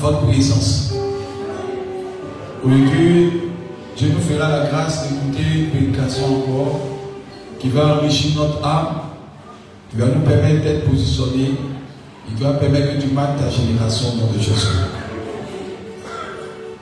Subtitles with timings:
[0.00, 0.94] votre présence.
[2.64, 3.32] Aujourd'hui,
[3.96, 6.80] Dieu nous fera la grâce d'écouter une prédication encore
[7.58, 9.00] qui va enrichir notre âme,
[9.90, 11.54] qui va nous permettre d'être positionnés
[12.28, 14.66] et qui va permettre que tu marques ta génération dans le Jésus.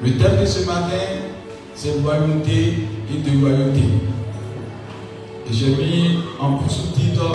[0.02, 1.02] Le thème de ce matin,
[1.75, 3.84] c'est royauté et de royauté.
[5.48, 7.34] Et j'ai mis en sous-titre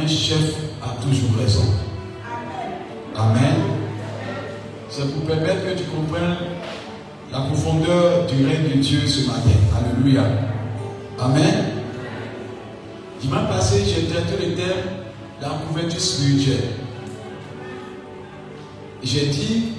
[0.00, 1.91] Un chef a toujours raison.
[3.22, 3.54] Amen.
[4.88, 6.36] C'est pour permettre que tu comprennes
[7.30, 9.50] la profondeur du règne de Dieu ce matin.
[9.76, 10.24] Alléluia.
[11.20, 11.64] Amen.
[13.20, 15.02] Dimanche passé, j'ai traité le thème
[15.40, 16.70] la couverture spirituelle.
[19.02, 19.72] J'ai dit,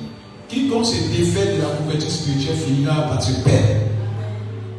[0.47, 3.81] quiconque se défait de la couverture spirituelle finira par se perdre.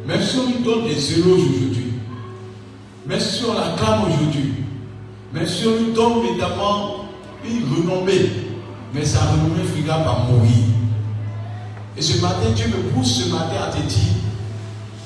[0.07, 1.93] Même si on lui donne des éloges aujourd'hui,
[3.07, 4.53] même si on l'acclame aujourd'hui,
[5.33, 7.05] même si on lui donne évidemment
[7.43, 8.44] une renommée,
[8.95, 10.51] mais sa renommée finira par mourir.
[11.97, 14.13] Et ce matin, Dieu me pousse ce matin à te dire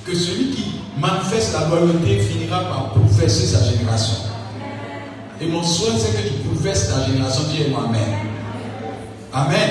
[0.06, 0.66] que celui qui
[0.98, 4.26] manifeste la loyauté finira par bouleverser sa génération.
[5.42, 7.44] Et mon souhait, c'est que tu bouleverses ta génération.
[7.50, 8.20] Dis-moi Amen.
[9.34, 9.70] Amen.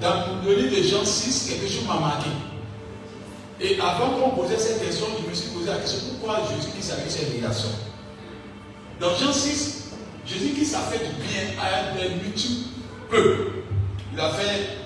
[0.00, 2.30] Dans le livre de Jean 6, quelque chose m'a marqué.
[3.60, 6.82] Et avant qu'on posait cette question, je me suis posé la question pourquoi Jésus qui
[6.82, 7.68] savait cette relation
[9.00, 9.77] Dans Jean 6,
[10.28, 12.68] Jésus qui s'est fait du bien à un multiple
[13.10, 13.50] peuple.
[14.12, 14.76] Il a fait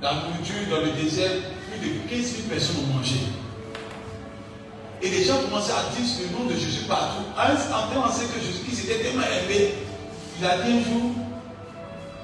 [0.00, 1.30] la nourriture dans le désert,
[1.70, 3.16] plus de 15 000 personnes ont mangé.
[5.00, 7.22] Et les gens commençaient à dire le nom de Jésus partout.
[7.36, 9.74] En temps, on sait que Jésus qui s'était tellement aimé,
[10.40, 11.12] il a dit un jour,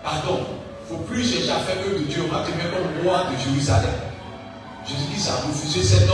[0.02, 0.40] pardon,
[0.88, 3.04] il ne faut plus chercher à faire œuvre de Dieu, on va te mettre comme
[3.04, 3.94] roi de Jérusalem.
[4.84, 6.08] Jésus qui a refusé cette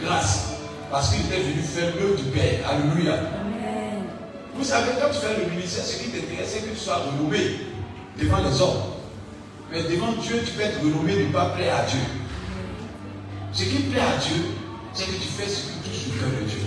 [0.00, 0.52] grâce
[0.90, 2.60] parce qu'il était venu faire l'œuvre du Père.
[2.70, 3.41] Alléluia.
[4.62, 7.66] Vous savez, quand tu fais le ministère, ce qui t'intéresse, c'est que tu sois renommé
[8.16, 8.94] devant les hommes.
[9.72, 11.98] Mais devant Dieu, tu peux être renommé ne pas plaire à Dieu.
[13.52, 14.54] Ce qui plaît à Dieu,
[14.94, 16.60] c'est que tu fais ce qui touche le cœur de Dieu.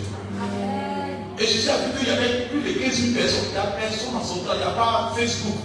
[1.40, 3.46] Et je sais qu'il y avait plus de 15 000 personnes.
[3.48, 4.52] Il n'y a personne dans son temps.
[4.56, 5.60] Il n'y a pas Facebook.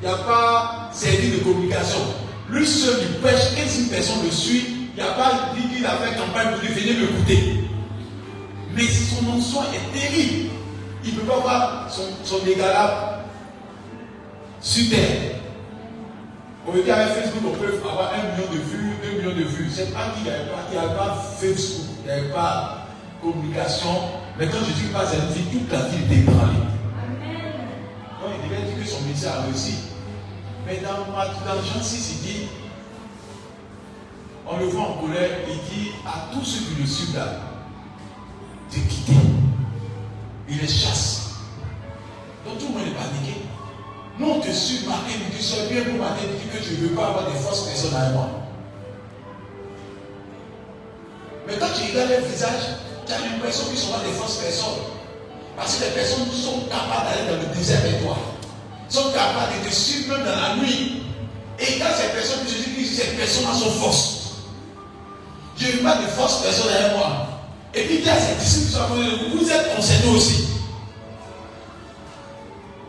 [0.00, 2.00] Il n'y a pas service de communication.
[2.48, 4.88] Lui seul, il pêche 15 000 personnes le suivent.
[4.96, 7.68] Il n'y a pas dit qu'il a fait campagne pour lui venir m'écouter.
[8.74, 9.36] Mais son nom
[9.74, 10.56] est terrible
[11.06, 13.24] il ne peut pas voir son, son égalable
[14.60, 15.36] sur terre.
[16.66, 19.70] Aujourd'hui, avec Facebook, on peut avoir un million de vues, deux millions de vues.
[19.70, 22.88] C'est pas qu'il n'y avait pas, il avait pas Facebook, il n'y avait pas
[23.22, 23.88] communication.
[24.36, 26.66] Mais quand Jésus passe à vie, toute la vie était ébranlée.
[28.20, 29.76] Donc il devait dire que son ministère a réussi.
[30.66, 32.48] Mais dans, dans Jean 6, il dit,
[34.48, 37.26] on le voit en colère, il dit à tous ceux qui le suivent là,
[38.72, 39.25] de quitter
[40.48, 41.30] il les chasse.
[42.44, 43.40] Donc tout le monde est paniqué.
[44.18, 46.94] Nous, on te suit, marqué, tu sois bien pour matin, dis que tu ne veux
[46.94, 48.28] pas avoir des fausses personnes à moi.
[51.46, 52.62] Mais quand tu regardes leur visage,
[53.06, 54.82] tu as l'impression qu'ils sont des fausses personnes.
[55.56, 58.16] Parce que les personnes sont capables d'aller dans le désert avec toi.
[58.88, 61.02] Sont capables de te suivre dans la nuit.
[61.58, 64.34] Et quand ces personnes, je dis que ces personnes sont fausses.
[65.58, 67.35] Je ne veux pas de fausses personnes avec moi.
[67.76, 68.78] Et puis il y a ces disciples
[69.34, 70.48] vous êtes concernés aussi.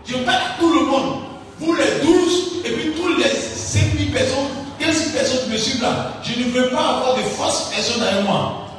[0.06, 1.24] Je parle à tout le monde.
[1.60, 4.48] Vous les douze, et puis tous les 5000 personnes,
[4.80, 6.14] 15 personnes qui me suivent là.
[6.24, 8.70] Je ne veux pas avoir de fausses personnes avec moi.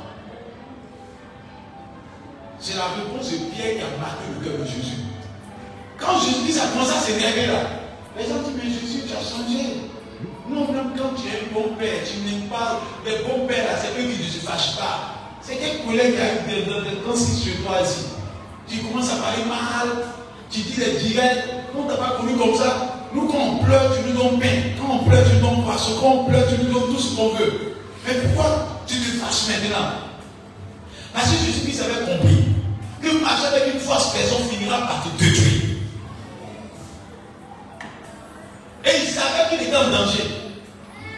[2.59, 5.03] C'est la réponse de Pierre qui a marqué le cœur de Jésus.
[5.99, 7.61] Quand Jésus a commencé à s'énerver là,
[8.17, 9.91] les gens disent, mais Jésus, tu as changé.
[10.49, 13.79] Non, même quand tu es un bon père, tu n'aimes pas les bons pères là,
[13.79, 15.18] c'est eux qui ne se fâchent pas.
[15.49, 18.05] C'est quel collègue qui a eu des, des, chez toi ici.
[18.69, 20.05] Tu commences à parler mal,
[20.51, 21.45] tu dis les directs.
[21.75, 23.09] On t'a pas connu comme ça.
[23.15, 24.77] Nous, quand on pleure, tu nous donnes pain.
[24.79, 25.93] Quand on pleure, tu nous donnes poisson.
[26.03, 27.77] Quand on pleure, tu nous donnes tout ce qu'on veut.
[28.07, 29.89] Mais pourquoi tu te fâches maintenant
[31.15, 32.45] Parce que Jésus-Christ avait compris
[33.01, 35.63] que marcher avec une fausse personne finira par te détruire.
[38.85, 40.25] Et il savait qu'il était en danger.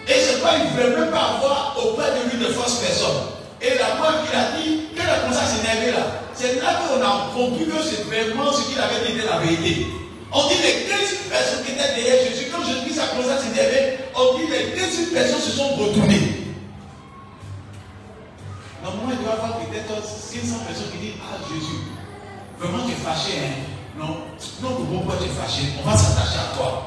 [0.06, 2.52] Et c'est pas, il ne voulait même pas avoir auprès de lui de
[3.62, 7.02] et la preuve qu'il a dit, qu'elle a commencé à s'énerver là, c'est là qu'on
[7.04, 9.86] a compris que c'est vraiment ce qu'il avait dit était la vérité.
[10.32, 13.98] On dit les 15 personnes qui étaient derrière Jésus, quand Jésus a commencé à s'énerver,
[14.16, 16.40] on dit les 15 personnes se sont retournées.
[18.82, 21.84] Normalement, il doit y avoir peut-être 500 personnes qui disent Ah Jésus,
[22.58, 23.60] vraiment tu es fâché, hein
[23.98, 24.24] Non,
[24.62, 26.86] non, pourquoi tu es fâché On va s'attacher à toi.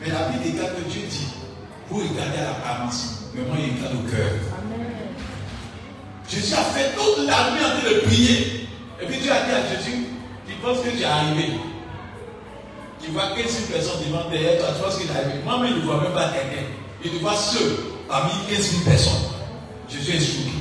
[0.00, 1.28] Mais la Bible déclare que Dieu dit
[1.90, 4.32] Vous regardez à l'apparence, mais moi il regarde au cœur.
[6.34, 8.68] Jésus a fait toute la nuit en train de prier.
[9.00, 10.06] Et puis Dieu a dit à Jésus,
[10.46, 11.52] tu penses que j'ai arrivé?
[13.02, 15.40] Tu vois 15 personnes devant derrière toi, tu vois ce qu'il a arrivé?
[15.44, 16.64] Moi-même, je ne vois même pas quelqu'un.
[17.04, 17.76] Il te voit seul
[18.08, 19.12] parmi 15 000 personnes.
[19.90, 20.52] Jésus est choqué.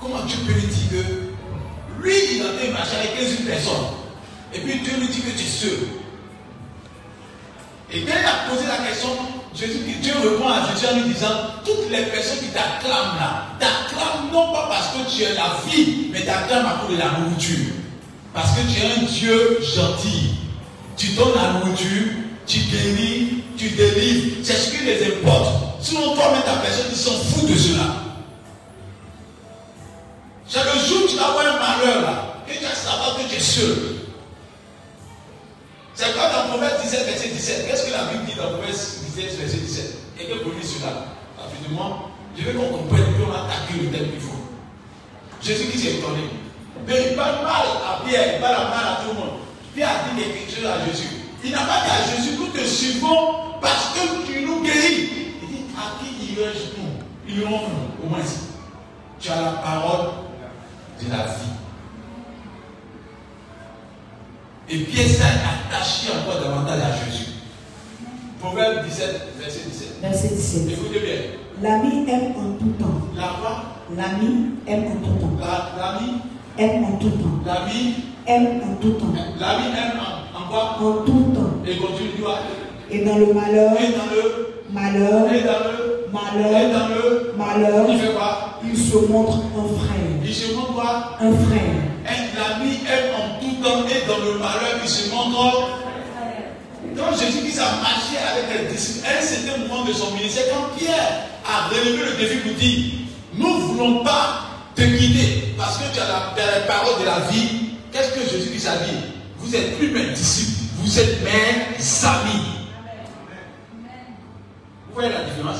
[0.00, 3.86] Comment tu peux lui dire que lui, il a été marcher avec 15 000 personnes?
[4.54, 5.78] Et puis Dieu lui dit que tu es seul.
[7.92, 9.10] Et quand il a posé la question,
[9.54, 11.26] Dieu répond à Jésus en lui disant,
[11.64, 16.08] toutes les personnes qui t'acclament là, t'acclament non pas parce que tu es la vie,
[16.10, 17.74] mais t'acclament à cause de la nourriture.
[18.32, 20.34] Parce que tu es un Dieu gentil.
[20.96, 22.08] Tu donnes la nourriture,
[22.46, 24.36] tu guéris, tu délivres.
[24.42, 25.82] C'est ce qui les importe.
[25.82, 27.84] Sinon, toi-même, ta personne, ils s'en foutent de cela.
[30.48, 33.28] C'est le jour où tu vas avoir un malheur là, que tu vas savoir que
[33.28, 34.01] tu es seul.
[36.02, 37.68] C'est comme dans Proverbe 17, verset 17.
[37.68, 41.14] Qu'est-ce que la Bible dit dans Proverbe 17, verset 17 Et que pour lui cela
[41.38, 44.50] Rapidement, je veux qu'on comprenne qu'on attaque le thème qu'il faut.
[45.40, 46.22] Jésus qui s'est étonné.
[46.88, 49.38] Mais il parle mal à Pierre, il parle mal à tout le monde.
[49.76, 51.06] Pierre a dit quelque chose à Jésus.
[51.44, 55.08] Il n'a pas dit à Jésus, nous te suivons parce que tu nous guéris.
[55.40, 57.42] Il dit, à qui irais-je nous?
[57.42, 58.18] Irons-nous, au moins.
[59.20, 60.08] Tu as la parole
[61.00, 61.61] de la vie.
[64.72, 67.26] Et Pierre s'est attaché encore davantage à Jésus.
[68.40, 69.06] Proverbe 17,
[69.38, 69.88] verset 17.
[70.00, 70.62] Verset 17.
[70.72, 71.20] Écoutez bien.
[71.62, 73.00] L'ami aime en tout temps.
[73.14, 75.36] La quoi L'ami aime en tout temps.
[75.76, 76.22] L'ami
[76.58, 77.42] Aime en tout temps.
[77.44, 77.94] L'ami
[78.26, 79.12] Aime en tout temps.
[79.38, 80.78] L'ami aime en, en quoi?
[80.80, 81.60] En tout temps.
[81.66, 82.38] Et continue, toi.
[82.90, 87.34] Et dans le malheur, Et dans le malheur, Et dans le Et malheur, dans le
[87.36, 88.58] malheur, Il fait quoi?
[88.64, 89.98] Il se montre un frère.
[90.24, 91.18] Il se montre quoi?
[91.20, 91.60] Un frère.
[92.08, 93.11] Un L'ami aime
[93.64, 95.78] et dans le malheur, il se montre.
[96.96, 100.76] Quand Jésus qui a marché avec les disciples, un certain moment de son ministère, quand
[100.76, 102.84] Pierre a relevé le défi pour dire
[103.34, 104.42] Nous ne voulons pas
[104.74, 107.70] te quitter parce que tu as la, tu as la parole de la vie.
[107.92, 108.96] Qu'est-ce que Jésus qui a dit?
[109.38, 112.42] Vous êtes plus mes disciples, vous êtes mes amis.
[114.88, 115.58] Vous voyez la différence?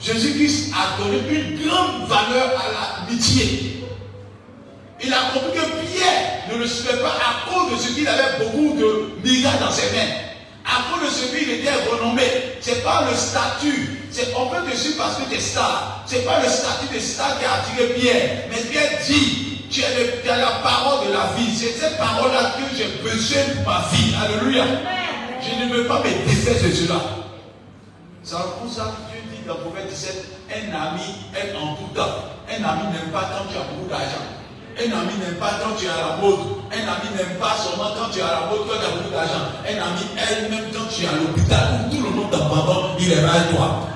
[0.00, 3.77] Jésus-Christ a donné une grande valeur à l'amitié.
[5.02, 8.38] Il a compris que Pierre ne le suivait pas à cause de ce qu'il avait
[8.44, 10.10] beaucoup de miracles dans ses mains.
[10.66, 12.22] À cause de ce qu'il était renommé.
[12.60, 14.00] Ce n'est pas le statut.
[14.10, 16.02] C'est on peut te suivre parce que tu es star.
[16.06, 18.30] Ce n'est pas le statut de star qui a attiré Pierre.
[18.50, 21.54] Mais Pierre dit, tu as, le- tu as la parole de la vie.
[21.56, 24.14] C'est cette parole-là que j'ai besoin pour ma vie.
[24.24, 24.64] Alléluia.
[25.40, 27.00] Je ne veux pas me défaire de cela.
[28.24, 31.02] C'est pour ça que Dieu dit dans Proverbe 17, un ami
[31.34, 32.24] est en tout temps.
[32.50, 34.26] Un ami n'aime pas quand tu as beaucoup d'argent.
[34.78, 36.38] Un ami n'aime pas quand tu es à la mode.
[36.70, 39.10] Un ami n'aime pas seulement quand tu es à la mode, quand tu as beaucoup
[39.10, 39.50] d'argent.
[39.66, 43.22] Un ami aime même quand tu es à l'hôpital, tout le monde t'abandonne, il est
[43.22, 43.88] mal toi.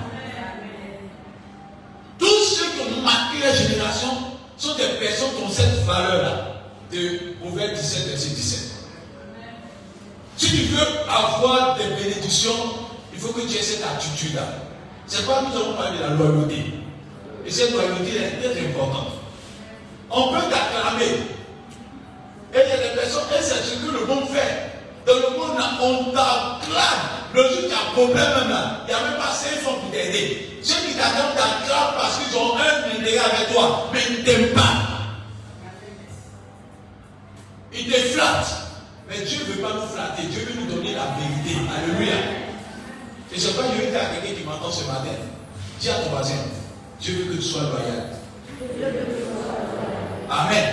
[2.18, 4.08] Tous ceux qui ont marqué la génération
[4.56, 6.48] sont des personnes qui ont cette valeur-là.
[6.90, 8.72] De Proverbe 17, verset 17.
[10.36, 12.50] Si tu veux avoir des bénédictions,
[13.14, 14.42] il faut que tu aies cette attitude-là.
[15.06, 16.64] C'est pas nous avons parlé de la loyauté.
[17.46, 19.21] Et cette loyauté est très importante.
[20.12, 21.14] On peut t'acclamer.
[22.54, 24.72] Et il y a des personnes, et c'est ce que le monde fait.
[25.06, 27.00] Dans le monde, on t'acclame.
[27.34, 28.54] Le jour tu as un problème,
[28.86, 30.60] il n'y a même pas 5 fois pour t'aider.
[30.62, 34.52] Ceux qui t'acclament t'acclament parce qu'ils ont un intérêt avec toi, mais ils ne t'aiment
[34.52, 34.74] pas.
[37.72, 38.54] Ils te flattent.
[39.08, 40.24] Mais Dieu ne veut pas nous flatter.
[40.28, 41.58] Dieu veut nous donner la vérité.
[41.74, 42.16] Alléluia.
[43.34, 45.16] Et sais pas, vais dire à quelqu'un qui m'entend ce matin.
[45.80, 46.34] Dis à ton voisin,
[47.00, 48.10] Dieu veut que tu sois loyal.
[50.32, 50.64] Amen.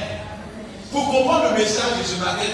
[0.90, 2.48] Pour comprendre le message de ce matin,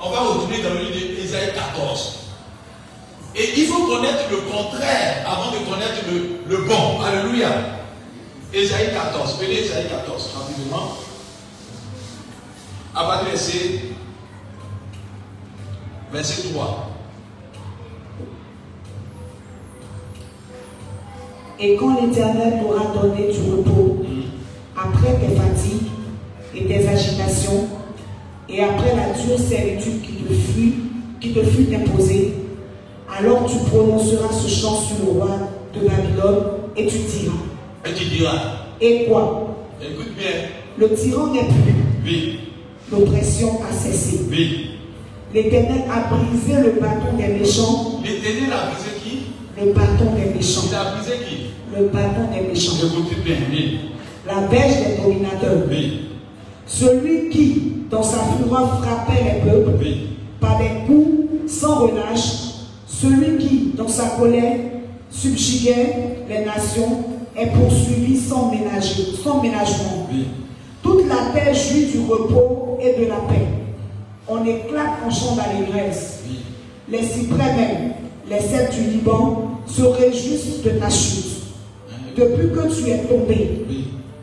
[0.00, 2.18] on va retourner dans le livre d'Ésaïe 14.
[3.36, 7.00] Et il faut connaître le contraire avant de connaître le, le bon.
[7.00, 7.48] Alléluia.
[8.52, 9.34] Ésaïe 14.
[9.34, 10.94] Prenez Ésaïe 14 rapidement.
[12.96, 13.80] À partir verset,
[16.12, 16.90] verset 3.
[21.60, 24.04] Et quand l'Éternel t'aura donné du repos,
[24.76, 25.97] après tes fatigues
[26.58, 27.68] et tes agitations,
[28.48, 30.74] et après la dure servitude qui te fut,
[31.20, 32.34] qui te fut imposée,
[33.18, 35.38] alors tu prononceras ce chant sur le roi
[35.74, 36.44] de Babylone,
[36.76, 37.34] et tu diras,
[37.86, 38.38] Et tu diras,
[38.80, 39.56] et quoi?
[39.82, 41.74] écoute bien, Le tyran n'est plus.
[42.04, 42.38] Oui.
[42.90, 44.20] L'oppression a cessé.
[44.30, 44.70] Oui.
[45.34, 48.00] L'Éternel a brisé le bâton des méchants.
[48.02, 49.18] L'éternel a brisé qui?
[49.60, 50.62] Le bâton des méchants.
[50.70, 51.36] Il a brisé qui?
[51.76, 52.72] Le bâton des méchants.
[53.24, 53.36] Bien.
[53.50, 53.78] Oui.
[54.26, 55.64] La verge des dominateurs.
[55.68, 56.07] Oui.
[56.68, 60.08] Celui qui, dans sa fureur, frappait les peuples Oui.
[60.38, 62.34] par des coups sans relâche.
[62.86, 64.56] Celui qui, dans sa colère,
[65.10, 67.04] subjuguait les nations
[67.36, 70.06] est poursuivi sans, ménager, sans ménagement.
[70.12, 70.26] Oui.
[70.82, 73.46] Toute la terre jouit du repos et de la paix.
[74.28, 76.20] On éclate en chant d'allégresse.
[76.28, 76.40] Oui.
[76.90, 77.92] Les cyprès même,
[78.28, 81.24] les cèdres du Liban se réjouissent de ta chute.
[82.16, 83.64] Depuis que tu es tombé,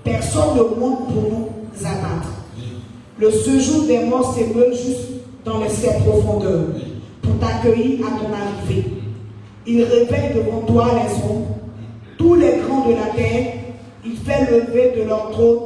[0.04, 1.50] personne ne monte pour nous
[1.84, 2.30] abattre.
[3.18, 5.10] Le séjour des morts s'émeut juste
[5.46, 6.66] dans les sept profondeurs
[7.22, 8.86] pour t'accueillir à ton arrivée.
[9.68, 11.46] Il réveille devant toi les hommes,
[12.18, 13.54] tous les grands de la terre,
[14.06, 15.60] il fait lever de leur trône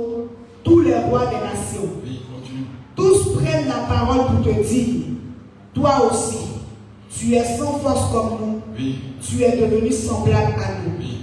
[0.64, 1.90] tous les rois des nations.
[2.96, 4.96] Tous prennent la parole pour te dire,
[5.74, 6.38] toi aussi,
[7.18, 8.96] tu es sans force comme nous, Oui.
[9.22, 10.98] tu es devenu semblable à nous.
[11.00, 11.18] Oui.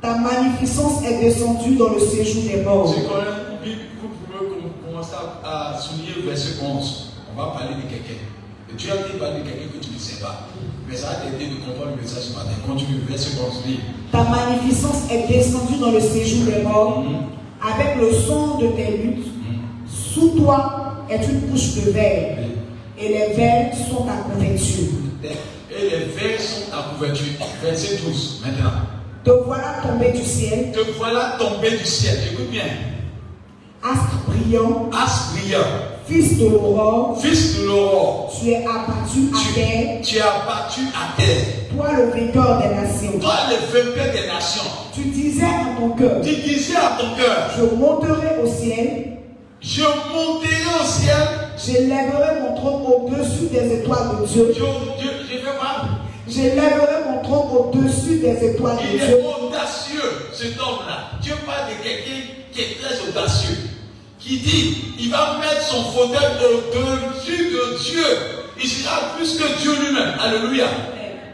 [0.00, 2.92] Ta magnificence est descendue dans le séjour des morts.
[2.94, 5.14] C'est quand même, oui, vous pouvez com- commencer
[5.48, 7.12] à, souligner le verset 11.
[7.32, 8.20] On va parler de quelqu'un.
[8.70, 10.46] Et Dieu a dit parler de quelqu'un que tu ne sais pas.
[10.88, 12.50] Mais ça va t'aider de comprendre le message ce matin.
[12.66, 13.62] Continue, verset 11.
[13.66, 13.80] Oui.
[14.12, 17.16] Ta magnificence est descendue dans le séjour des morts, Mhm.
[17.62, 19.26] avec le son de tes luttes.
[19.26, 19.58] Mhm.
[19.86, 22.38] Sous toi est une couche de verre,
[22.98, 24.88] et les verres sont ta couverture.
[25.70, 27.26] Et les vers sont ta couverture.
[27.62, 28.40] Verset 12.
[28.44, 28.70] Maintenant.
[29.24, 32.16] Te voilà tombé du ciel, Te voilà tombé du ciel.
[32.32, 32.64] Écoute bien.
[33.82, 34.90] Astre brillant,
[36.06, 38.32] fils de l'aurore, Fils de l'aurore.
[38.40, 41.44] tu es abattu à terre, Tu, es abattu à terre.
[41.74, 43.18] toi le vainqueur des nations.
[43.20, 44.62] Toi, le vainqueur des nations.
[44.94, 49.18] Tu disais en ton cœur, Tu disais à ton cœur, je monterai au ciel,
[49.60, 51.28] je monterai au ciel.
[51.64, 54.64] j'élèverai mon trône au-dessus des étoiles de Dieu, Dieu,
[54.98, 55.34] Dieu, je
[57.08, 59.08] mon trône au-dessus des étoiles de Il Dieu.
[59.08, 61.18] est audacieux, cet homme-là.
[61.22, 62.20] Dieu parle de quelqu'un
[62.52, 63.56] qui est très audacieux.
[64.28, 68.04] Qui dit, il va mettre son fauteuil au-dessus de Dieu.
[68.62, 70.12] Il sera plus que Dieu lui-même.
[70.20, 70.66] Alléluia.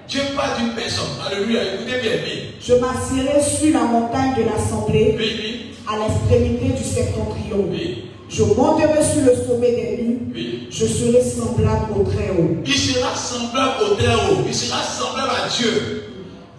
[0.09, 1.09] Dieu parle d'une personne.
[1.27, 1.61] Alléluia.
[1.75, 2.43] Écoutez bien, oui.
[2.61, 7.67] Je m'assierai sur la montagne de l'assemblée, Oui, oui, à l'extrémité du septentrion.
[7.69, 10.69] oui, Je monterai sur le sommet des nues, oui.
[10.71, 12.59] je serai semblable au Très-Haut.
[12.65, 14.45] Il sera semblable au Très-Haut.
[14.47, 16.05] Il sera semblable à Dieu.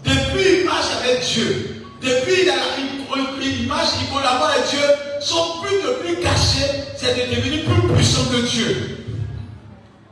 [0.04, 1.76] Depuis il marche avec Dieu.
[2.02, 2.56] Depuis il, a,
[3.42, 4.80] il marche, il collabore avec Dieu.
[5.26, 9.08] Son but le plus caché, c'est de devenir plus puissant que Dieu.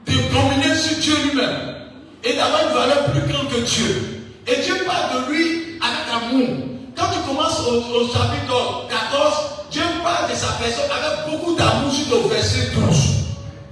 [0.07, 1.75] De dominer sur Dieu lui-même.
[2.23, 4.23] Et d'avoir une valeur plus grande que Dieu.
[4.47, 6.49] Et Dieu parle de lui avec amour.
[6.97, 9.33] Quand tu commences au, chapitre 14,
[9.69, 12.97] Dieu parle de sa personne avec beaucoup d'amour jusqu'au verset 12.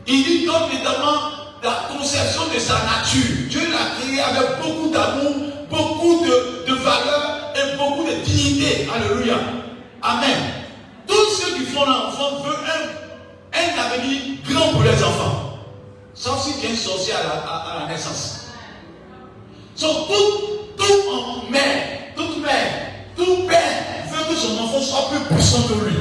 [0.06, 3.50] Il dit donc évidemment la conception de sa nature.
[3.50, 5.34] Dieu l'a créé avec beaucoup d'amour,
[5.72, 8.88] beaucoup de valeur et beaucoup de dignité.
[8.94, 9.40] Alléluia.
[10.04, 10.62] Amen.
[11.12, 12.66] Tous ceux qui font l'enfant veulent
[13.54, 15.58] un, un avenir grand pour les enfants.
[16.14, 18.46] Sauf si tu es sorcier à la, à- la naissance.
[19.82, 20.42] Donc, tout,
[20.78, 25.74] tout en mère, toute mère, tout père veut que son enfant soit plus puissant que
[25.86, 25.96] lui.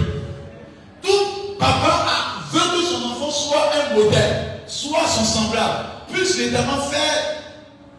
[1.02, 2.06] Tout papa
[2.52, 7.42] veut que son enfant soit un modèle, soit son semblable, puisse évidemment faire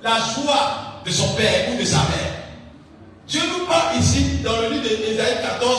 [0.04, 2.36] la joie de son père ou de sa mère.
[3.28, 5.78] Dieu nous parle ici, dans le livre d'Ésaïe 14,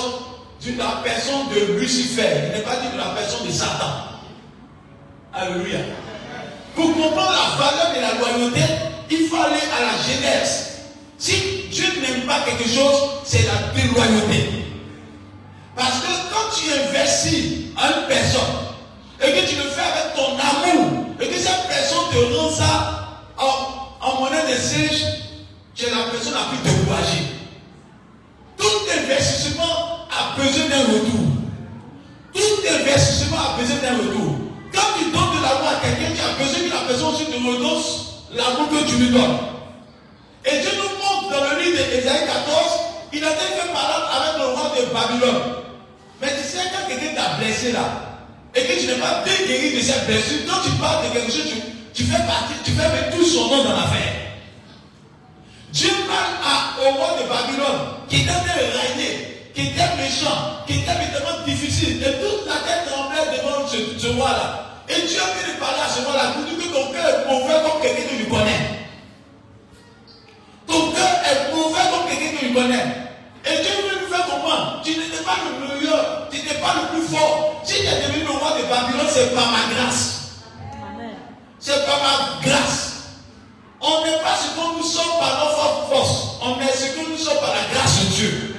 [0.71, 2.23] de la personne de Lucifer.
[2.47, 4.21] Il n'est pas dit de la personne de Satan.
[5.35, 5.79] Alléluia.
[6.75, 8.61] Pour comprendre la valeur de la loyauté,
[9.11, 10.69] il faut aller à la Genèse.
[11.19, 11.35] Si
[11.71, 14.67] Dieu n'aime pas quelque chose, c'est la déloyauté.
[15.75, 18.55] Parce que quand tu investis à une personne
[19.21, 23.23] et que tu le fais avec ton amour et que cette personne te rend ça
[23.39, 25.05] en, en monnaie de siège,
[25.75, 27.25] tu es la personne la plus découragée.
[28.59, 28.67] Tout
[29.01, 31.25] investissement a besoin d'un retour.
[32.35, 34.37] Tout investissement a besoin d'un retour.
[34.73, 37.37] Quand tu donnes de l'amour à quelqu'un, tu as besoin que la personne aussi te
[37.37, 37.83] redonne
[38.35, 39.39] l'amour que tu lui donnes.
[40.45, 44.47] Et Dieu nous montre dans le livre d'Ésaïe 14, il a été fait avec le
[44.55, 45.43] roi de Babylone.
[46.21, 47.85] Mais tu sais, quand quelqu'un t'a blessé là,
[48.55, 51.33] et que tu n'es pas bien guéri de cette blessure, quand tu parles de quelque
[51.33, 51.53] chose,
[51.95, 54.13] tu, fais partie, tu fais mettre tout son nom dans l'affaire.
[55.73, 60.65] Dieu parle au roi de Babylone, qui était en train de régner, qui était méchant,
[60.67, 64.83] qui était évidemment difficile, et toute la tête tremblait devant ce, ce roi-là.
[64.89, 67.29] Et Dieu a fait de parler à ce roi-là pour dire que ton cœur est
[67.31, 68.63] mauvais comme quelqu'un que tu connais.
[70.67, 72.87] Ton cœur est mauvais comme quelqu'un que tu connais.
[73.45, 74.81] Et Dieu veut nous faire comprendre.
[74.85, 77.53] Tu n'étais pas le meilleur, tu n'étais pas le plus fort,
[79.13, 80.21] c'est par ma grâce.
[81.59, 82.93] C'est par ma grâce.
[83.81, 86.39] On n'est pas ce que nous sommes par notre force.
[86.43, 88.52] On est ce que nous sommes par la grâce de Dieu.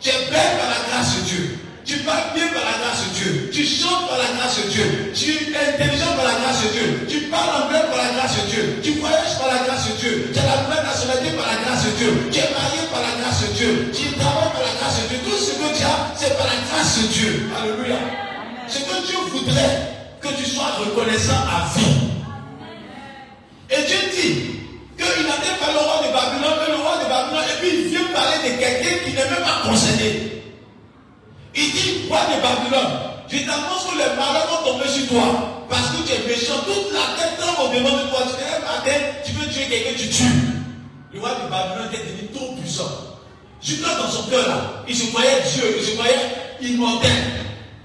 [0.00, 1.58] Tu es belle par la grâce de Dieu.
[1.84, 3.50] Tu parles bien par la grâce de Dieu.
[3.52, 5.12] Tu chantes par la grâce de Dieu.
[5.12, 7.06] Tu es intelligent par la grâce de Dieu.
[7.06, 8.80] Tu parles anglais par la grâce de Dieu.
[8.82, 10.30] Tu voyages par la grâce de Dieu.
[10.32, 12.10] Tu as la nouvelle nationalité par la grâce de Dieu.
[12.32, 13.92] Tu es marié par la grâce de Dieu.
[13.92, 15.18] Tu travailles par la grâce de Dieu.
[15.20, 17.32] Tout ce que tu as, c'est par la grâce de Dieu.
[17.52, 18.00] Alléluia.
[18.68, 19.76] Ce que Dieu voudrait
[20.22, 22.08] que tu sois reconnaissant à vie.
[23.68, 24.60] Et Dieu dit
[25.00, 27.84] qu'il n'atteint pas le roi de Babylone, mais le roi de Babylone, et puis il
[27.88, 30.44] vient parler de quelqu'un qui n'est même pas concédé.
[31.56, 32.92] Il dit, roi de Babylone,
[33.30, 35.66] je t'annonce que les malheurs vont tomber sur toi.
[35.70, 36.58] Parce que tu es méchant.
[36.66, 38.26] Toute la tête tombe au devant de toi.
[38.26, 40.24] Tu te matin, tu veux tuer quelqu'un, tu tues.
[41.14, 42.90] Le roi de Babylone était devenu trop puissant.
[43.62, 46.18] Jusqu'à dans son cœur là, il se croyait Dieu, il se croyait
[46.60, 47.10] immortel.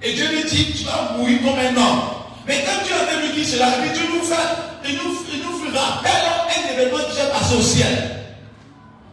[0.01, 2.01] Et Dieu lui dit, tu vas mourir comme un homme.
[2.47, 4.35] Mais quand Dieu a dit cela, Dieu nous fait,
[4.87, 8.25] il nous, il nous fera un événement qui s'est passé au ciel.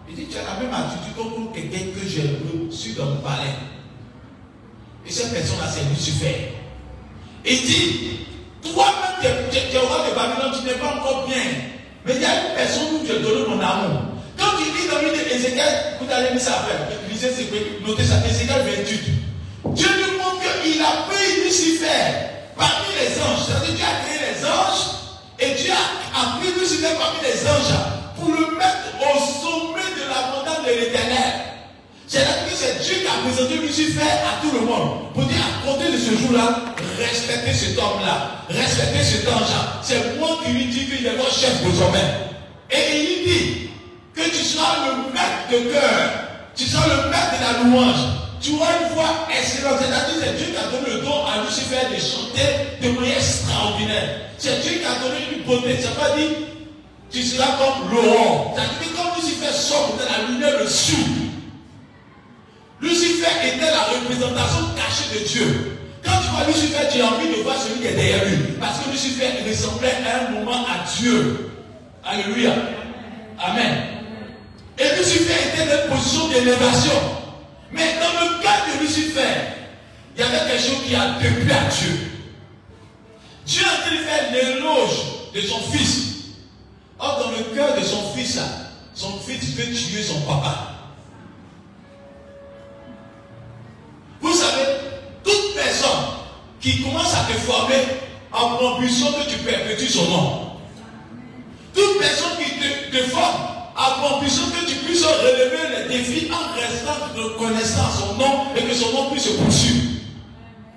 [0.09, 2.23] Il dit, tu as la même attitude comme quelqu'un que j'ai
[2.69, 3.57] reçu dans le palais.
[5.07, 6.53] Et cette personne-là, c'est Lucifer.
[7.45, 8.27] Il dit,
[8.63, 11.43] toi-même, tu es roi de Babylone, tu n'es pas encore bien.
[12.05, 14.03] Mais il y a une personne où tu as donné mon amour.
[14.37, 16.77] Quand tu lis dans le livre d'Ézéchiel, vous allez lire ça après.
[17.11, 17.31] Lisez,
[17.87, 19.01] notez ça, Ézéchiel 28.
[19.75, 21.87] Dieu nous montre qu'il a pris Lucifer
[22.57, 23.47] parmi les anges.
[23.47, 25.02] C'est-à-dire Dieu a créé les anges
[25.43, 27.75] et Dieu a pris Lucifer parmi les anges
[28.17, 31.33] pour le mettre au sommet de la montagne de l'éternel.
[32.07, 35.13] C'est-à-dire que c'est Dieu qui a présenté Lucifer à tout le monde.
[35.15, 36.61] Pour dire à compter de ce jour-là,
[36.97, 39.81] respectez cet homme-là, respectez cet ange-là.
[39.83, 42.31] C'est moi qui lui dis qu'il est mon chef sommet.
[42.71, 43.71] Et il dit
[44.15, 46.11] que tu seras le maître de cœur,
[46.55, 48.22] tu seras le maître de la louange.
[48.43, 49.79] Tu auras une voix excellente.
[49.79, 54.21] C'est-à-dire c'est Dieu qui a donné le don à Lucifer de chanter de manière extraordinaire?
[54.37, 55.81] C'est Dieu qui a donné une beauté.
[55.81, 56.29] Ça pas dit
[57.13, 58.55] tu seras comme Laurent.
[58.57, 61.07] C'est-à-dire quand Lucifer sort de la lumière le sud,
[62.81, 65.79] Lucifer était la représentation cachée de Dieu.
[66.03, 68.37] Quand tu vois Lucifer, tu as envie de voir celui qui est derrière lui.
[68.59, 71.51] Parce que Lucifer ressemblait à un moment à Dieu.
[72.05, 72.55] Alléluia.
[73.39, 73.85] Amen.
[74.79, 77.12] Et Lucifer était dans une position d'élévation.
[77.73, 79.21] Mais dans le cas de Lucifer,
[80.15, 82.13] il y avait quelque chose qui a déplu à Dieu.
[83.47, 86.03] Dieu a train faire l'éloge de son fils.
[86.99, 88.39] Or, dans le cœur de son fils,
[88.95, 90.69] son fils veut tuer son papa.
[94.21, 94.67] Vous savez,
[95.25, 96.05] toute personne
[96.61, 97.83] qui commence à te former
[98.33, 100.53] en ambition que tu perpétues son nom,
[101.75, 103.52] toute personne qui te, forme
[103.83, 108.75] en ambition que tu puisses relever les défis en restant reconnaissant son nom et que
[108.75, 110.01] son nom puisse se poursuivre.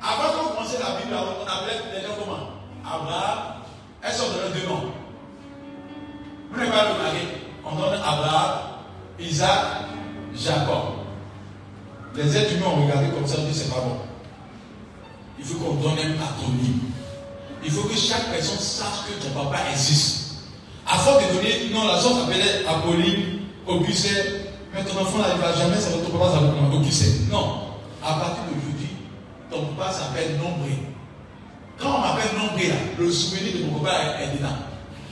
[0.01, 2.49] Avant qu'on commence la Bible, on appelait les gens comment?
[2.83, 3.39] Abraham,
[4.01, 4.91] elles sont données deux noms.
[6.51, 7.19] Vous n'avez pas remarqué
[7.65, 8.59] On donne Abraham,
[9.19, 9.65] Isaac,
[10.35, 11.05] Jacob.
[12.15, 13.97] Les êtres humains ont regardé comme ça, on dit c'est pas bon.
[15.37, 16.79] Il faut qu'on donne un patronyme.
[17.63, 20.24] Il faut que chaque personne sache que ton papa existe.
[20.87, 24.09] Avant de donner, non, la sorte s'appelait Apolline, Augustin,
[24.73, 27.31] mais ton enfant n'arrive jamais, ça va ton papa s'appelle Augustin.
[27.31, 27.61] Non.
[28.03, 28.89] À partir d'aujourd'hui,
[29.49, 30.77] ton papa s'appelle Nombré.
[31.79, 34.55] Quand on m'appelle Nombré, le souvenir de mon papa est dedans.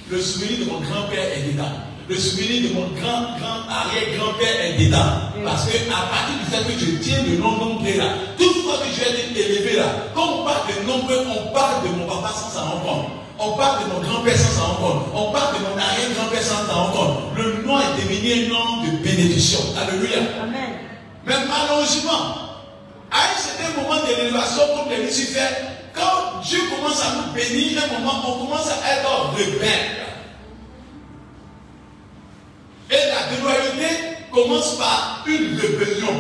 [0.10, 1.72] Le souvenir de mon grand-père est dedans
[2.10, 5.32] le souvenir de mon grand, grand arrière-grand-père est dedans.
[5.44, 8.78] Parce que à partir du fait que je tiens le nom nombré là, toute fois
[8.78, 12.08] que je vais être élevé là, quand on parle de nombreux, on parle de mon
[12.08, 13.10] papa sans s'en rendre.
[13.40, 15.08] On parle de mon grand-père sans s'en rendre.
[15.14, 17.34] On parle de mon arrière-grand-père sans s'en rendre.
[17.36, 19.60] Le nom est devenu un nom de bénédiction.
[19.78, 20.20] Alléluia.
[20.42, 20.78] Amen.
[21.26, 22.36] Mais malheureusement,
[23.12, 25.48] à un certain moment d'élévation comme les Lucifer,
[25.94, 30.04] quand Dieu commence à nous bénir, un moment, on commence à être rebelle.
[32.92, 33.96] Et la déloyauté
[34.32, 36.14] commence par une rébellion.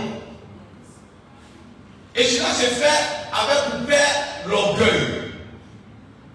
[2.16, 2.86] Et cela se fait
[3.32, 5.23] avec pour père l'orgueil.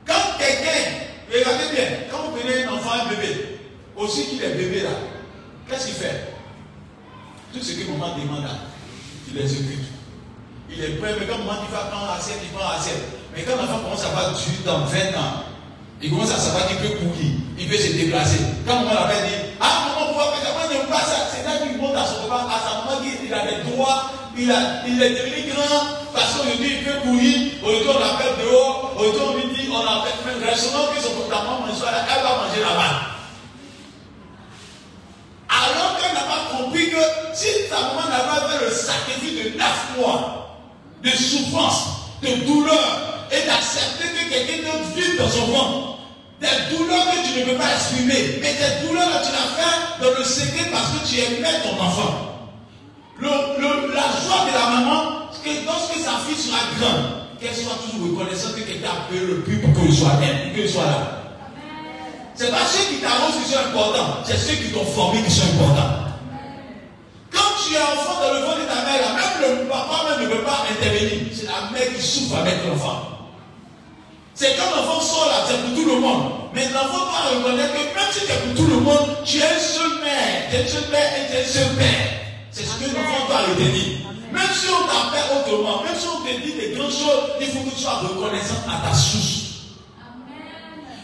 [0.09, 3.59] Quand quelqu'un, regardez bien, quand vous prenez un enfant, un bébé,
[3.97, 4.91] aussi qu'il est bébé là,
[5.69, 6.35] qu'est-ce qu'il fait?
[7.53, 8.51] Tout ce que maman demande là,
[9.31, 9.85] il exécute.
[10.71, 13.03] Il est prêt, mais quand maman dit va prendre assiette, il prend assiette.
[13.35, 15.45] Mais quand l'enfant commence à avoir 18 ans, 20 ans,
[16.03, 18.39] il commence à savoir qu'il peut courir, il peut se déplacer.
[18.67, 21.77] Quand maman l'avait dit, ah maman, pourquoi faire ça n'aime pas ça C'est là qu'il
[21.81, 25.11] monte à son papa, à sa maman, il a des droits, il, a, il est
[25.11, 25.83] devenu grand,
[26.15, 30.19] parce qu'aujourd'hui il peut courir, aujourd'hui on l'appelle dehors, aujourd'hui on lui dit, on l'appelle,
[30.25, 33.19] même restaurant que son maman mange là, elle va manger là-bas.
[35.51, 37.03] Alors qu'elle n'a pas compris que
[37.35, 40.59] si sa maman n'a pas fait le sacrifice de mois
[41.03, 41.85] de souffrance,
[42.23, 45.88] de douleur et d'accident, accepter que quelqu'un d'autre vive dans son ventre.
[46.41, 50.03] Des douleurs que tu ne peux pas exprimer, mais des douleurs que tu l'as fait
[50.03, 52.47] dans le secret parce que tu aimais ton enfant.
[53.21, 58.11] la joie de la maman, c'est que lorsque sa fille sera grande, qu'elle soit toujours
[58.11, 61.19] reconnaissante que quelqu'un a payé le prix pour qu'il soit elle, qu'il soit là.
[62.37, 65.47] C'est pas ceux qui t'arrosent qui sont importants, c'est ceux qui t'ont formé qui sont
[65.59, 66.07] importants.
[67.33, 70.35] Quand tu es enfant dans le ventre de ta mère, même le papa même ne
[70.37, 71.19] peut pas intervenir.
[71.35, 73.08] C'est la mère qui souffre avec l'enfant.
[74.39, 76.31] C'est quand l'enfant sort là, c'est pour tout le monde.
[76.55, 79.99] Mais l'enfant doit reconnaître que même si c'est pour tout le monde, tu es seul
[79.99, 82.07] mère, tu es seul père et tu es seul père.
[82.53, 84.07] C'est ce que l'enfant doit retenir.
[84.31, 87.65] Même si on t'appelle autrement, même si on te dit des grandes choses, il faut
[87.65, 89.75] que tu sois reconnaissant à ta source.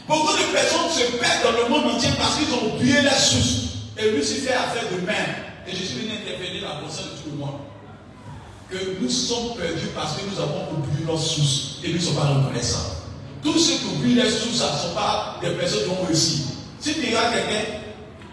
[0.07, 3.83] Beaucoup de personnes se perdent dans le monde entier parce qu'ils ont oublié la source.
[3.99, 5.35] Et Lucifer a fait de même.
[5.67, 7.59] Et je suis venu intervenir la personne de tout le monde.
[8.71, 12.15] Que nous sommes perdus parce que nous avons oublié notre source et nous ne sommes
[12.15, 13.04] pas reconnaissants.
[13.45, 16.47] Tous ceux qui oublient les sous, ça ne sont pas des personnes qui ont réussi.
[16.81, 17.77] Si tu regardes quelqu'un,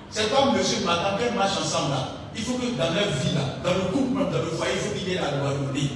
[0.10, 3.36] c'est comme monsieur, madame, quand ils marchent ensemble là, il faut que dans leur vie
[3.36, 5.92] là, dans le couple même, dans le foyer, il faut qu'il y ait la loyauté.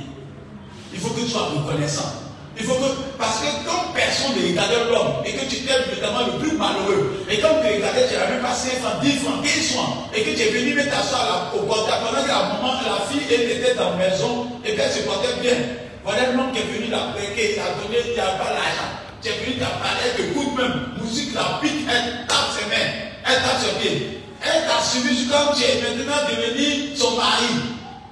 [0.94, 2.12] Il faut que tu sois reconnaissant.
[2.60, 6.28] Il faut que, parce que comme personne ne regardait l'homme et que tu t'aimes notamment
[6.28, 9.44] le plus malheureux, et comme tu regardais, tu n'avais même pas 5 francs, 10 francs,
[9.44, 12.52] 15 francs, et que tu es venu mettre ta soeur au portail pendant que la
[12.52, 15.56] maman, la fille, était dans la maison, et bien elle se portait bien.
[16.04, 19.05] Voilà monde qui est venu la qui a donné, il a pas l'argent.
[19.26, 22.92] Tu es venu parler, elle écoute même, musique la pique, elle tape ses mains,
[23.26, 24.20] elle tape ses pieds.
[24.40, 27.50] Elle t'a suivi comme tu es maintenant devenu son mari.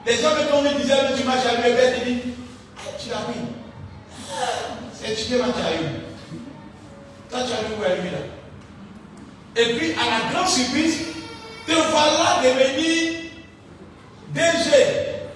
[0.08, 2.20] Les hommes quand on me disaient, tu m'as jamais tu dis,
[2.98, 3.36] tu l'as pris.
[4.92, 5.86] C'est tu as eu.
[7.30, 8.18] Toi, tu as vu où elle est là?
[9.56, 10.98] Et puis, à la grande surprise,
[11.68, 13.30] te voilà devenu
[14.34, 14.68] DG,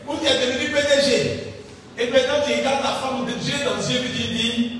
[0.07, 1.53] ou tu es devenu PDG.
[1.99, 4.76] Et maintenant, tu regardes ta femme de Dieu dans les yeux et tu dis,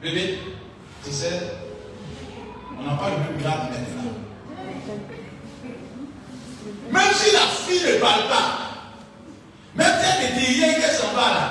[0.00, 0.38] Bébé,
[1.04, 1.56] tu sais,
[2.78, 4.12] on n'a pas le même grade maintenant.
[6.92, 8.58] Même si la fille ne parle pas,
[9.74, 11.50] même si elle dit rien qu'elle s'en va là,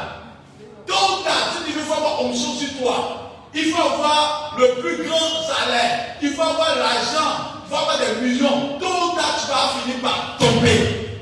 [0.85, 5.03] tôt ou tard, si tu veux avoir onction sur toi, il faut avoir le plus
[5.05, 8.79] grand salaire, il faut avoir l'argent, il faut avoir des millions.
[8.79, 11.19] Tôt ou tu vas finir par tomber.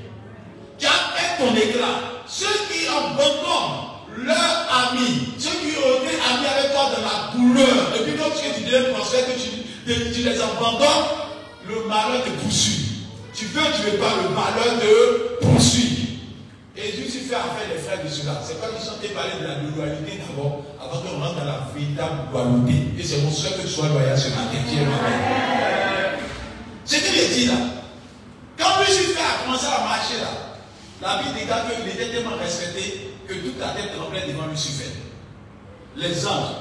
[0.77, 2.01] Tu as ton éclat.
[2.27, 3.85] Ceux qui abandonnent
[4.25, 8.41] leurs amis, ceux qui ont été amis avec toi dans la douleur, et puis lorsque
[8.57, 10.88] tu que tu, les abandonnes,
[11.67, 12.85] le malheur te poursuit.
[13.33, 16.19] Tu veux, tu veux pas, le malheur te poursuit.
[16.75, 18.41] Et Lucifer a fait les frères de cela.
[18.43, 22.33] C'est pas qu'ils sont parler de la loyauté d'abord, avant qu'on rentre dans la véritable
[22.33, 22.73] loyauté.
[22.99, 24.59] Et c'est mon souhait que tu sois loyal ce matin.
[26.83, 27.55] C'est ce qu'il dit là.
[28.57, 30.31] Quand Lucifer a commencé à marcher là,
[31.01, 34.91] la Bible dit qu'il était tellement respecté que toute la tête tremblait devant Lucifer.
[35.97, 36.55] Les anges,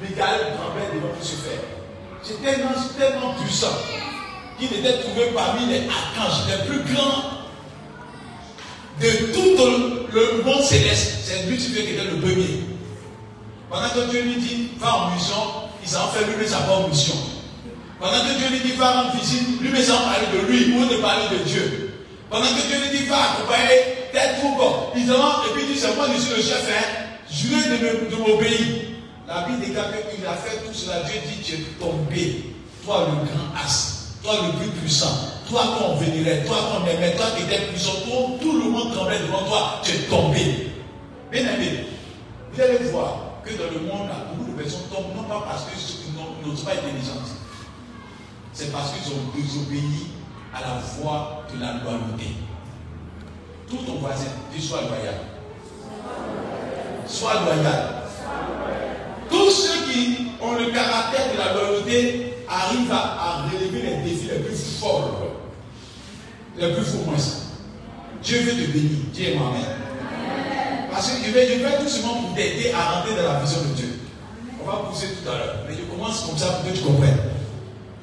[0.00, 1.60] Michael tremblait devant Lucifer.
[2.22, 3.76] C'était tellement, tellement puissant
[4.58, 7.24] qu'il était trouvé parmi les archanges les plus grands
[9.00, 9.56] de tout
[10.12, 11.18] le monde céleste.
[11.24, 12.60] C'est Lucifer qui était le premier.
[13.70, 15.34] Pendant que Dieu lui dit, va en mission,
[15.82, 17.14] il s'en fait lui-même sa propre mission.
[18.00, 20.96] Pendant que Dieu lui dit, va rendre visite, lui-même s'en parler de lui ou de
[20.96, 21.94] parler de Dieu.
[22.30, 24.03] Pendant que Dieu lui dit, va accompagner
[24.96, 27.04] Ils et puis dit, c'est moi, je suis le chef, hein.
[27.28, 28.84] Jurez de m'obéir.
[29.26, 31.02] La Bible déclare qu'il a fait tout cela.
[31.02, 32.54] Dieu dit, tu es tombé.
[32.84, 34.18] Toi, le grand as.
[34.22, 35.30] Toi, le plus puissant.
[35.48, 36.44] Toi qu'on vénérait.
[36.44, 37.16] Toi qu'on aimait.
[37.16, 37.92] Toi qui étais puissant.
[38.06, 39.80] Toi, tout le monde tremblait devant toi.
[39.82, 40.70] Tu es tombé.
[41.32, 41.86] Bien aimé,
[42.52, 46.14] vous allez voir que dans le monde, beaucoup de personnes tombent non pas parce qu'ils
[46.14, 47.34] n'ont pas intelligence.
[48.52, 50.06] C'est parce qu'ils ont désobéi
[50.54, 52.36] à la voix de la loyauté.
[53.68, 55.14] Tout ton voisin, dis sois loyal.
[57.06, 58.04] Sois loyal.
[59.30, 64.40] Tous ceux qui ont le caractère de la loyauté arrivent à, relever les défis les
[64.40, 65.22] plus forts,
[66.56, 67.04] les plus fous.
[68.22, 68.98] Dieu veut te bénir.
[69.12, 69.62] Dieu est moi-même.
[70.90, 73.74] Parce que je vais, je vais tout pour t'aider à rentrer dans la vision de
[73.74, 73.98] Dieu.
[74.62, 75.56] On va pousser tout à l'heure.
[75.68, 77.18] Mais je commence comme ça pour que tu comprennes.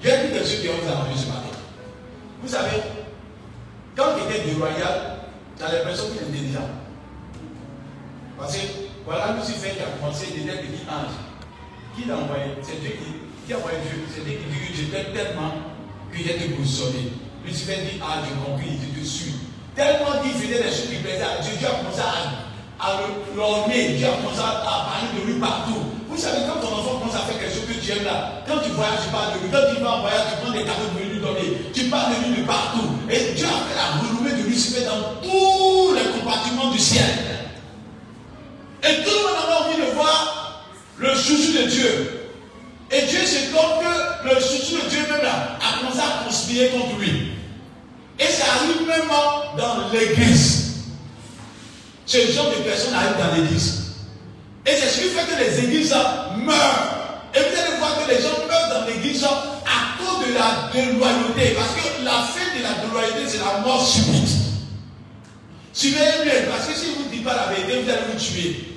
[0.03, 1.57] Il y a quelque chose qui va vous arranger ce matin.
[2.43, 2.82] Vous savez,
[3.95, 5.11] quand quelqu'un est royal,
[5.62, 6.70] tu as l'impression qu'il est intelligent.
[8.38, 11.14] Parce que voilà Lucifer qui a commencé, il était petit ange.
[11.93, 12.57] Qui l'a envoyé?
[12.64, 14.01] C'est Dieu qui, qui a envoyé Dieu.
[14.09, 15.53] C'est Dieu qui dit que j'étais tellement
[16.09, 17.14] que j'ai positionné.
[17.45, 19.36] Lucifer dit Ah, j'ai compris, je te suis.
[19.76, 22.41] Tellement qu'il faisait des choses qui plaisaient à Dieu, Dieu a commencé à,
[22.82, 22.97] à
[23.38, 25.93] l'orner, Dieu a commencé à, parler de lui partout.
[26.09, 28.59] Vous savez, quand ton enfant commence à faire quelque chose que tu aimes là, quand
[28.66, 29.49] tu voyages, tu parles de lui.
[29.53, 31.70] Quand tu vas en voyage, tu prends des cadeaux pour lui donner.
[31.72, 32.89] Tu parles de lui de partout.
[33.09, 34.20] Et Dieu a fait la renommée
[34.70, 37.05] dans tous les compartiments du ciel.
[38.84, 40.32] Et tout le monde a envie de voir
[41.16, 42.30] chouchou de Dieu.
[42.91, 46.99] Et Dieu s'étonne que le chouchou de Dieu même là a commencé à conspirer contre
[46.99, 47.32] lui.
[48.20, 49.09] Et ça arrive même
[49.57, 50.74] dans l'église.
[52.05, 53.95] Ce genre de personnes arrivent dans l'église.
[54.66, 55.95] Et c'est ce qui fait que les églises
[56.38, 56.97] meurent.
[57.34, 61.55] Et vous allez voir que les gens meurent dans l'église à cause de la déloyauté.
[61.55, 64.50] Parce que la fin de la déloyauté, c'est la mort subite.
[65.74, 68.72] Suivez bien, parce que si vous ne dites pas la vérité, vous allez vous tuer.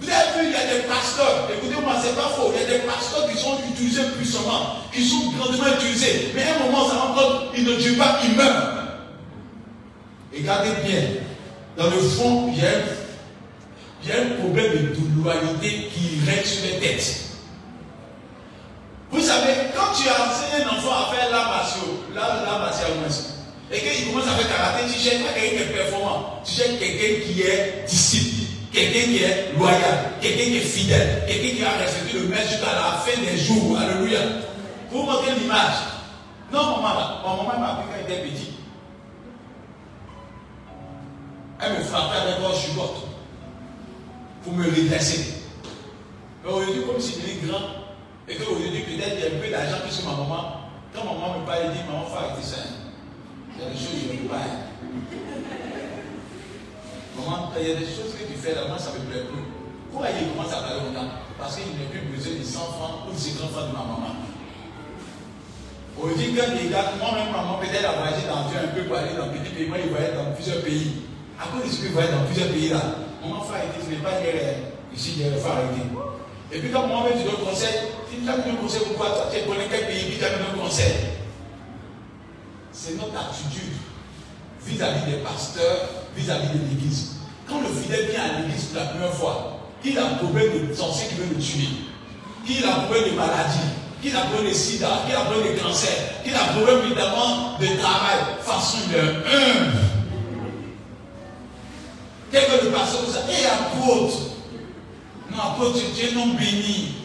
[0.00, 2.78] Vous avez vu, il y a des pasteurs, écoutez-moi, c'est pas faux, il y a
[2.78, 6.32] des pasteurs qui sont utilisés puissamment, qui sont grandement utilisés.
[6.34, 8.74] Mais à un moment, ça rencontre, ils ne tuent pas, ils meurent.
[10.34, 11.00] Et gardez bien,
[11.78, 17.20] dans le fond, il y, a, un problème de loyauté qui règne sur les têtes.
[19.10, 22.90] Vous savez, quand tu as enseigné un enfant à faire l'art martiaux, l'art martial
[23.72, 26.78] et qu'il commence à faire karaté, tu cherches pas quelqu'un qui est performant, tu cherches
[26.78, 31.72] quelqu'un qui est disciple, quelqu'un qui est loyal, quelqu'un qui est fidèle, quelqu'un qui a
[31.78, 33.78] respecté le maître jusqu'à la fin des jours.
[33.78, 34.20] Alléluia.
[34.90, 35.74] Vous montrer l'image.
[36.52, 38.50] Non, maman, ma maman m'a appris quand il était petit.
[41.60, 43.08] Elle me frappait avec un chugote
[44.42, 45.34] pour me redresser.
[46.44, 47.60] Mais aujourd'hui, comme si j'étais grand,
[48.28, 50.60] et qu'aujourd'hui, peut-être il y a un peu d'argent plus que ma maman,
[50.94, 52.83] quand maman me parle, elle dit Maman, il faut arrêter ça.
[53.56, 54.66] Il y a des choses que je ne pas.
[57.16, 59.46] Maman, il y a des choses que tu fais là, moi, ça me plaît plus.
[59.90, 63.12] Pourquoi il commence à parler autant Parce qu'il n'a plus besoin des 100 francs ou
[63.14, 64.26] des 50 francs de ma maman.
[65.94, 69.30] Aujourd'hui, quand les gars, moi-même, maman, peut-être a voyagé dans un peu pour aller dans
[69.30, 71.06] petit pays, moi, il voyage dans plusieurs pays.
[71.38, 74.18] À cause de ce qu'il dans plusieurs pays là, maman faut arrêter, ce n'est pas
[74.94, 75.86] ici, il faut arrêter.
[76.52, 79.38] Et puis quand moi-même tu donnes conseil, tu me donnes un conseil pourquoi toi tu
[79.38, 80.94] es connu quel pays, puis tu as un conseil?
[82.76, 83.70] C'est notre attitude
[84.66, 87.12] vis-à-vis des pasteurs, vis-à-vis de l'église.
[87.48, 90.74] Quand le fidèle vient à l'église pour la première fois, qu'il a un problème de
[90.74, 91.68] sorcier qui veut le tuer,
[92.44, 93.70] qu'il a un problème de maladie,
[94.02, 96.54] qu'il a un problème de sida, qu'il a un problème de cancer, qu'il a un
[96.54, 99.94] problème évidemment de travail, façon de un
[102.32, 104.16] quel que le pasteur vous a et apôtre.
[105.30, 106.96] Non, apôtre, tu es non béni.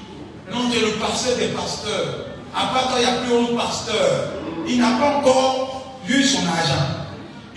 [0.52, 2.26] Non, tu es le pasteur des pasteurs.
[2.56, 4.39] À part toi, il n'y a plus autre pasteur.
[4.70, 6.86] Il n'a pas encore eu son argent.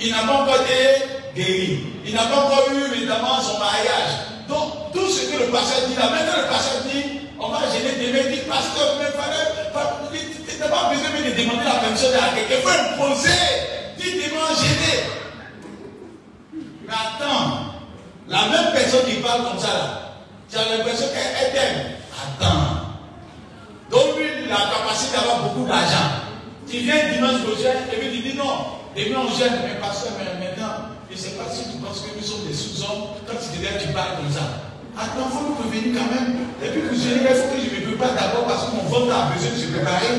[0.01, 1.05] Il n'a pas encore été
[1.37, 1.81] guéri.
[2.07, 4.33] Il n'a pas encore eu évidemment son mariage.
[4.49, 8.13] Donc, tout ce que le pasteur dit là, maintenant le pasteur dit, on va gêner
[8.13, 9.53] mecs, dit pasteur, mais fallait,
[10.49, 12.57] tu n'as pas besoin de demander la permission à quelqu'un.
[12.57, 13.29] Il faut imposer.
[13.99, 15.05] Dis, demande gêner.
[16.87, 17.77] Mais attends,
[18.27, 20.15] la même personne qui parle comme ça là,
[20.51, 21.93] tu as l'impression qu'elle t'aime.
[22.17, 22.89] Attends.
[23.91, 26.32] Donc lui, il a la capacité d'avoir beaucoup d'argent.
[26.73, 30.17] Tu viens dimanche prochain et puis tu dis non, demain on gêne, mais pas ça,
[30.17, 33.37] mais maintenant, je ne sais pas si tu penses que nous sommes des sous-hommes, quand
[33.37, 34.73] tu te lèves, tu parles comme ça.
[34.97, 36.49] Attends, il faut nous quand même.
[36.65, 39.13] Et puis vous il faut que je ne me prépare d'abord parce que mon ventre
[39.13, 40.17] a besoin de se préparer.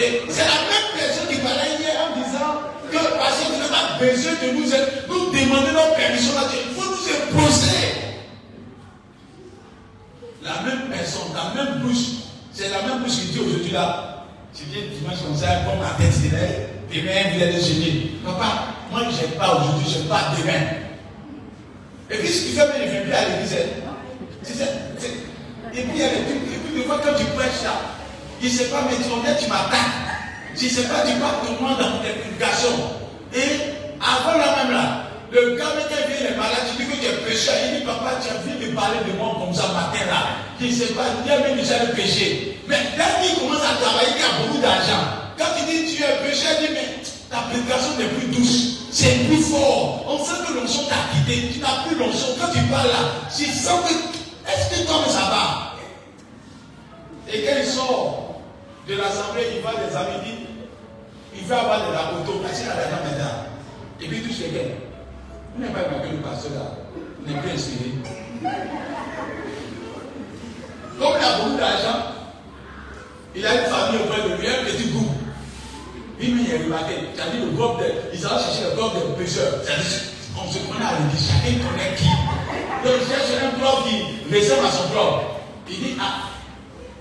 [0.00, 4.00] Et c'est la même personne qui parlait hier en disant que parce que n'as pas
[4.00, 8.16] besoin de nous, nous demander notre permission là, il faut nous imposer.
[10.40, 12.24] La même personne, la même bouche,
[12.54, 14.13] c'est la même bouche qui dit aujourd'hui là,
[14.54, 18.12] tu viens dimanche comme ça, comme ma tête c'est demain vous allez gêner.
[18.24, 20.62] Papa, moi je n'aime pas aujourd'hui, je n'aime pas demain.
[22.10, 23.52] Et puis ce qui fait je ne viens plus à l'église,
[25.76, 27.74] et puis il y a des trucs, et puis des fois quand tu prêches là,
[28.40, 30.04] il ne sait pas, mais tu tu m'attaques.
[30.54, 32.78] Si ce n'est pas pas tout le monde dans tes publications.
[33.34, 37.16] Et avant là même là, le gars qui vient les tu dis que tu es
[37.24, 37.54] pécheur.
[37.66, 40.40] Il dit, papa, tu as vu de parler de moi comme ça matin là.
[40.60, 42.60] Il ne sait pas, il a même déjà le péché.
[42.66, 45.02] Mais dès qu'il commence à travailler, il a beaucoup d'argent.
[45.36, 48.88] Quand il dit tu es pécheur, il dit, mais ta prédication n'est plus douce.
[48.90, 50.04] C'est plus fort.
[50.06, 51.54] On sent que l'onction t'a quitté.
[51.54, 52.28] Tu n'as plus l'onction.
[52.40, 53.94] Quand tu parles là, tu sens que.
[54.48, 55.74] Est-ce que toi, ça va?
[57.32, 58.40] Et quand il sort
[58.86, 60.46] de l'assemblée, il va des amis, il dit
[61.36, 63.46] il veut avoir de la auto, parce qu'il a l'argent maintenant.
[64.00, 64.70] Et puis tout ce gars,
[65.54, 66.66] vous n'avez pas que le pasteur là,
[67.26, 67.90] n'est plus inspiré.
[70.98, 71.98] Comme il a beaucoup d'argent,
[73.36, 75.10] il a une famille auprès de lui, un petit goût.
[76.20, 79.60] Il m'a remarqué, c'est-à-dire le groupe de, ils allaient chercher le groupe des pêcheurs.
[79.62, 80.00] C'est-à-dire,
[80.38, 82.10] on se connaît à l'église, chacun connaît qui.
[82.84, 85.34] Donc il cherche un club qui ressemble à son club.
[85.68, 86.30] Il dit, ah,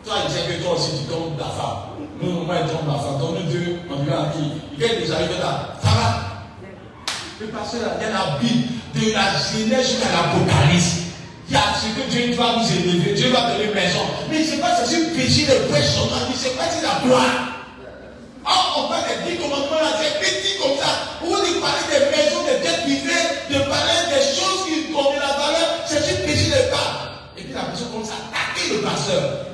[0.06, 1.98] toi, il sait que toi aussi, tu tombes ta femme.
[2.22, 3.20] Nous, moi, il tombe ma femme.
[3.20, 5.76] Donc, nous deux, on vient à qui Il vient déjà arriver là.
[5.82, 6.23] Ça va
[7.44, 11.12] Le pasteur, a la Bible, de la Genèse jusqu'à l'Apocalypse.
[11.50, 14.00] Il y a ce que Dieu va nous élever, Dieu va donner maison.
[14.32, 17.68] Mais sait pas si c'est péché de ne sait pas si la gloire.
[18.46, 21.20] Or, on parle des dix commandements là, c'est petit comme ça.
[21.20, 25.36] Où il parle des maisons, des têtes privées, de parler des choses qui de la
[25.36, 27.28] valeur, c'est juste péché de pas.
[27.38, 29.48] Et puis la personne commence à attaquer le pasteur.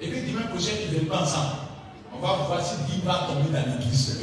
[0.00, 1.70] Et puis dimanche prochain, ils ne viennent pas ensemble.
[2.12, 4.18] On va voir si Guy va tomber dans l'église.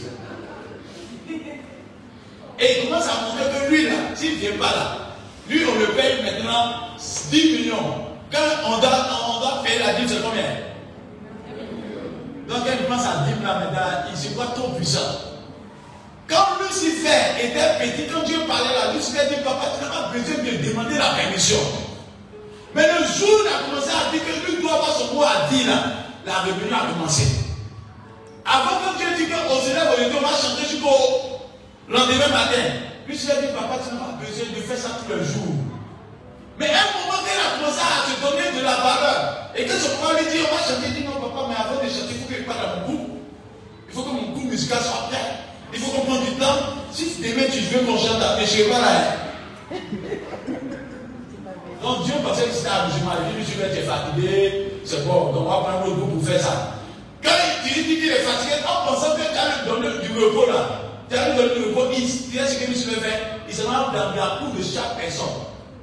[2.60, 4.97] Et il commence à montrer que lui, là, s'il ne vient pas là,
[5.47, 6.97] lui, on le paye maintenant
[7.32, 8.05] 10 millions.
[8.32, 10.43] Quand on doit, on doit payer la dîme, c'est combien?
[12.47, 14.99] Donc, il pense à dîme là maintenant, il se voit trop puissant.
[16.28, 20.43] Quand Lucifer était petit, quand Dieu parlait là, Lucifer dit Papa, tu n'as pas besoin
[20.43, 21.57] de demander la permission.
[22.76, 25.24] Mais le jour où il a commencé à dire que lui doit avoir son mot
[25.24, 25.84] à dire là,
[26.26, 27.24] la rébellion a commencé.
[28.45, 31.39] Avant que Dieu dise qu'on se lève aujourd'hui, on va chanter jusqu'au
[31.90, 32.66] lendemain matin.
[33.08, 35.58] Lucifer dit Papa, tu n'as pas besoin de faire ça tous les jours.
[36.60, 39.74] Mais à un moment, il a commencé à te donner de la valeur, et que
[39.74, 42.22] son papa lui dit On va chanter, dit Non, papa, mais avant de chanter, il
[42.22, 43.10] faut que je parle à mon groupe.
[43.90, 45.42] Il faut que mon groupe musical soit prêt.
[45.74, 46.78] Il faut qu'on prenne du temps.
[46.92, 49.18] Si demain tu veux qu'on chante à péché, pas là.
[51.82, 53.18] Donc Dieu pensait que c'était musulman.
[53.34, 54.74] Il dit, je vais être fatigué.
[54.86, 56.78] C'est bon, donc on va prendre le groupe pour faire ça.
[57.24, 57.32] Quand
[57.66, 60.89] il dit qu'il est fatigué, en pensant que tu as lui donner du repos là,
[61.10, 63.39] du repos, il sait ce que monsieur veut faire.
[63.47, 65.26] Il se met dans la cour de chaque personne.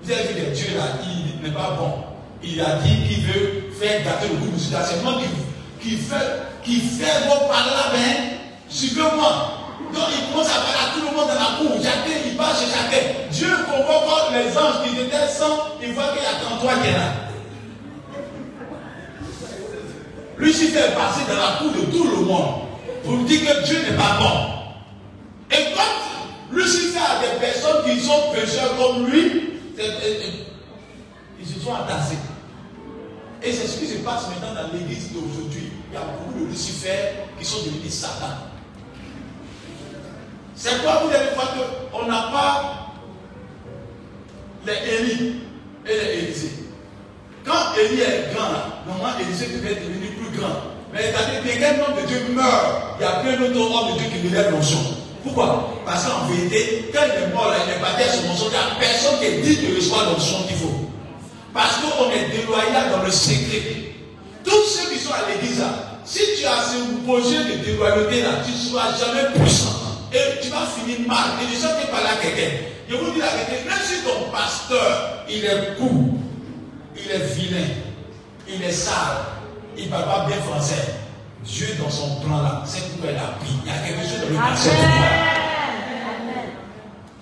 [0.02, 2.04] Vous avez vu les dieux là, il n'est pas bon.
[2.42, 4.84] Il a dit qu'il veut faire gâter le groupe musical.
[4.88, 6.14] C'est moi qui, qui fait,
[6.62, 9.52] qui fait vos paroles ben, suivez-moi.
[9.92, 11.82] Donc il commence à parler à tout le monde dans la cour.
[11.82, 13.06] Chacun, il va chez chacun.
[13.30, 15.44] Dieu convoque les anges qui étaient 100.
[15.82, 17.12] Il voit qu'il y a 33 qui est là.
[20.38, 22.62] Lucifer est passé dans la cour de tout le monde
[23.02, 24.55] pour dire que Dieu n'est pas bon.
[25.50, 29.50] Et quand Lucifer a des personnes qui sont pécheurs comme lui,
[31.38, 32.18] ils se sont entassés.
[33.42, 35.70] Et c'est ce qui se passe maintenant dans l'église d'aujourd'hui.
[35.90, 38.34] Il y a beaucoup de Lucifer qui sont devenus Satan.
[40.54, 41.54] C'est quoi vous allez voir
[41.92, 42.94] qu'on n'a pas
[44.66, 45.42] les Élie
[45.86, 46.64] et les Élysées.
[47.44, 48.48] Quand Élie est grand,
[48.86, 50.56] normalement Élysée devait devenir plus grand.
[50.92, 51.12] Mais
[51.44, 54.28] dès qu'un homme de Dieu meurt, il y a plein d'autres hommes de Dieu qui
[54.28, 54.78] relèvent l'onction.
[55.26, 55.74] Pourquoi?
[55.84, 58.56] Parce qu'en vérité, quand il est mort, il est parti à son onction, il n'y
[58.56, 60.86] a personne qui dit de recevoir l'onction qu'il faut.
[61.52, 63.90] Parce qu'on est déloyal dans le secret.
[64.44, 65.64] Tous ceux qui sont à l'église,
[66.04, 69.74] si tu as ce projet de déloyauté là, tu ne seras jamais puissant
[70.12, 71.42] et tu vas finir mal.
[71.42, 72.56] Et je sais que parler à quelqu'un.
[72.88, 76.14] Je vous dis la vérité, même si ton pasteur, il est court,
[76.94, 77.66] il est vilain,
[78.48, 79.26] il est sale,
[79.76, 80.84] il ne parle pas bien français,
[81.46, 83.54] Dieu dans son plan là, c'est pourquoi il a pris.
[83.64, 84.74] Il y a quelque chose dans le pasteur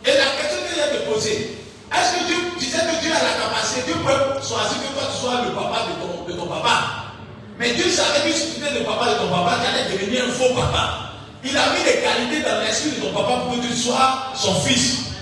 [0.06, 1.58] Et la question que j'ai te poser,
[1.92, 5.04] est-ce que Dieu, tu sais que Dieu a la capacité, Dieu peut choisir que toi
[5.12, 7.12] tu sois le papa de ton, de ton papa.
[7.58, 10.24] Mais Dieu savait que si tu étais le papa de ton papa, tu allais devenir
[10.24, 11.12] un faux papa.
[11.44, 14.54] Il a mis des qualités dans l'esprit de ton papa pour que tu sois son
[14.64, 15.12] fils.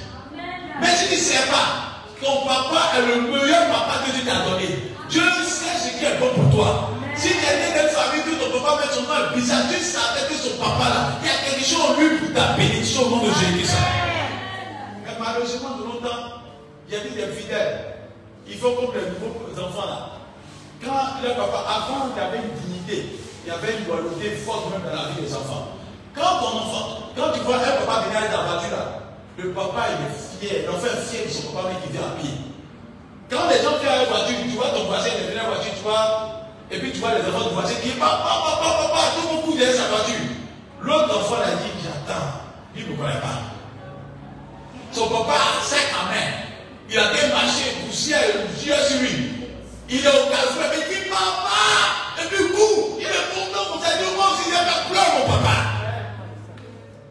[0.81, 4.95] Mais tu ne sais pas, ton papa est le meilleur papa que Dieu t'a donné.
[5.11, 6.89] Dieu sait ce qui est bon pour toi.
[7.17, 10.27] Si tu es né d'une famille que ton papa met son nom bizarre, tu savais
[10.29, 13.11] que son papa là, il y a quelque chose en lui pour ta bénédiction au
[13.11, 13.71] nom de Jésus.
[15.05, 16.43] Mais malheureusement, de longtemps,
[16.89, 17.85] il y a des fidèles.
[18.49, 20.09] Il faut comme les nouveaux enfants là.
[20.83, 24.73] Quand le papa, avant, il y avait une dignité, il y avait une loyauté forte
[24.73, 25.79] même dans la vie des enfants.
[26.15, 28.99] Quand ton enfant, quand tu vois un papa venir dans la voiture là,
[29.39, 32.19] le papa il est fier, l'enfant est fier de son papa mais qui vient à
[32.19, 32.35] pied.
[33.31, 35.49] Quand les gens viennent à la voiture, tu vois ton voisin est venu à la
[35.55, 36.42] voiture, tu vois,
[36.73, 39.47] et puis tu vois les enfants du voisin qui papa, papa, papa, papa, tout le
[39.47, 40.25] monde derrière sa voiture.
[40.81, 42.27] L'autre enfant l'a dit, j'attends,
[42.75, 43.53] il ne me connaît pas.
[44.91, 46.33] Son papa a sec à main.
[46.91, 48.21] Il a démarché, poussière,
[48.65, 49.33] yeux sur lui.
[49.89, 54.05] Il est au carrefour, il dit, papa, et puis coup, il est content, vous avez
[54.05, 55.73] dit, moi aussi, il a pleure mon papa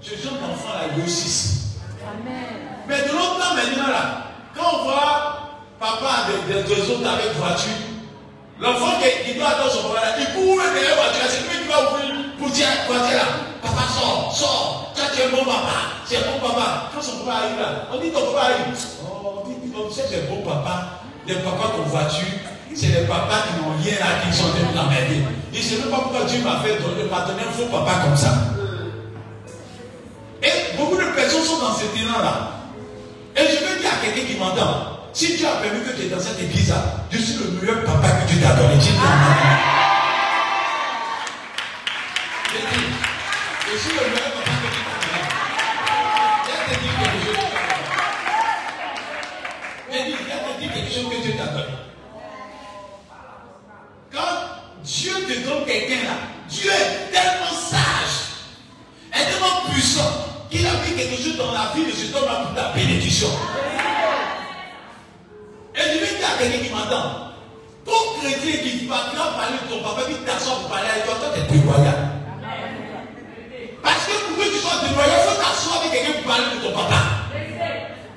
[0.02, 1.78] ce genre d'enfants là réussissent.
[2.88, 5.50] Mais de l'autre temps maintenant là, quand on voit
[5.80, 7.91] papa des, des, des autres avec voiture,
[8.62, 11.90] l'enfant qui, doit attendre son papa il court derrière la voiture, c'est lui qui va
[11.90, 13.28] ouvrir pour dire voiture là,
[13.62, 16.92] papa sort, sort, toi tu es bon papa, c'est bon papa.
[16.94, 18.78] Quand son papa arrive là, on dit ton papa arrive.
[19.04, 22.38] Oh, on dit, on sait que c'est bon papa, les papas ton voiture,
[22.76, 25.26] c'est les papas qui n'ont rien là, qui sont de l'emmerder.
[25.54, 28.16] Il ne sait même pas pourquoi Dieu m'a fait donner, m'a un faux papa comme
[28.16, 28.32] ça.
[30.44, 32.62] Et beaucoup de personnes sont dans ce terrain-là.
[33.36, 36.10] Et je veux dire à quelqu'un qui m'entend, si tu as permis que tu es
[36.10, 38.76] dans cette église-là, je suis le meilleur papa que Dieu t'a donné.
[38.76, 38.96] Je, dis,
[43.72, 45.22] je suis le meilleur papa que Dieu t'a donné.
[50.58, 51.10] Te quelque chose.
[51.10, 51.76] Que Dieu donné.
[54.12, 54.34] Quand
[54.84, 56.16] Dieu te donne quelqu'un là,
[56.50, 58.16] Dieu est tellement sage,
[59.14, 62.56] est tellement puissant il a mis quelque chose dans la vie de cet homme pour
[62.56, 63.30] ta bénédiction.
[65.82, 67.34] Et je vais dire à quelqu'un qui m'entend.
[67.86, 71.34] Ton chrétien qui va parler de ton papa, qui t'assoit pour parler avec toi, toi
[71.34, 72.02] t'es dévoyant.
[73.82, 76.62] Parce que pour que tu sois dévoyant, il faut t'asseoir avec quelqu'un pour parler de
[76.62, 77.02] ton papa.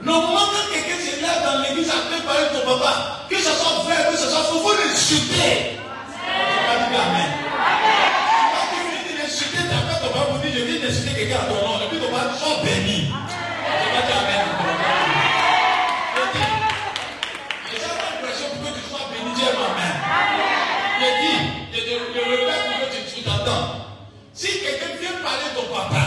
[0.04, 3.52] Le moment que quelqu'un se lève dans l'église après parler de ton papa, que ce
[3.56, 5.80] soit vrai, que ce soit faux, il faut le chuter.
[6.68, 7.32] Amen.
[8.52, 11.56] Quand tu finis de chuter, ton papa pour dire Je viens de quelqu'un à ton
[11.64, 11.80] nom.
[11.80, 13.03] Et puis ton papa, sois béni.
[25.54, 26.04] Ton papa,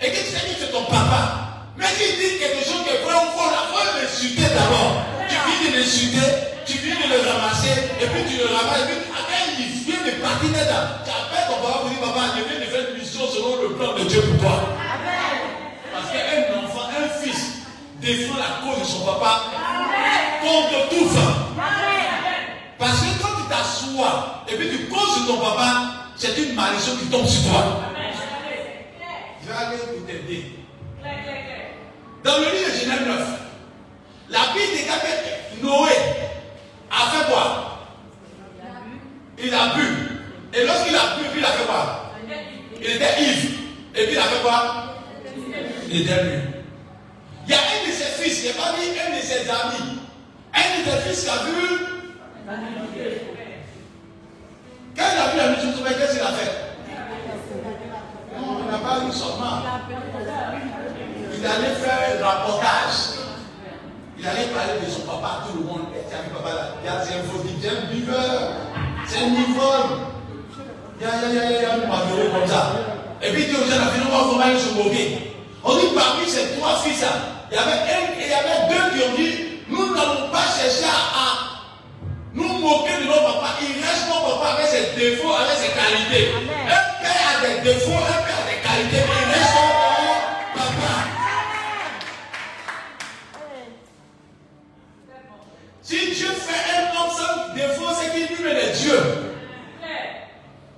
[0.00, 3.02] et que tu sais que c'est ton papa, mais s'il dit quelque chose qui est
[3.02, 5.02] vrai ou faux, il faut l'insulter d'abord.
[5.28, 6.28] Tu viens de l'insulter,
[6.66, 10.04] tu viens de le ramasser, et puis tu le ramasses, et puis après il vient
[10.04, 10.86] de partir dedans.
[11.02, 13.68] Tu appelles ton papa pour dire, papa, je viens de faire une mission selon le
[13.74, 14.58] plan de Dieu pour toi.
[15.92, 17.64] Parce qu'un enfant, un fils,
[18.00, 19.50] défend la cause de son papa
[20.42, 21.34] contre tout vent.
[22.78, 27.06] Parce que quand tu t'assois et puis tu causes ton papa, c'est une malédiction qui
[27.06, 27.80] tombe sur toi.
[29.44, 30.44] Je vais aller pour t'aider.
[32.24, 33.40] Dans le livre de Genèse 9,
[34.30, 35.92] la Bible déclare que Noé
[36.90, 37.88] a fait quoi?
[39.38, 39.86] Il a bu.
[40.54, 42.12] Et lorsqu'il a bu, il a fait quoi?
[42.80, 43.58] Il était ivre.
[43.94, 44.94] Et puis il a fait quoi?
[45.90, 46.40] Il était nu.
[47.46, 49.98] Il y a un de ses fils, il n'est pas dit un de ses amis.
[50.54, 51.50] Un de ses fils qui a vu.
[54.96, 56.73] Quand il a vu la mission, qu'est-ce qu'il a fait?
[58.74, 59.62] N'a pas seulement.
[61.36, 63.22] Il allait faire un rapportage.
[64.18, 65.86] Il allait parler de son papa à tout le monde.
[65.94, 68.52] As vu papa là, il y a un faux c'est un buveur,
[69.06, 69.98] c'est un ivrogne.
[71.00, 72.72] Il y a, il y a, il y a un malheureux comme ça.
[73.22, 75.34] Et puis il dit aux gens, finalement, va aller se moquer.
[75.64, 77.04] On dit parmi ces trois fils
[77.50, 79.34] il y avait un et il y avait deux qui ont dit,
[79.68, 81.60] nous n'allons pas chercher à,
[82.32, 83.58] nous moquer de nos papas.
[83.60, 86.32] Il reste nos papas avec ses défauts, avec ses qualités.
[86.66, 88.23] Un père a des défauts, un
[98.44, 99.00] lui est Dieu.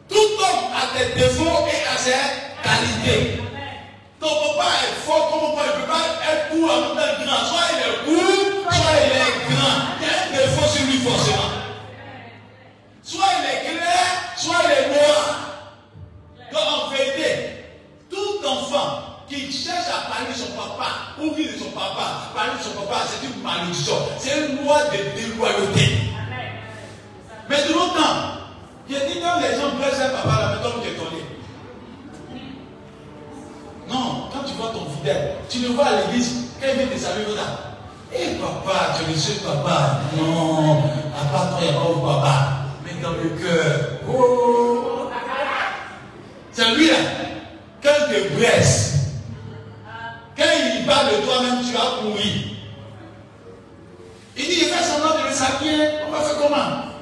[0.09, 2.13] Tout homme a des défauts et a ses
[2.63, 3.41] qualités.
[4.21, 7.45] Ton papa est fort, ton papa ne peut pas être court en même grand.
[7.45, 9.77] Soit il est court, soit il est grand.
[10.01, 11.51] Il y a un défaut sur lui forcément.
[13.03, 14.07] Soit il est clair,
[14.37, 15.41] soit il est noir.
[16.53, 17.65] Donc en vérité,
[18.09, 20.87] tout enfant qui cherche à parler de son papa,
[21.21, 23.95] ou de son papa, parler de son papa, c'est une malédiction.
[24.19, 26.06] C'est une loi de déloyauté.
[27.49, 28.43] Mais de longtemps,
[28.89, 31.23] j'ai dit quand les gens blessent un papa, la méthode est étonné.
[33.89, 36.99] Non, quand tu vois ton fidèle, tu le vois à l'église, quand il vient te
[37.01, 37.67] saluer, là.
[38.13, 40.01] Eh papa, tu es seul papa.
[40.17, 42.35] Non, à part toi, il n'y a pas de papa.
[42.85, 45.11] Mais dans le cœur, oh,
[46.53, 46.95] c'est lui là.
[47.83, 48.95] Quand il te blesse,
[50.37, 50.45] quand
[50.75, 52.57] il parle de toi-même, tu as pourri.
[54.39, 55.89] Il dit, il fait semblant de le saluer.
[56.07, 56.96] On va faire comment?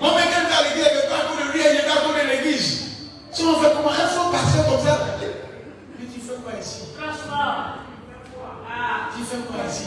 [0.00, 2.24] Moi, mais quand tu as l'église, il n'y a pas de lui, il n'y a
[2.24, 2.68] de l'église.
[3.30, 4.94] Si on fait comment Un faux pasteur comme ça?
[5.20, 6.80] Mais tu fais quoi ici?
[9.14, 9.84] Tu fais quoi ici?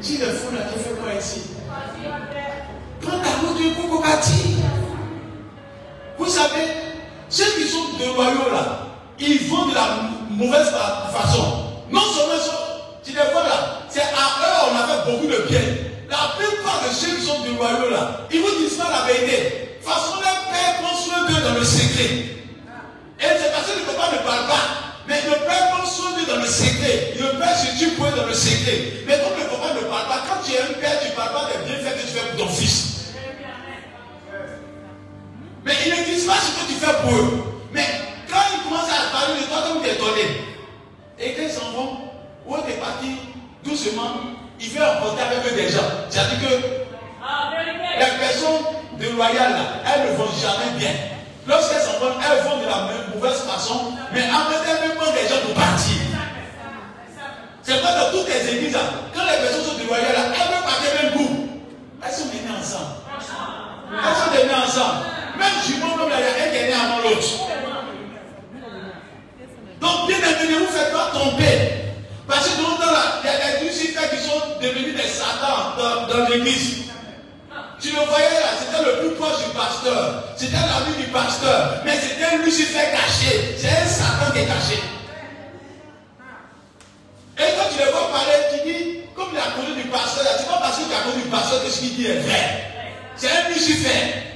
[0.00, 1.40] Tu le fou là, tu fais quoi ici?
[3.00, 4.56] Prends ta route de Kokokati.
[6.18, 6.66] Vous savez,
[7.28, 8.78] ceux qui sont déloyaux là,
[9.18, 9.86] ils vont de la
[10.30, 10.70] mauvaise
[11.12, 11.64] façon.
[11.90, 12.67] Non seulement ça,
[13.08, 15.64] tu les vois là, c'est à eux on a fait beaucoup de bien.
[16.10, 19.78] La plupart de ceux qui sont déloyaux là, ils vous disent pas la vérité.
[19.80, 22.36] Façon leur père prend soin d'eux dans le secret.
[23.20, 24.64] Et c'est parce que le papa ne parle pas.
[25.08, 27.14] Mais le père soin d'eux dans le secret.
[27.18, 29.04] Le père se tue pour eux dans le secret.
[29.06, 31.32] Mais comme le papa ne parle pas, quand tu es un père, tu ne parles
[31.32, 33.14] pas des bienfaits que tu fais pour ton fils.
[35.64, 37.44] Mais ils ne disent pas ce que tu fais pour eux.
[37.72, 37.86] Mais
[38.30, 40.44] quand ils commencent à parler de toi, comme tu es étonné.
[41.18, 42.07] Et quand ils s'en vont,
[42.48, 43.16] où tu es parti,
[43.62, 44.16] doucement,
[44.58, 45.84] il fait emporter avec eux des gens.
[46.08, 48.64] C'est-à-dire que les personnes
[48.98, 50.90] déloyales, là, elles ne vont jamais bien.
[51.46, 55.40] Lorsqu'elles s'en vont, elles vont de la même mauvaise façon, mais amener même des gens
[55.46, 55.96] pour partir.
[57.62, 58.80] C'est pas dans toutes les églises, là,
[59.14, 61.48] quand les personnes sont déloyales, là, elles veulent partir même bout.
[62.02, 62.96] Elles sont venues ensemble.
[63.92, 65.04] Elles sont venues ensemble.
[65.38, 67.28] Même jumeau, même là, il y a un qui est avant l'autre.
[69.80, 71.87] Donc, bien aimé, ne vous faites pas tomber.
[72.28, 75.08] Parce que dans le temps là, il y a des Lucifer qui sont devenus des
[75.08, 76.84] satans dans, l'église.
[77.80, 80.24] Tu le voyais là, c'était le plus proche du pasteur.
[80.36, 81.80] C'était l'ami du pasteur.
[81.86, 83.56] Mais c'était un Lucifer caché.
[83.56, 84.82] C'est un Satan qui est caché.
[87.38, 90.48] Et quand tu les vois parler, tu dis, comme il a connu du pasteur, c'est
[90.48, 92.64] pas parce tu as connu du pasteur que ce qu'il dit est vrai.
[93.16, 94.26] C'est un Lucifer.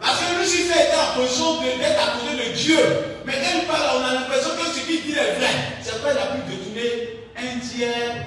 [0.00, 3.11] Parce que Lucifer était en position d'être à côté de Dieu.
[3.24, 5.78] Mais il parle, on a l'impression que ce qu'il dit est vrai.
[5.82, 8.26] C'est pourquoi il a pu détourner un tiers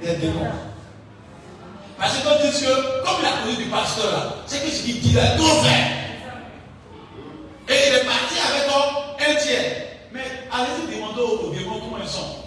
[0.00, 0.46] des démons.
[1.98, 5.00] Parce que quand dit que, comme la connu du pasteur là, c'est que ce qu'il
[5.00, 6.06] dit est tout vrai.
[7.68, 9.72] Et il est parti avec un tiers.
[10.12, 12.44] Mais allez-y demander aux démons comment ils sont.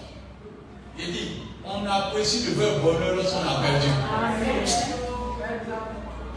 [0.98, 3.88] Il dit, on apprécie le vrai bonheur lorsqu'on a perdu.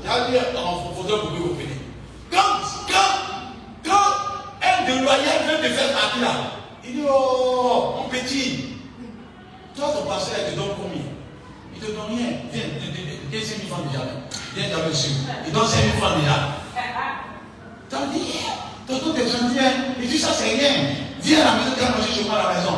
[0.02, 1.58] J'ai dit en fauteuil pour vous
[2.32, 2.83] quand, quand
[4.84, 6.32] un déloyal vient de faire partie là,
[6.86, 8.66] il dit, oh, mon petit,
[9.76, 11.02] toi ton pasteur il te donne combien?
[11.76, 12.28] Il te donne rien.
[12.52, 12.64] Viens,
[13.32, 14.04] viens, 5 000 francs déjà.
[14.56, 15.14] Viens le sud.
[15.48, 16.36] Il donne 5 000 francs déjà.
[17.90, 18.40] T'as dit,
[18.88, 19.94] tonton t'es gentil, hein?
[20.02, 20.74] Il dit, ça c'est rien.
[21.22, 22.76] Viens à la maison, tu vas manger chez moi à la maison.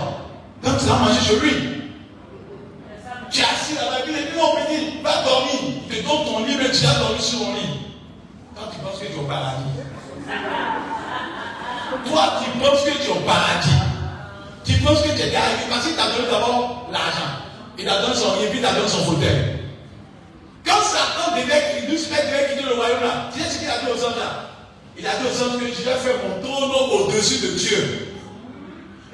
[0.64, 1.54] Donc tu vas manger chez lui.
[3.32, 5.54] Tu es assis là-bas, il dit, non petit, va dormir.
[5.90, 7.80] Il te donne ton mais tu as dormi sur mon lit.
[8.56, 9.64] Toi, tu penses que tu es au paradis.
[12.08, 13.70] Toi, tu penses que tu es au paradis.
[14.66, 17.46] Tu penses que tu es arrivé parce qu'il t'a donné d'abord l'argent.
[17.78, 19.56] Il t'a donné son lit, puis il t'a donné son fauteuil.
[20.66, 23.86] Quand Satan devait, Lucifer devait quitter le royaume là, tu sais ce qu'il a dit
[23.94, 24.50] aux hommes là?
[24.98, 26.72] Il a dit aux hommes que je vais faire mon trône
[27.02, 28.08] au-dessus de Dieu.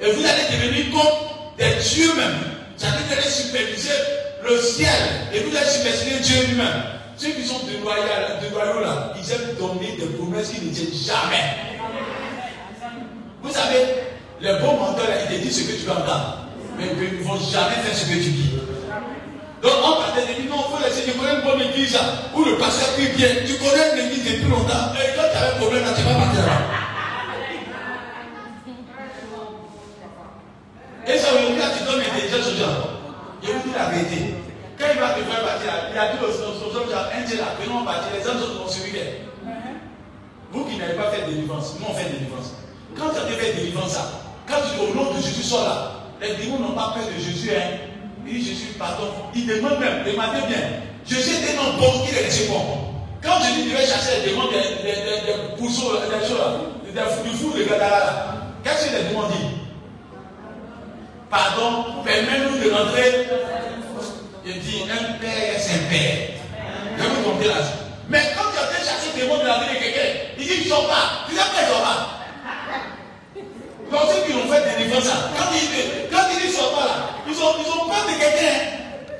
[0.00, 2.38] Et vous allez devenir comme des dieux même.
[2.76, 3.90] C'est-à-dire allez superviser
[4.48, 4.88] le ciel
[5.34, 6.82] et vous allez superviser Dieu lui-même.
[7.16, 11.72] Ceux qui sont déloyaux, là, ils aiment donner des promesses qu'ils ne tiennent jamais.
[13.42, 13.84] Vous savez,
[14.40, 16.38] les bons menteurs, là, ils te disent ce que tu vas entendre.
[16.78, 18.50] Mais ils ne vont jamais faire ce que tu dis.
[19.62, 21.98] Donc on va te dire, non, il faut laisser, tu connais une bonne église
[22.34, 23.28] où le pasteur prie bien.
[23.46, 24.90] Tu connais une église depuis longtemps.
[24.98, 26.58] Et quand tu as un problème, là, tu vas partir là.
[31.06, 32.76] Et ça, aujourd'hui, tu donnes l'intelligence aux gens.
[33.42, 34.34] Je vous dis la vérité.
[34.78, 37.84] Quand il va te faire partir, il a dit aux hommes, un tiers là, venons
[37.84, 38.98] partir, les hommes sont suivis.
[40.50, 42.54] Vous qui n'avez pas fait de délivrance, nous on fait de délivrance.
[42.98, 43.96] Quand tu as fait de délivrance,
[44.48, 47.22] quand tu dis au nom de Jésus, sors là, les démons n'ont pas peur de
[47.22, 47.50] Jésus.
[47.56, 47.78] Hein.
[48.26, 49.08] Il dit Jésus, pardon.
[49.34, 50.62] Il demande même, demandez bien.
[51.06, 52.62] Jésus était non bon, il est bon.
[53.22, 56.38] Quand Jésus devait chasser les démons des, des, des, des pousseaux, des choses
[56.94, 59.58] là, du fou de Gadara, qu'est-ce que les démons disent?
[61.30, 63.26] Pardon, permets-nous de rentrer.
[64.44, 66.28] Il dit, un père c'est un père.
[66.98, 67.54] Je vous comprenez là.
[68.08, 70.52] Mais quand tu as fait chasser des démons de la vie de quelqu'un, il dit,
[70.64, 71.24] ils ne sont pas.
[71.28, 72.21] Tu sais pas, ils pas.
[73.92, 75.04] Donc ceux qui ont fait des défenses,
[75.36, 76.96] quand ils quand ils ne sont pas là,
[77.28, 78.56] ils ont, ils ont peur de quelqu'un.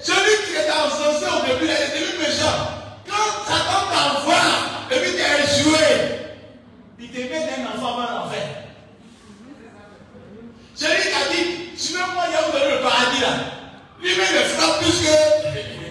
[0.01, 2.57] Celui qui était encensé au début, il est devenu méchant.
[3.07, 4.35] Quand Satan t'envoie,
[4.91, 5.79] et puis tu es joué,
[6.99, 8.49] il te met d'un enfant avant l'enfer.
[10.75, 13.29] Celui qui a dit, suivez-moi, il y a le paradis là.
[14.01, 15.82] Lui-même le frappe plus que.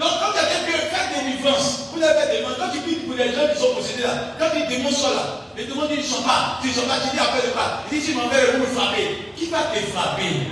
[0.00, 3.52] Donc quand quelqu'un peut faire défenses, vous avez des quand tu dis pour les gens
[3.52, 6.22] qui sont possédés là, quand ils démons sont là, les démons disent ils ne sont
[6.22, 8.56] pas, ils ne sont pas, tu dis après de quoi Il dit si m'en vais
[8.56, 9.18] vous frapper.
[9.36, 10.48] Qui va te frapper?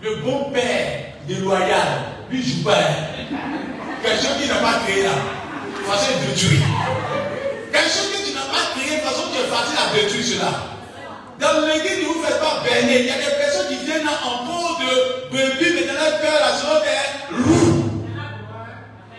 [0.00, 2.72] Le bon père déloyal, lui joue pas.
[4.02, 5.10] Quelqu'un qui n'a pas créé là,
[5.84, 6.64] facile de détruire.
[7.72, 10.52] Quelqu'un qui tu n'as pas créé, de façon tu es facile à détruire cela.
[11.40, 13.00] Dans l'église, ne vous faites pas baigner.
[13.00, 16.40] Il y a des personnes qui viennent en peau de brebis, mais dans leur cœur,
[16.40, 17.83] là, selon des loups.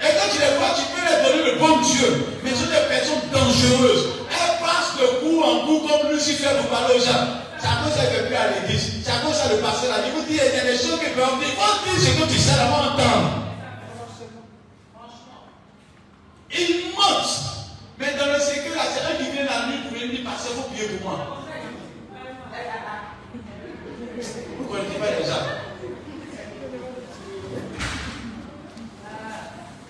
[0.02, 2.26] Et quand tu les vois, tu peux leur donner le bon Dieu.
[2.44, 4.28] Mais ce sont des personnes dangereuses.
[4.30, 7.44] Elles passent de coup en coup comme Lucifer vous parle aux gens.
[7.58, 9.04] C'est à cause ça ne à l'église.
[9.04, 10.04] C'est à cause ça le pasteur là.
[10.06, 11.56] Il vous dit, il y a des choses qui peuvent dire.
[11.56, 13.46] On dit ce que tu sais d'abord entendre.
[16.52, 17.30] Il monte.
[17.98, 20.64] Mais dans le secret là, c'est un qui vient la nuit pour venir passer, vous
[20.64, 21.38] priez pour moi.
[24.58, 25.46] Vous ne connaissez pas les gens.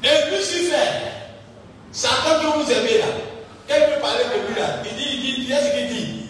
[0.06, 0.76] Et Lucifer,
[1.92, 3.06] Satan que vous aimez là,
[3.68, 6.30] quand peut parler de lui là, il dit, il dit, il dit ce qu'il dit.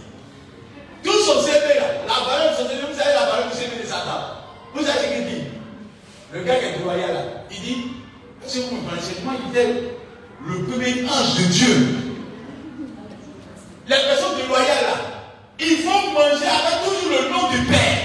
[1.04, 3.84] Tout son CV là, la valeur de son CV, vous savez la valeur du CV
[3.84, 4.40] de Satan.
[4.74, 5.44] Vous savez ce qu'il dit
[6.32, 7.22] Le gars qui est loyal là,
[7.52, 7.78] il dit,
[8.46, 9.74] est-ce que vous connaissez Moi, il était
[10.48, 11.76] le premier ange de Dieu.
[13.90, 14.98] Les personnes déloyales là,
[15.60, 17.98] ils vont manger avec toujours le nom du Père.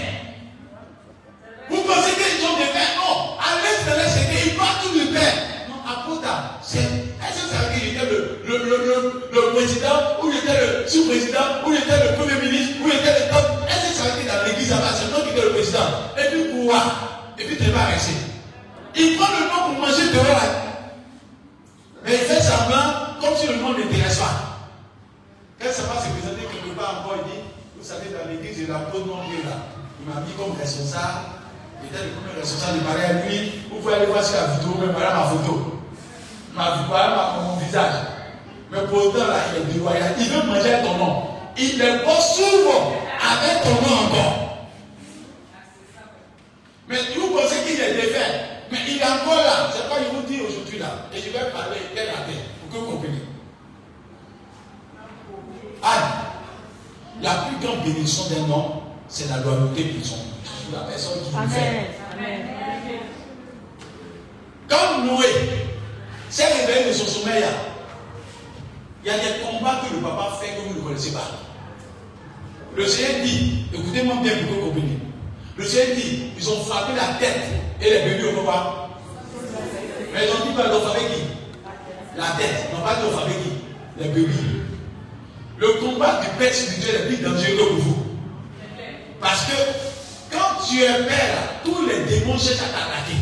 [1.71, 5.07] Vous pensez qu'ils ont des pères Non, à l'est de l'est, ils parlent tout du
[5.07, 5.35] Père.
[5.91, 6.61] À.
[6.63, 11.67] Est-ce que ça veut dire le, le, le, le, président, ou il était le sous-président,
[11.67, 13.67] ou il était le premier ministre, ou il était le top?
[13.67, 15.91] Est-ce que ça veut dire dans l'église c'est toi qui était le président?
[16.15, 16.83] Et puis quoi?
[17.39, 18.13] Et puis tu vas rester.
[18.95, 20.47] Il prend le nom pour manger dehors là.
[22.05, 24.63] Mais il fait semblant comme si le nom n'intéresse pas.
[25.59, 27.41] Quand ça va se présenter quelque part encore, il dit,
[27.77, 29.59] vous savez, dans l'église, il a trop de là.
[29.99, 31.43] Il m'a mis comme responsable.
[31.83, 33.27] Il était le premier responsable du mariage.
[33.27, 35.80] Lui, vous pouvez aller voir sur la vidéo, mais voilà ma photo.
[36.55, 37.95] Ma, voilà ma, mon visage.
[38.71, 40.15] Mais pour autant, là, il est déloyal.
[40.19, 41.23] Il veut manger ton nom.
[41.57, 44.69] Il est pas souvent avec ton nom encore.
[46.89, 48.41] Mais vous pensez qu'il est défait.
[48.71, 49.71] Mais il est encore là.
[49.73, 51.07] C'est quoi je vous dis aujourd'hui là?
[51.15, 53.23] Et je vais parler tête à tête pour que vous compreniez.
[55.83, 56.11] Anne,
[57.23, 58.73] la plus grande bénédiction d'un homme,
[59.09, 60.17] c'est la loyauté pour son
[60.73, 61.89] la personne qui vous fait.
[62.15, 62.47] Amen.
[64.69, 65.60] Comme Noé
[66.91, 67.45] de son sommeil,
[69.05, 71.31] il y a des combats que le papa fait que vous ne connaissez pas.
[72.77, 74.87] Le Seigneur dit, écoutez-moi bien pour que vous.
[75.57, 77.43] Le Seigneur dit, ils ont frappé la tête
[77.81, 78.91] et les bébés au repas.
[80.13, 81.23] Mais ils ont dit, ils ont frappé qui?
[82.17, 82.69] La tête.
[82.71, 84.03] Ils n'ont pas dit, ils ont frappé qui?
[84.03, 84.33] Les bébés.
[85.59, 87.97] Le combat du père spirituel est plus dangereux pour vous.
[89.21, 89.57] Parce que
[90.31, 93.19] quand tu es père, tous les démons cherchent à t'attaquer.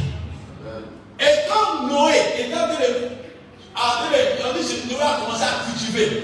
[1.21, 2.15] Et quand Noé,
[3.79, 6.23] et quand Noé a commencé à cultiver,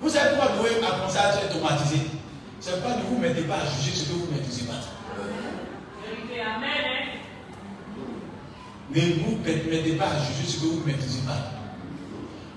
[0.00, 2.00] vous savez pourquoi Noé a commencé à être automatisé
[2.60, 4.74] C'est pas ne vous mettez pas à juger ce que vous ne maîtrisez pas.
[8.90, 11.50] Ne vous mettez pas à juger ce que vous ne maîtrisez pas.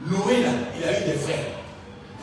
[0.06, 1.46] Noé, là, il a eu des frères.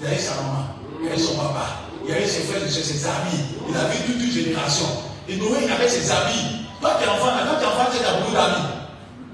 [0.01, 0.67] Il a eu sa maman,
[1.03, 1.67] il a eu son papa,
[2.07, 3.41] il a eu ses frères, ses amis.
[3.69, 4.87] Il a vu toute une génération.
[5.29, 6.67] Et Noé, il avait ses amis.
[6.81, 8.67] Toi, tu es enfant, quand tu es enfant, tu as beaucoup d'amis.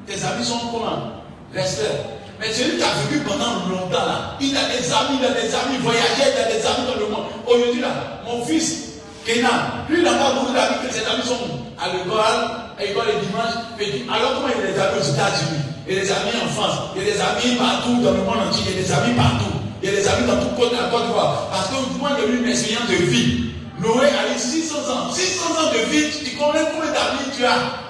[0.06, 1.24] Tes amis sont comment?
[1.52, 2.19] Resteurs.
[2.40, 5.54] Mais celui qui a vécu pendant longtemps, là, il a des amis, il a des
[5.54, 7.26] amis voyageurs, il a des amis dans le monde.
[7.46, 11.36] Aujourd'hui, là, mon fils, Kenan, lui, il n'a pas beaucoup d'amis, que ses amis sont
[11.76, 13.60] à l'école, à l'école les dimanches.
[14.08, 15.60] Alors, comment il a des amis aux États-Unis?
[15.86, 18.72] Il a des amis en France, il a des amis partout dans le monde entier,
[18.72, 19.60] il a des amis partout.
[19.82, 21.48] Il a des amis dans tout côté à Côte d'Ivoire.
[21.50, 23.52] Parce que moi, de lui une expérience de vie.
[23.80, 25.10] Noé a eu 600 ans.
[25.10, 27.80] 600 ans de vie, tu connais combien d'amis tu as?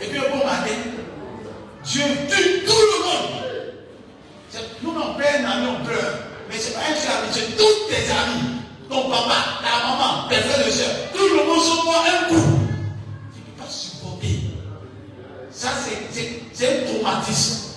[0.00, 0.74] Et puis, bon matin,
[1.88, 3.38] Dieu tue tout le monde.
[4.82, 6.18] Nous, un ami, on pleure.
[6.50, 8.60] Mais ce n'est pas un seul ami, c'est tous tes amis.
[8.90, 10.90] Ton papa, ta maman, tes frères et soeurs.
[11.14, 12.34] Tout le monde sont morts un coup.
[13.32, 14.40] Tu ne peux pas supporter.
[15.50, 15.68] Ça,
[16.12, 17.74] c'est un traumatisme.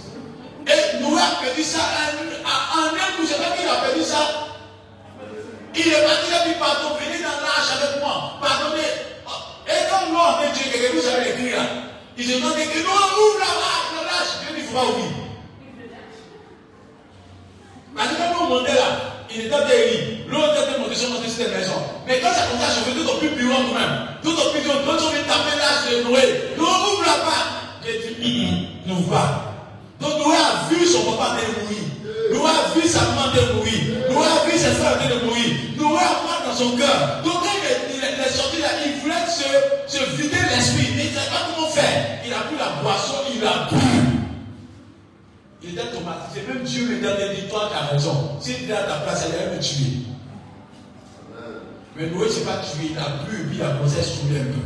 [0.68, 1.80] Et Noé a perdu ça
[2.46, 3.24] en un coup.
[3.24, 4.50] Je sais pas qu'il a perdu ça.
[5.74, 8.34] Il est parti, il a dit pardon, venez dans l'arche avec moi.
[8.42, 8.82] Pardonnez.
[9.68, 11.91] Et comme nous, on Dieu, que vous savez écrire là,
[12.22, 14.46] il se demandait que nous, ouvre la l'arche.
[14.46, 15.10] Dieu ne faut ouvrir.
[17.98, 20.30] Parce que nous là, il était derrière.
[20.30, 21.82] L'autre était monté sur maison.
[22.06, 24.06] Mais quand ça commence à chauffer, tout au plus puissant quand même.
[24.22, 27.50] Tout au plus quand on taper l'arche de Noé, ouvre la porte.
[30.00, 31.82] Donc Noé a vu son papa en mourir.
[32.32, 33.82] Noé a vu sa maman mourir.
[34.12, 35.02] Noé a vu ses frères.
[35.76, 37.22] Noé a mal dans son cœur.
[37.26, 40.86] Donc quand il est, sorti là, il voulait se, se vider l'esprit.
[41.14, 41.61] Savait pas
[46.32, 46.48] traumatisé.
[46.48, 48.30] Même Dieu lui donne dit Toi, tu as raison.
[48.40, 50.06] S'il était à ta place, il allait me tuer.
[51.96, 52.92] Mais Noé ne s'est pas tué.
[52.92, 54.62] Il a bu il a se un peu.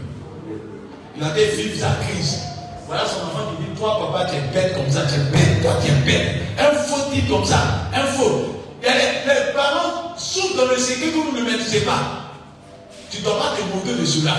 [1.17, 2.41] Il a fait vivre sa crise.
[2.87, 5.61] Voilà son enfant qui dit Toi, papa, tu es bête comme ça, tu es bête,
[5.61, 6.35] toi, tu es bête.
[6.59, 8.63] Un faux type comme ça, un faux.
[8.83, 12.31] les, les, parents souffrent dans le secret que vous ne maîtrisez pas.
[13.09, 14.33] Tu ne dois pas te montrer de cela.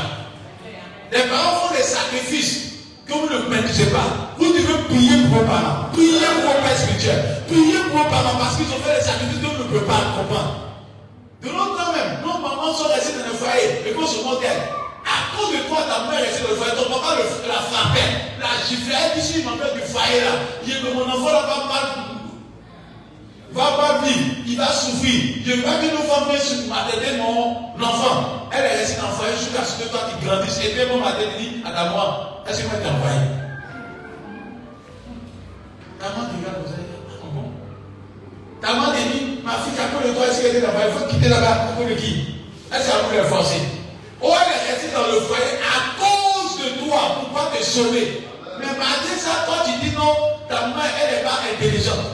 [1.12, 2.66] Les parents font des sacrifices
[3.07, 4.34] que vous ne maîtrisez pas.
[4.38, 8.36] Vous devez prier pour vos parents, prier pour vos pères spirituels, prier pour vos parents
[8.38, 10.74] parce qu'ils ont fait des sacrifices que vous ne pouvez pas comprendre.
[11.42, 14.74] De l'autre temps même, nos mamans sont restées dans le foyer et qu'on se moquait.
[15.07, 18.11] À cause de toi, ta mère est dans le foyer, ton papa la frappait,
[18.42, 18.98] la giflait.
[18.98, 20.34] Elle dit si m'appelle du foyer là,
[20.66, 21.86] il que mon enfant là va mal.
[23.52, 25.46] Va pas vivre, il va souffrir.
[25.46, 28.50] Je ne veux pas que nos femmes viennent m'atteindre mon enfant.
[28.50, 30.59] Elle est restée dans le foyer jusqu'à ce que toi tu grandisses.
[30.59, 33.20] Et puis mon matin dit à moi, est-ce que moi t'ai envoyé?
[35.99, 36.86] Ta maman regarde, vous allez
[37.20, 37.53] comment
[38.61, 40.86] Ta maman dit, ma fille, à cause de toi, est-ce qu'elle est là-bas?
[40.86, 41.53] Il faut quitter là-bas.
[41.53, 42.36] À cause de qui?
[42.72, 43.61] Est-ce qu'elle voulu forcer?
[44.20, 48.22] Oh, elle est restée dans le foyer à cause de toi pour pas te sauver.
[48.59, 50.14] Mais malgré ça, toi tu dis non,
[50.49, 52.07] ta main elle n'est pas intelligente.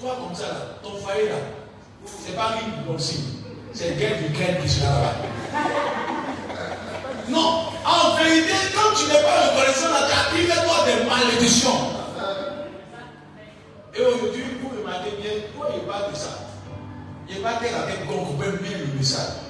[0.00, 1.36] Toi comme ça, là, ton foyer là,
[2.04, 3.24] c'est pas une aussi.
[3.72, 5.14] C'est guerre du qui sera là-bas.
[7.28, 11.94] Non, en vérité, quand tu n'es pas reconnaissant, tu as privé toi des malédictions.
[13.96, 16.38] Et aujourd'hui, vous remarquez bien, toi il parle de ça.
[17.28, 19.44] Il parle avec coupe bien le message.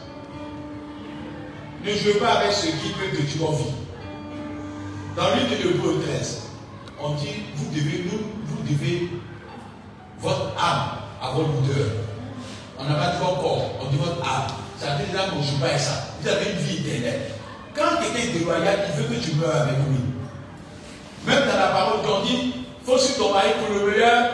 [1.84, 3.74] Ne jouez pas avec ce qui peut te tuer vie.
[5.16, 6.42] Dans l'une de Hébreu 13,
[7.00, 9.08] on dit, vous devez, nous, vous devez
[10.18, 11.86] votre âme à votre leader.
[12.78, 14.46] On n'a pas dit votre corps, on dit votre âme.
[14.78, 15.92] Ça veut dire là qu'on ne joue pas avec ça.
[16.20, 17.30] Vous avez une vie éternelle.
[17.74, 19.98] Quand quelqu'un est déloyal, il veut que tu meurs avec lui.
[21.26, 22.54] Même dans la parole, on dit
[22.86, 24.24] faut suivre ton mari pour le meilleur.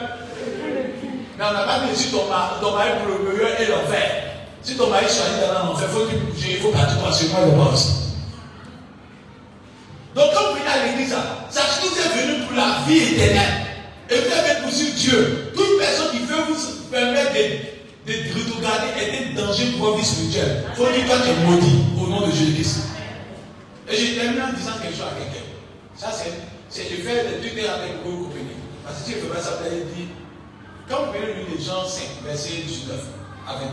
[1.38, 2.24] Mais on n'a pas dit suivre
[2.60, 4.24] ton mari pour le meilleur et l'enfer.
[4.62, 6.06] Si ton mari choisit d'aller en enfer, il faut
[6.48, 7.96] il faut qu'à toi, c'est moi le boss.
[10.14, 11.14] Donc quand vous venez à l'église,
[11.50, 13.66] sachez que vous êtes venu pour la vie éternelle.
[14.10, 15.52] Et vous avez poursuivre Dieu.
[15.54, 20.04] Toute personne qui veut vous permettre de, de regarder est un danger pour votre vie
[20.04, 20.64] spirituelle.
[20.72, 22.78] Il faut dire que tu es maudit au nom de Jésus-Christ.
[23.90, 25.46] Et je termine en disant quelque chose à quelqu'un.
[25.96, 28.56] Ça, c'est le fait de trucs avec vous comprenez.
[28.84, 30.08] Parce que si je ne fais pas ça, il dit
[30.88, 32.98] quand vous venez lire les gens 5, verset 19
[33.46, 33.66] à 21,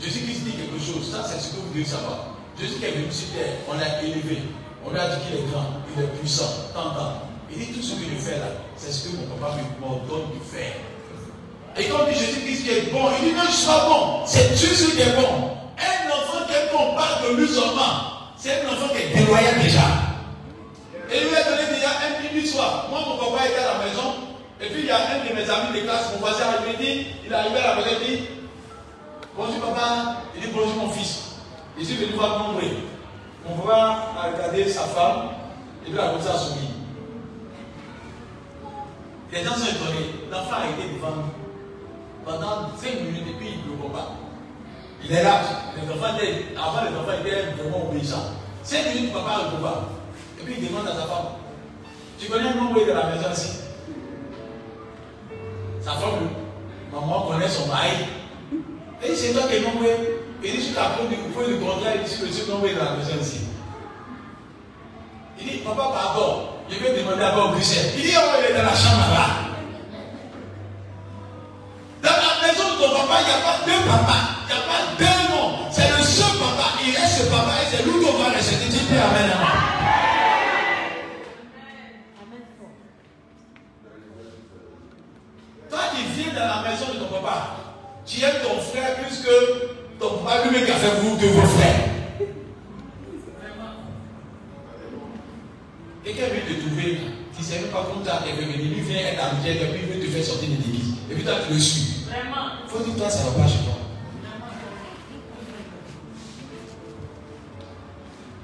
[0.00, 1.10] Jésus-Christ dit quelque chose.
[1.10, 2.36] Ça, c'est ce que vous devez savoir.
[2.58, 4.38] Jésus qui est venu sur terre, on l'a élevé.
[4.84, 7.22] On lui a dit qu'il est grand, il est puissant, tant, tant.
[7.50, 10.44] Il dit tout ce que je fais là, c'est ce que mon papa m'ordonne de
[10.44, 10.76] faire.
[11.76, 14.26] Et quand dit Jésus-Christ qui est bon, il dit non, je suis bon.
[14.26, 15.50] C'est Dieu qui est bon.
[15.76, 18.07] Un enfant qui est bon, parle de lui seulement.
[18.38, 19.80] C'est un enfant qui est déloyal déjà.
[21.10, 22.86] Et il lui a donné déjà un petit soir.
[22.88, 24.14] Moi, mon papa était à la maison.
[24.60, 27.06] Et puis il y a un de mes amis de classe, mon voisin, il dit,
[27.24, 28.22] il est arrivé à la maison, il dit,
[29.36, 31.36] bonjour papa, il dit bonjour mon fils.
[31.78, 32.72] Je suis venu voir mon bruit.
[33.46, 35.30] Mon papa a regardé sa femme,
[35.86, 36.70] et puis a commencé à sourire.
[39.30, 40.10] Les gens sont étonnés.
[40.30, 41.38] L'enfant a été devant nous
[42.24, 44.27] pendant 5 minutes et puis il ne le pas.
[45.04, 45.40] Il est là.
[45.76, 48.32] Les enfants étaient, avant les enfants étaient vraiment obéissants.
[48.62, 49.88] 5 minutes, papa ne pas.
[50.40, 51.38] Et puis il demande à sa femme
[52.18, 53.50] Tu connais mon bruit de la maison ici?
[55.82, 56.28] Sa femme,
[56.92, 57.90] maman connaît son mari.
[59.02, 59.88] Et c'est toi qui es bruit.
[60.44, 62.96] Il dit Je t'apprends du coup, du contrat, il dit Je suis bruit de la
[62.96, 63.40] maison ici.
[65.40, 66.48] Il dit Papa, pardon.
[66.70, 67.92] Je vais demander à au Bruxelles.
[67.96, 69.47] Il dit, oh, il est dans la chambre là.
[72.48, 74.24] Maison de ton papa, il n'y a pas deux papas.
[74.42, 75.52] Il n'y a pas deux noms.
[75.70, 76.78] C'est le seul papa.
[76.84, 78.56] Il reste ce papa et c'est lui qu'on va rester.
[78.68, 79.30] Dis Amen.
[85.70, 87.56] Toi qui viens dans la maison de ton papa,
[88.06, 91.46] tu aimes ton frère plus que ton papa lui-même qui a fait vous de vos
[91.46, 91.80] frères.
[96.02, 97.00] Quelqu'un vient te trouver,
[97.36, 99.94] tu ne sais même pas comment tu as venir, lui vient être et puis il
[99.94, 100.94] veut te faire sortir de l'église.
[101.10, 101.97] Et puis toi tu le suis.
[102.08, 102.46] Vraiment.
[102.64, 103.74] Il faut dire toi ça ne va pas chez toi.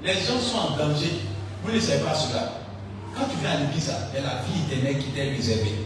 [0.03, 1.21] Les gens sont en danger.
[1.63, 2.51] Vous ne savez pas cela.
[3.17, 5.85] Quand tu viens à l'église, il y a la vie éternelle qui t'est réservée.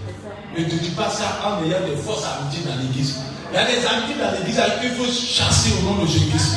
[0.58, 3.20] Ne te dis pas ça en ayant des forces amitiés dans l'église.
[3.52, 6.56] Il y a des amitiés dans l'église qu'il faut chasser au nom de Jésus-Christ.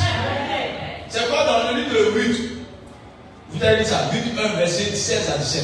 [1.07, 2.53] C'est quoi dans le livre de 8
[3.53, 5.63] vous avez dit ça, 8, 1, verset 16 à 17.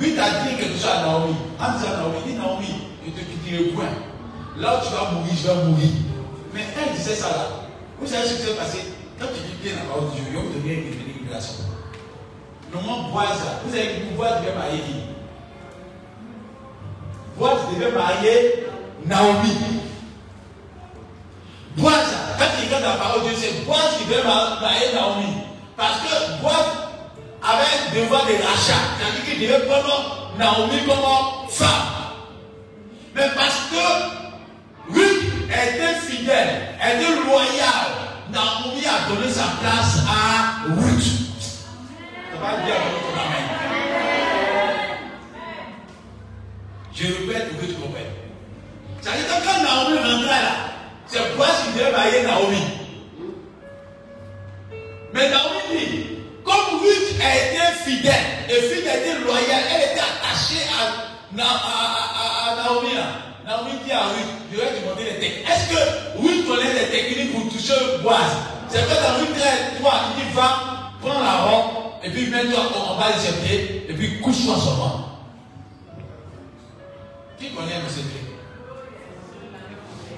[0.00, 1.34] 8 a dit quelque chose à Naomi.
[1.58, 2.66] En disant Naomi, il dit Naomi,
[3.04, 3.86] je te quitterai point.
[4.58, 5.90] Là où tu vas mourir, je vais mourir.
[6.52, 7.48] Mais elle disait ça là.
[8.00, 8.78] Vous savez ce qui s'est passé?
[9.18, 11.64] Quand tu dis bien la parole de Dieu, il vous devient une immigration.
[12.72, 14.94] Normalement, Boaz, vous avez dit Boaz devait marier qui?
[17.38, 18.66] Boaz devait marier
[19.06, 19.56] Naomi.
[21.76, 22.06] Boaz,
[22.38, 25.34] quand tu regardes la parole de Dieu, c'est Boaz qui devait marier Naomi.
[25.76, 26.66] Parce que Boaz
[27.42, 28.82] avec un devoir de rachat.
[28.98, 31.68] C'est-à-dire qu'il devait prendre Naomi comme femme.
[33.14, 34.27] Mais parce que
[34.88, 37.98] Ruth était fidèle, était loyale,
[38.30, 41.04] Naomi a donné sa place à Ruth.
[42.32, 43.46] Ça va dire à amen.
[46.94, 48.04] Je répète tu comprennes.
[49.00, 50.54] C'est-à-dire que quand Naomi rentrait là,
[51.06, 52.62] c'est quoi qui devait marier Naomi.
[55.14, 56.06] Mais Naomi dit,
[56.44, 58.14] comme Ruth a été fidèle,
[58.48, 62.94] et fille a été loyale, elle était attachée à, Naomi.
[63.48, 65.48] Naomi dit à Ruth, je vais demander les techniques.
[65.48, 67.72] Est-ce que Ruth connaît les techniques pour toucher
[68.02, 68.36] Boaz
[68.68, 71.70] C'est que dans Ruth 3, il dit va, prends la robe,
[72.04, 75.08] et puis mets-toi en bas de ses pieds, et puis couche-toi seulement.
[77.38, 78.36] Qui connaît un secret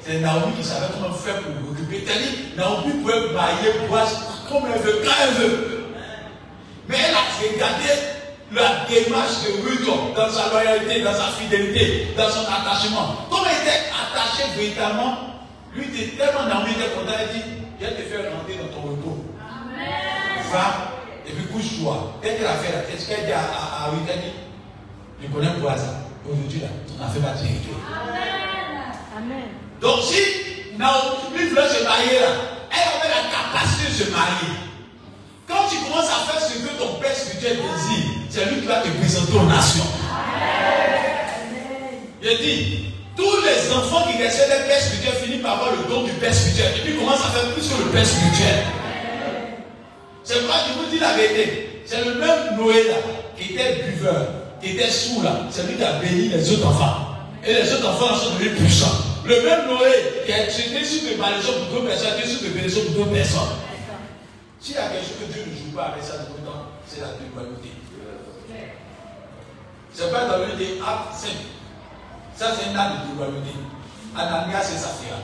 [0.04, 2.04] C'est Naomi qui savait comment faire pour occuper.
[2.04, 4.08] C'est-à-dire, Naomi pouvait bailler Boaz
[4.48, 5.84] comme elle veut, quand elle veut.
[6.88, 7.94] Mais elle a regardé
[8.52, 9.86] la démarche de Ruth
[10.16, 13.26] dans sa loyauté, dans sa fidélité, dans son attachement.
[13.30, 15.18] Comme elle était attachée véritablement,
[15.74, 17.44] lui était tellement envie de content, elle dit,
[17.78, 19.24] viens te faire rentrer dans ton repos.
[20.52, 20.90] Va,
[21.26, 22.18] et puis couche-toi.
[22.22, 24.34] Dès qu'elle a fait la tête, ce qu'elle dit à, à, à Ruth, elle dit,
[25.22, 26.02] je connais quoi ça.
[26.28, 27.70] Aujourd'hui, là, on a fait ma vérité.
[29.16, 29.48] Amen.
[29.80, 32.32] Donc si Naomi voulait se marier là,
[32.70, 34.69] elle avait la capacité de se marier.
[35.50, 38.82] Quand tu commences à faire ce que ton père spirituel désire, c'est lui qui va
[38.82, 39.90] te présenter aux nations.
[42.22, 46.04] Il dit, tous les enfants qui restent des pères spirituels finissent par avoir le don
[46.04, 46.72] du père spirituel.
[46.76, 48.62] Et puis commencent à faire plus que le père spirituel.
[50.22, 51.82] C'est moi qui vous dis la vérité.
[51.84, 52.94] C'est le même Noé là,
[53.36, 54.28] qui était buveur,
[54.62, 55.48] qui était sous là.
[55.50, 57.16] C'est lui qui a béni les autres enfants.
[57.44, 59.02] Et les autres enfants sont devenus puissants.
[59.24, 60.52] Le même Noé qui a été
[60.84, 63.69] sur de malédiction pour deux personnes, qui est sur de bénédiction pour deux personnes.
[64.60, 66.14] S'il y a quelque chose que Dieu ne joue pas avec ça,
[66.86, 67.70] c'est la dualité.
[69.92, 71.30] C'est pas dans le acte 5.
[72.36, 73.56] Ça, c'est un acte de dualité.
[74.14, 75.16] Ananias et Saphira.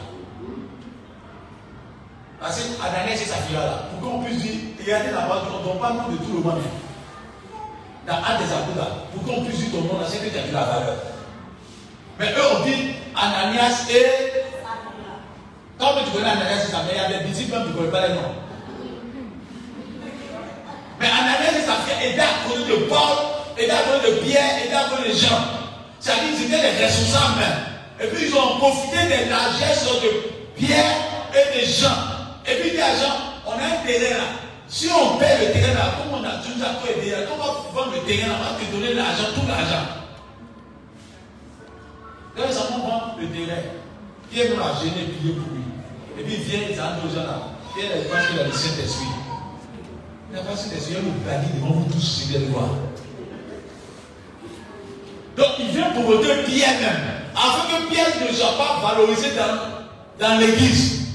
[2.41, 5.91] Parce que Ananias et Saphira, là, pour qu'on puisse dire, regardez là-bas, on ne pas
[6.11, 6.63] de tout le monde.
[8.07, 10.53] Dans un des apôtres, pour qu'on puisse dire ton nom, c'est que tu as de
[10.53, 10.97] la valeur.
[12.19, 14.33] Mais eux ont dit Ananias et.
[15.79, 18.09] Comme tu connais Ananias et Saphira, il y a des disciples qui ne connaissent pas
[18.09, 18.46] les noms.
[21.01, 23.17] Mais Ananias et Saphira étaient à côté de Paul,
[23.59, 25.41] étaient à côté de Pierre, étaient à côté de Jean.
[26.01, 27.45] C'est-à-dire qu'ils étaient les responsables.
[28.01, 30.11] Et puis ils ont profité des largesses de
[30.57, 30.97] Pierre
[31.33, 31.97] et de Jean.
[32.47, 33.15] Et puis il dit à Jean,
[33.47, 34.25] on a un terrain là.
[34.69, 36.53] Si on paie le terrain là, comme on a tout
[36.91, 39.87] aider, comment on va vendre le terrain là, on va te donner l'argent, tout l'argent.
[42.37, 43.63] Quand ça prend le terrain,
[44.31, 45.65] Pierre nous a gêné, prier pour lui.
[46.19, 47.39] Et puis il vient, il a aux gens là.
[47.75, 49.26] Pierre, il pense qu'il a le Saint-Esprit.
[50.31, 52.69] Il a pensé que il a le banni devant vous tous, vous le voir.
[55.37, 57.01] Donc il vient pour voter Pierre même,
[57.35, 59.29] afin que Pierre ne soit pas valorisé
[60.19, 61.07] dans, l'église.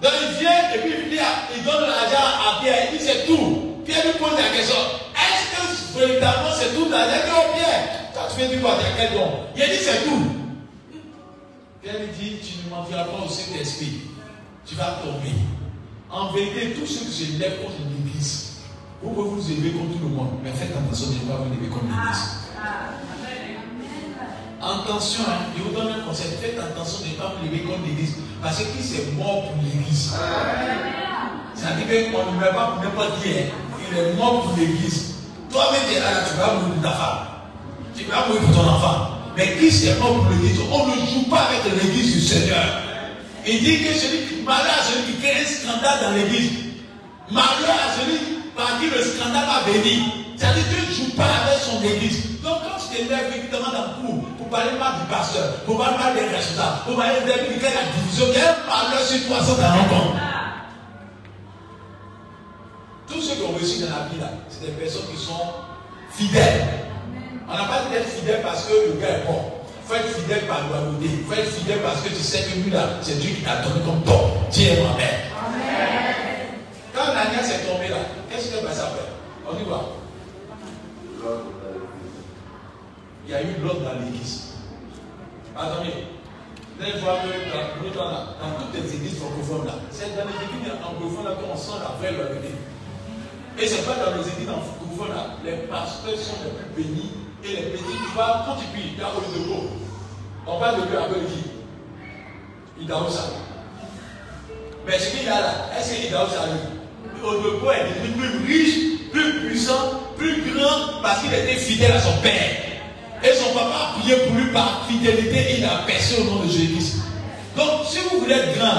[0.00, 1.20] Donc il vient et puis il,
[1.56, 3.82] il donne l'argent à Pierre, il dit c'est tout.
[3.84, 4.76] Pierre lui pose la question,
[5.14, 9.12] est-ce que véritablement c'est tout l'argent oh Pierre, toi tu fais du quoi, tu quel
[9.12, 9.30] don?
[9.56, 10.44] Il dit c'est tout.
[11.82, 14.00] Pierre lui dit, tu ne m'enverras pas au Saint-Esprit,
[14.64, 15.34] tu vas tomber.
[16.14, 18.62] En vérité, tous ceux qui se lèvent contre l'église,
[19.02, 21.50] vous pouvez vous élever contre tout le monde, mais faites attention de ne pas vous
[21.52, 22.22] élever contre l'église.
[24.62, 27.82] Attention, hein, je vous donne un conseil, faites attention de ne pas vous lever contre
[27.82, 28.14] l'église.
[28.40, 30.14] Parce que qui c'est mort pour l'église?
[31.56, 33.30] Ça dit qu'on ne meurt pas n'importe qui.
[33.30, 33.50] Hein.
[33.82, 35.18] Il est mort pour l'église.
[35.50, 35.98] Toi-même, tu
[36.38, 37.26] vas mourir pour ta femme.
[37.96, 39.18] Tu vas mourir pour ton enfant.
[39.36, 40.60] Mais qui c'est mort pour l'église?
[40.70, 42.64] On ne joue pas avec l'église du Seigneur.
[43.44, 46.52] Il dit que celui qui malheur à celui qui crée un scandale dans l'église.
[47.30, 48.18] Malheur à celui
[48.56, 50.04] par qui le scandale va venir.
[50.36, 52.40] C'est-à-dire que tu ne joues pas avec son église.
[52.42, 55.96] Donc quand tu t'élèves évidemment dans le cours pour parler mal du pasteur, pour parler
[55.96, 59.56] mal des résultats, pour parler de la division, il y un malheur sur toi sans
[59.56, 60.20] ta rencontre.
[63.08, 65.54] Tous ceux qui ont dans la vie là, c'est des personnes qui sont
[66.12, 66.68] fidèles.
[67.48, 69.53] On n'a pas dit d'être fidèle parce que le gars est bon.
[69.86, 71.08] Faut être fidèle par loyauté.
[71.28, 73.80] Faut être fidèle parce que tu sais que lui là, c'est Dieu qui t'a donné
[73.84, 74.30] comme bon.
[74.50, 75.20] Dieu est ma mère.
[76.94, 77.96] Quand Ananias est tombé là,
[78.30, 79.10] qu'est-ce qui s'est passé après
[79.50, 79.80] On y va.
[83.26, 84.54] Il y a eu l'ordre dans l'église.
[85.56, 85.90] Attendez.
[86.76, 90.72] Vous allez voir que dans, dans, toutes les églises francophones là, c'est dans les églises
[90.82, 92.50] anglophones là qu'on sent la vraie loyauté.
[93.58, 97.23] Et ce n'est pas dans les églises francophones là, les pasteurs sont les plus bénis
[97.44, 97.82] et les petits.
[97.84, 99.70] Tu vois, quand tu pries, il y a au lieu de beau.
[100.46, 101.44] On parle de Dieu avec qui
[102.80, 103.30] Il dort ça.
[104.86, 107.22] Mais ce qu'il a là, est-ce qu'il dort ça lui?
[107.22, 112.16] Odepo est devenu plus riche, plus puissant, plus grand parce qu'il était fidèle à son
[112.18, 112.50] père.
[113.22, 116.50] Et son papa a prié pour lui par fidélité il a percé au nom de
[116.50, 116.98] Jésus.
[117.56, 118.74] Donc, si vous voulez être grand,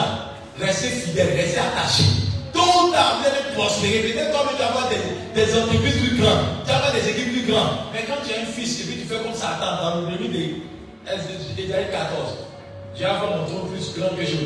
[0.60, 2.04] restez fidèle, restez attaché.
[2.56, 4.14] Tout à vous allez prospérer.
[4.14, 4.96] Peut-être toi tu vas avoir des,
[5.36, 7.92] des, entreprises plus grandes, tu vas avoir des équipes plus grandes.
[7.94, 10.18] Mais quand tu as un fils et puis tu fais comme ça, attends, dans le
[10.18, 10.40] début de
[11.62, 12.38] Ésaïe 14,
[12.96, 14.38] tu vas avoir mon trône plus grand que je.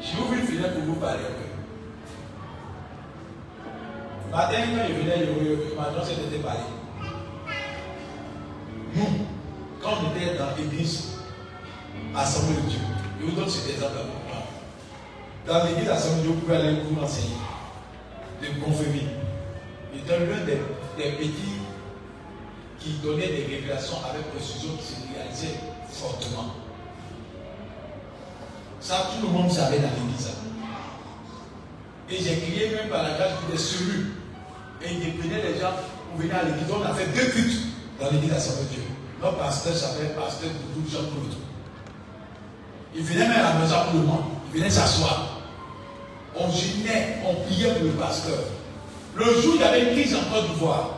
[0.00, 1.48] Je vous veux finir pour vous parler un peu.
[4.30, 5.26] Matin, quand il venait,
[5.76, 6.60] maintenant c'était parlé.
[8.94, 9.26] Nous,
[9.82, 11.14] quand on était dans l'église,
[12.14, 12.78] Assemblée de Dieu,
[13.20, 13.96] je vous donne cet exemple
[15.48, 17.38] Dans l'église Assemblée vous pouvez aller vous enseigner,
[18.42, 19.06] de confirmer.
[19.94, 21.32] J'étais l'un des, petits
[22.78, 25.58] qui donnait des révélations avec précision qui se réalisaient
[25.90, 26.52] fortement.
[28.78, 30.28] Ça, tout le monde savait dans l'église.
[32.10, 34.12] Et j'ai crié même par la grâce des cellules.
[34.82, 35.72] Et il déprenait les gens
[36.10, 36.70] pour venir à l'église.
[36.70, 37.62] On a fait deux cultes
[37.98, 38.82] dans l'église Assemblée de Dieu.
[39.22, 41.38] Notre pasteur s'appelle pasteur Doudou Jean-Claude.
[42.94, 44.24] Il venait même à la maison pour le monde.
[44.52, 45.27] Il venait s'asseoir.
[46.40, 48.38] On gênait, on priait pour le pasteur.
[49.14, 50.90] Le jour, il y avait une crise en Côte d'Ivoire.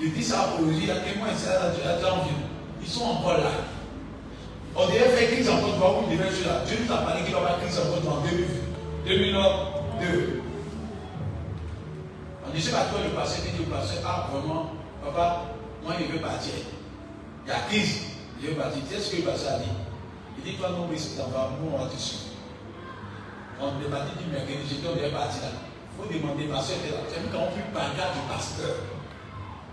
[0.00, 1.46] Je dis ça pour il y a témoins ici,
[2.80, 3.50] Ils sont encore là.
[4.74, 6.62] On devait faire crise en Côte d'Ivoire où il devait être là.
[6.66, 8.22] Dieu nous a parlé qu'il y aura crise en Côte d'Ivoire en
[9.06, 10.42] 2002.
[12.48, 14.70] On disait pas toi le pasteur, dit le pasteur, ah vraiment,
[15.04, 15.42] papa,
[15.84, 16.54] moi il veut partir.
[17.44, 18.00] Il y a crise,
[18.40, 18.82] il veut partir.
[18.90, 19.70] Qu'est-ce que le pasteur a dit?
[20.38, 22.27] Il dit, toi non, mais c'est dans nous, on va te suivre.
[23.60, 25.50] On est parti du mercredi, j'étais parti là.
[25.50, 27.02] Il faut demander, ma soeur était là.
[27.10, 28.86] As vu quand on prit pancarte du pasteur.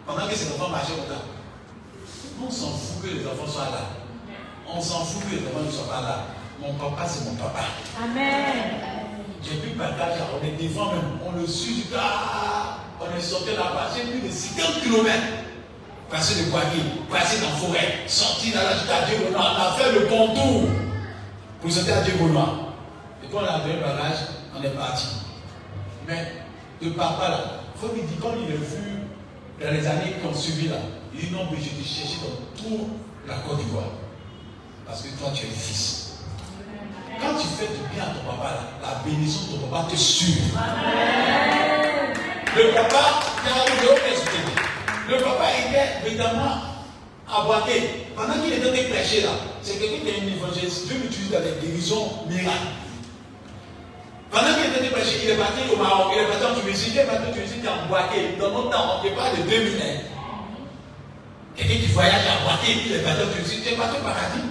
[0.07, 1.25] Pendant que ses enfants marchaient au temps.
[2.41, 3.85] On s'en fout que les enfants soient là.
[4.67, 6.17] On s'en fout que les enfants ne soient pas là.
[6.59, 7.61] Mon papa, c'est mon papa.
[8.01, 8.81] Amen.
[9.43, 11.19] J'ai pancarte là, on est devant même.
[11.23, 13.91] On le suit, ah, on est sorti là-bas.
[13.95, 15.13] J'ai plus de 50 km.
[16.09, 19.91] Passer de Boisguy, passer dans la forêt, sortir dans la à Dieu On a fait
[19.91, 20.69] le contour
[21.61, 22.64] pour sortir à Dieu Et
[23.35, 25.05] quand on on est parti.
[26.07, 26.31] Mais
[26.81, 27.39] le papa là,
[27.75, 29.01] il faut lui dire, quand il est vu
[29.61, 30.77] dans les années qui ont là,
[31.13, 32.87] il dit non, mais je t'ai cherché dans toute
[33.27, 33.91] la Côte d'Ivoire.
[34.85, 36.19] Parce que toi, tu es le fils.
[37.19, 39.95] Quand tu fais du bien à ton papa, là, la bénédiction de ton papa te
[39.95, 40.35] suit.
[42.55, 43.19] Le papa,
[45.09, 46.61] Le papa était évidemment
[47.27, 48.07] aboité.
[48.15, 49.31] Pendant qu'il était prêché là,
[49.61, 50.87] c'est quelqu'un qui est un évangéliste.
[50.87, 52.85] Dieu l'utilise dans les guérisons miracles.
[54.35, 54.83] Pendant qu'il était
[55.23, 57.55] il est parti au Maroc, il est parti en Tunisie, il est parti en Tunisie,
[57.57, 58.35] il est emboîté.
[58.37, 59.79] Dans notre temps, on ne parle de 2000
[61.55, 64.43] Quelqu'un qui voyage à Boaké, il est parti en Tunisie, il est parti au paradis.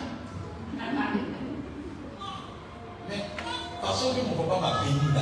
[3.11, 3.21] Mais,
[3.83, 5.21] parce que mon papa m'a béni là.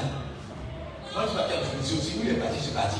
[1.12, 2.12] Moi, je suis parti en Tunisie aussi.
[2.14, 2.98] Où il est parti, je suis parti.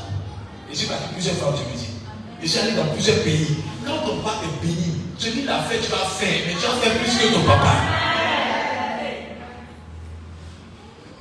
[0.66, 1.94] Et je suis parti plusieurs fois en Tunisie.
[2.42, 3.62] Et suis allé dans plusieurs pays.
[3.86, 6.42] Quand ton papa est béni, ce qu'il a fait, tu vas faire.
[6.42, 8.11] Mais tu vas faire plus que ton papa.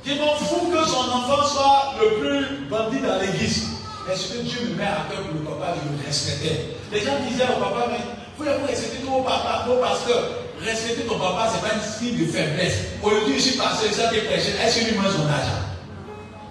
[0.04, 3.68] Je m'en fous que son enfant soit le plus bandit dans l'église.
[4.08, 6.74] Mais ce que Dieu me met à cœur pour le papa, je le respectais.
[6.90, 8.02] Les gens disaient au papa, mais
[8.36, 11.86] vous vous respecter ton papa, non parce que respecter ton papa, ce n'est pas une
[11.86, 12.98] signe de faiblesse.
[13.00, 15.62] Aujourd'hui, je suis passé, ça t'est prêché, est-ce qu'il lui mange son argent?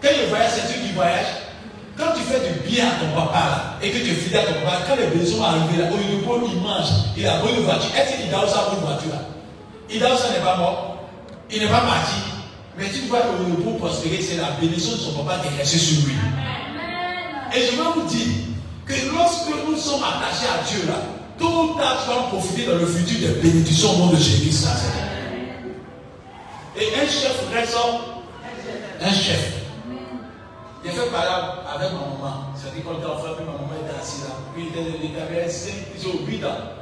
[0.01, 1.27] Quand il voyage, c'est celui qui voyage.
[1.97, 4.53] Quand tu fais du bien à ton papa là, et que tu es fidèle à
[4.53, 6.87] ton papa, quand les besoins arrivent là, au lieu de prendre, il mange,
[7.17, 7.91] il a une voiture.
[7.99, 11.03] Est-ce qu'il a une voiture là ça n'est pas mort.
[11.51, 12.40] Il n'est pas parti.
[12.77, 15.77] Mais tu vois que pour prospérer, c'est la bénédiction de son papa qui est restée
[15.77, 16.15] sur lui.
[17.55, 18.27] Et je vais vous dire
[18.85, 20.95] que lorsque nous sommes attachés à Dieu là,
[21.37, 24.65] tout à tu vas profiter dans le futur des bénédictions au nom de Jésus.
[26.77, 28.23] Et un chef ressort,
[29.01, 29.57] un chef.
[30.83, 31.29] J'ai fait parler
[31.75, 32.53] avec ma maman.
[32.55, 34.35] C'est-à-dire quand j'étais enfant, puis ma maman était assise là.
[34.55, 35.73] Puis il avait 5,
[36.25, 36.80] 8 ans.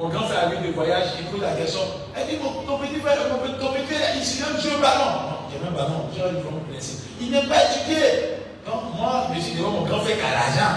[0.00, 1.80] Mon grand frère avait de voyage, il pose la question.
[2.16, 5.36] Elle dit, ton petit frère, mon ton petit frère, il s'est jouer au ballon.
[5.52, 7.04] J'ai même ballon, j'ai un me blessé.
[7.20, 8.40] Il n'est pas étudié.
[8.64, 10.76] Donc moi, je me suis dit, mon grand frère qui a l'argent,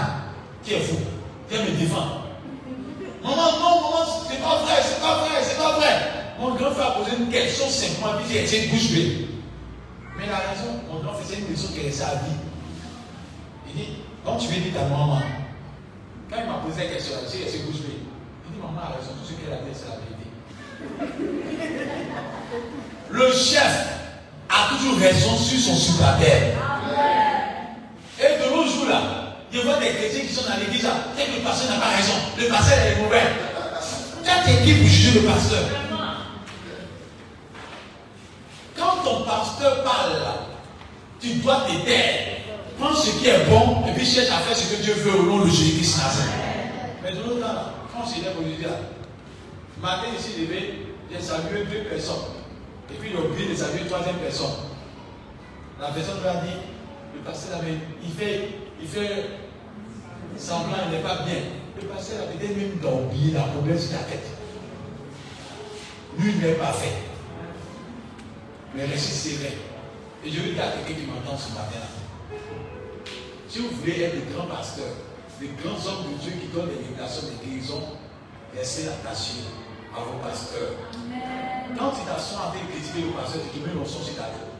[0.62, 0.96] qui est fou,
[1.48, 2.20] qui me défend.
[3.22, 5.94] Maman, non, maman, c'est pas vrai, c'est pas vrai, c'est pas vrai.
[6.38, 9.28] Mon grand frère a posé une question simplement, puis il a été bouche bée.
[10.18, 12.36] Mais la raison, mon grand frère, c'est une question qui est sa vie.
[13.68, 13.88] Il dit,
[14.22, 15.22] quand tu veux dire ta maman,
[16.28, 18.03] quand il m'a posé la question, il s'est bouche bée
[18.78, 19.58] a raison, tout ce c'est la.
[23.10, 23.74] Le chef
[24.48, 26.42] a toujours raison sur son supérieur.
[28.18, 29.00] Et de nos jours là,
[29.52, 32.14] je vois des chrétiens qui sont dans l'église et que le pasteur n'a pas raison,
[32.38, 33.22] le pasteur est mauvais.
[34.24, 35.62] Tu es qui pour juger le pasteur
[38.76, 40.12] Quand ton pasteur parle
[41.24, 42.04] tu dois t'aider.
[42.78, 45.22] Prends ce qui est bon et puis cherche à faire ce que Dieu veut au
[45.22, 46.00] nom de Jésus-Christ.
[47.02, 47.73] Mais de l'autre là,
[48.04, 48.80] quand c'est aujourd'hui là,
[49.80, 52.34] matin ici levé, j'ai salué deux personnes.
[52.90, 54.54] Et puis a oublié de saluer une troisième personne.
[55.80, 56.56] La personne lui a dit,
[57.14, 58.48] le pasteur avait, il fait,
[58.80, 59.24] il fait
[60.36, 61.36] semblant, il n'est pas bien.
[61.80, 64.26] Le pasteur a même d'oublier la problème sur la tête.
[66.18, 66.94] Lui, n'est pas fait.
[68.74, 69.30] Mais restez.
[70.24, 72.38] Et je veux dire à quelqu'un qui m'entend ce matin-là.
[73.48, 74.86] Si vous voulez être le grand pasteur,
[75.40, 77.82] les grands hommes de Dieu qui donnent des révélations de guérison,
[78.54, 79.50] laissez attacher
[79.94, 80.78] à vos pasteurs.
[81.76, 84.54] Quand ils t'assoient avec critiquer le pasteur, tu te mets son sur ta tête.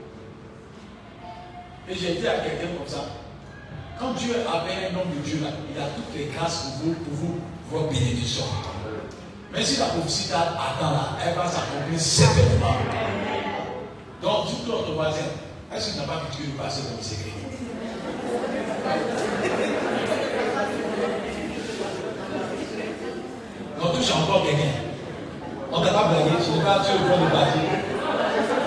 [1.89, 3.05] Et j'ai dit à quelqu'un comme ça,
[3.99, 6.95] quand Dieu appelle un homme de Dieu là, il a toutes les grâces pour vous,
[6.95, 7.41] pour vous,
[7.71, 8.45] vos bénédictions.
[9.53, 12.75] Mais si la prophétie attend là, elle va s'accomplir certainement.
[14.21, 15.31] Donc, tout notre voisin,
[15.73, 17.31] est-ce qu'il n'a pas critiqué le pasteur comme secret
[18.87, 19.34] on
[23.89, 24.74] touche encore quelqu'un.
[25.73, 28.64] On ne t'a pas blagué, je n'ai pas tué le point de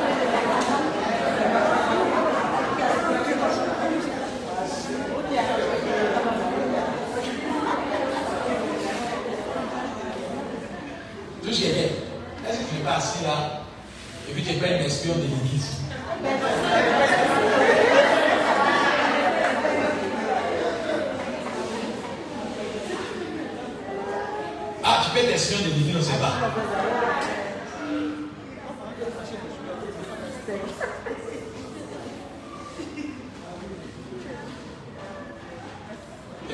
[30.49, 30.53] Et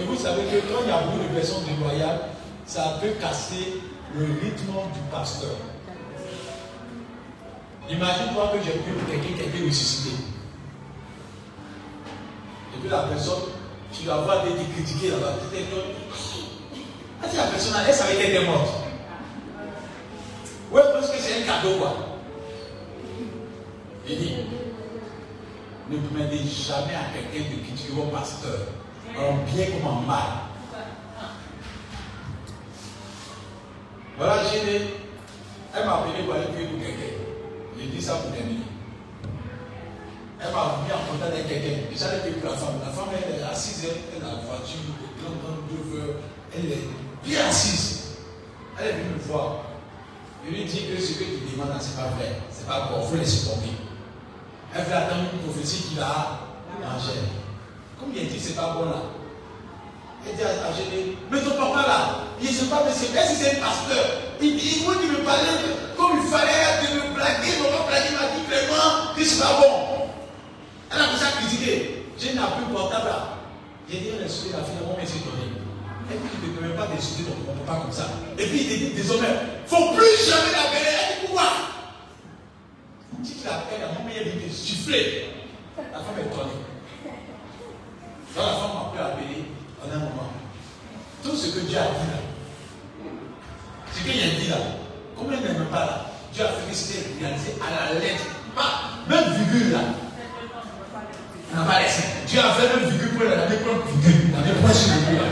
[0.05, 2.21] vous savez que quand il y a beaucoup de personnes déloyales,
[2.65, 3.81] ça peut casser
[4.15, 5.57] le rythme du pasteur.
[7.87, 10.15] Imagine-toi que j'ai pris quelqu'un qui a été ressuscité.
[12.75, 13.43] Et puis la personne,
[13.91, 15.35] tu vas voir été critiquée là-bas.
[17.21, 18.69] Ah, la personne, elle savait qu'elle était morte.
[20.71, 22.12] Oui, parce que c'est un cadeau, quoi.
[25.97, 28.59] Ne permettez jamais à quelqu'un de critiquer vos pasteur,
[29.17, 30.43] en bien comme en mal.
[34.17, 35.03] Voilà, j'ai
[35.75, 37.17] elle m'a appelé pour aller prier pour quelqu'un.
[37.79, 38.61] J'ai dit ça pour terminer.
[40.39, 41.89] Elle m'a mis en contact avec quelqu'un.
[41.97, 42.77] J'allais prier pour la femme.
[42.85, 46.21] La femme, elle est assise, elle a la voiture, grande, deux
[46.55, 46.87] Elle est
[47.25, 48.17] bien assise.
[48.79, 49.63] Elle est venue me voir.
[50.45, 52.37] Je lui dis que ce que tu demandes, ce n'est pas vrai.
[52.51, 53.01] Ce n'est pas bon.
[53.01, 53.82] Il faut laisser tomber.
[54.75, 56.39] Elle veut attendre une prophétie qui va
[56.81, 57.19] manger.
[57.99, 59.01] Comme il dit, ce n'est pas bon là.
[60.27, 60.71] Elle dit à
[61.29, 61.99] mais ton papa là,
[62.41, 64.05] il ne sait pas, c'est est-ce c'est un pasteur
[64.41, 65.51] Il, il, il me parlait
[65.97, 70.09] comme il fallait de me blaguer, mon blaguer m'a dit vraiment que c'est pas bon.
[70.91, 72.05] Elle a commencé à critiquer.
[72.17, 73.37] J'ai n'a plus portable là.
[73.89, 75.51] J'ai dit, elle a insulté la fille, mon mec s'est donné.
[76.09, 78.07] Elle dit, tu ne même pas d'insulter ton papa comme ça.
[78.37, 80.87] Et puis il dit, désormais, il ne faut plus jamais la belle.
[80.87, 81.51] Elle dit, pourquoi?
[83.23, 85.29] Si tu l'appelles, mon mec, il dit, siffler.
[85.77, 86.59] La femme est étonnée.
[88.35, 89.45] Donc la femme m'a à appeler
[89.81, 90.33] en un moment.
[91.23, 92.19] Tout ce que Dieu a dit là,
[93.93, 94.57] ce qu'il a dit là,
[95.15, 98.23] combien n'aime pas là Dieu a fait que c'était réalisé à la lettre.
[98.55, 99.79] Pas, même virgule là.
[101.53, 102.03] On n'a pas laissé.
[102.27, 104.31] Dieu a fait même virgule pour la même virgule.
[104.33, 105.23] La même point sur le là.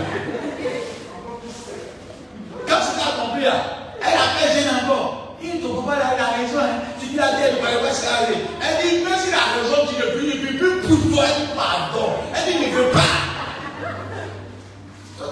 [2.68, 5.31] Quand c'était accompli là, elle a fait gêne encore.
[5.44, 6.60] Il dit, ton papa là, il a raison.
[6.60, 6.82] Hein.
[7.00, 10.12] Tu dis la tête, va pas se Elle dit, même s'il a raison, tu ne
[10.12, 12.10] plus toi, elle dit pardon.
[12.36, 13.00] Elle dit, ne veut pas.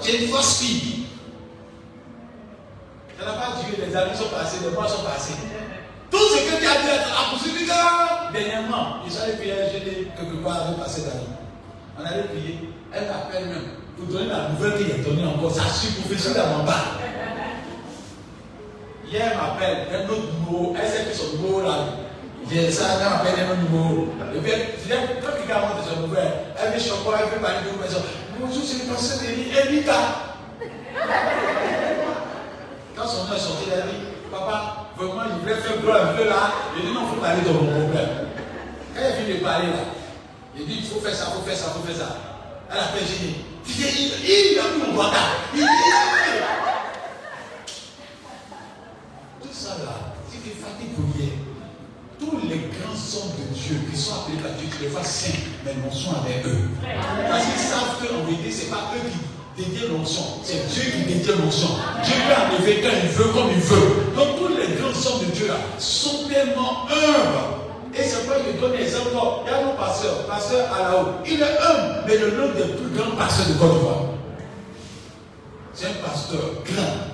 [0.02, 1.06] Tu es une fausse fille.
[3.18, 5.34] Ça n'a pas duré, les années sont passées, les mois sont passés.
[6.10, 7.66] Tout ce que tu as dit à poursuivi
[8.32, 11.28] dernièrement, il s'allait prier, j'ai quelque part avec passé d'année.
[11.98, 15.52] On allait prier, elle m'appelle même pour donner la nouvelle qu'il a donnée encore.
[15.52, 16.44] Ça suit pour faire.
[19.10, 21.74] Hier, elle m'appelle, un autre numéro, elle sait que son numéro là.
[22.48, 24.06] J'ai ça, elle m'appelle un autre numéro.
[24.36, 24.52] Et puis,
[24.88, 26.22] quand quelqu'un monte son numéro,
[26.56, 28.06] elle me choque, elle fait parler de personnes.
[28.38, 30.00] Bonjour, c'est le pasteur Elika.
[32.96, 34.00] Quand son nom est sorti, elle a dit,
[34.30, 36.52] papa, vraiment, il voulait faire gloire un peu là.
[36.76, 38.10] Il dit, non, il faut parler de mon problème.
[38.94, 39.82] Quand elle vient de parler là,
[40.56, 42.16] il dit, il faut faire ça, il faut faire ça, il faut faire ça.
[42.70, 43.44] Elle a fait génie.
[43.66, 45.30] Tu dis, il a mis mon bâtard.
[45.52, 45.66] Il dit,
[49.42, 49.94] tout ça là,
[50.29, 50.29] si
[52.18, 55.38] tous les grands hommes de Dieu qui sont appelés par Dieu, tu les vois saints,
[55.64, 56.68] mais sont avec eux.
[57.28, 59.08] Parce qu'ils savent qu'en vérité, ce n'est pas eux
[59.56, 61.68] qui détiennent l'onction, c'est Dieu qui détient l'onction.
[62.04, 64.14] Dieu peut enlever quand il veut, comme il veut.
[64.14, 67.94] Donc tous les grands hommes de Dieu là sont tellement humbles.
[67.94, 69.08] Et c'est pourquoi je donne l'exemple.
[69.46, 71.24] Il y a mon pasteur, pasteur haut.
[71.26, 74.02] Il est humble, mais le nom des plus grands pasteurs de Côte d'Ivoire.
[75.74, 77.10] C'est un pasteur grand.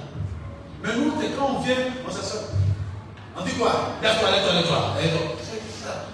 [0.85, 1.77] Mais nous, quand on vient,
[2.07, 2.41] on s'assoit.
[3.39, 5.37] On dit quoi Lève-toi, lève-toi, lève-toi.
[5.85, 6.07] Ça.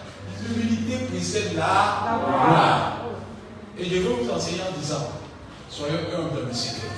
[0.43, 2.99] L'humilité précède la gloire.
[3.79, 5.09] Et je veux vous enseigner en disant
[5.71, 6.93] soyez humbles le Seigneur.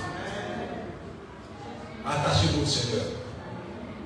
[2.05, 3.05] Attachez-vous au Seigneur.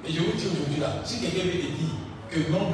[0.06, 1.96] Et je vous dis aujourd'hui là, si quelqu'un veut te dire
[2.30, 2.72] que non,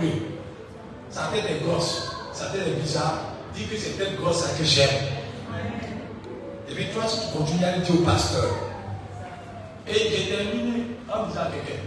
[1.10, 3.20] sa tête est grosse, sa tête est bizarre,
[3.54, 4.90] dis que c'est tête grosse à que j'aime.
[6.70, 8.50] Et puis toi, si tu continues à dire au pasteur,
[9.88, 11.82] et j'ai terminé en disant à quelqu'un,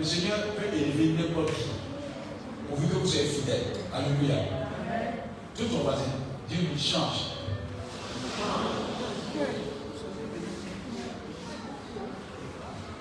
[0.00, 1.64] le Seigneur peut élever n'importe qui.
[2.68, 3.64] Pourvu que vous soyez fidèle.
[3.92, 4.44] Alléluia.
[5.54, 6.04] Tout ton voisin,
[6.48, 7.36] Dieu lui change.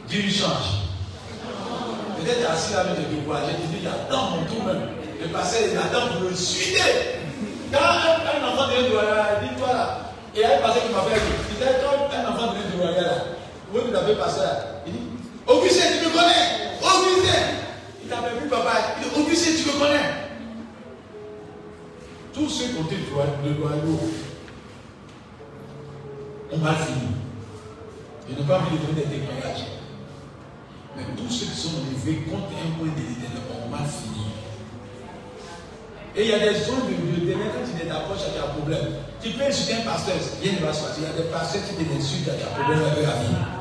[0.09, 0.91] Dieu lui change.
[2.19, 4.89] Peut-être assis là avec des découragés, tu dis, j'attends mon tour même.
[5.21, 6.84] Le pasteur, il attend pour le suivre.
[7.71, 10.11] Quand un, enfant devient de dis-toi là.
[10.35, 13.01] Et il y a un pasteur qui m'appelle, il dit, quand un enfant devient de
[13.01, 13.13] là,
[13.73, 14.99] où vous avez passé là Il dit,
[15.47, 17.39] Augustin, tu me connais Augustin
[18.03, 18.72] Il t'appelle plus papa.
[18.97, 20.10] Il dit, Augustin, tu me connais
[22.34, 23.99] Tous ceux été de loyaux
[26.51, 27.10] ont mal fini.
[28.30, 29.65] Je n'ai pas envie de donner des témoignages.
[30.95, 34.26] Mais tous ceux qui sont élevés contre un point de l'éternel ont mal fini.
[36.15, 38.53] Et il y a des zones de l'éternel, quand tu t'approches, il y a un
[38.53, 38.99] problème.
[39.22, 41.01] Tu peux insulter un pasteur, rien ne va se passer.
[41.01, 43.15] Il y a des pasteurs qui te l'insultent, il y a un problème avec la
[43.22, 43.59] vie.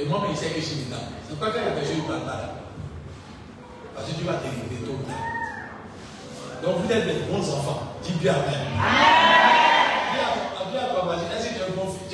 [0.00, 0.96] Et moi, il sait que je suis dedans.
[1.28, 2.54] C'est pas que la personne ne parle pas là.
[3.94, 5.16] Parce que tu vas t'élever tôt ou tard.
[6.62, 7.82] Donc vous êtes des bons enfants.
[8.02, 8.54] Dis bien Amen.
[8.78, 9.58] Amen.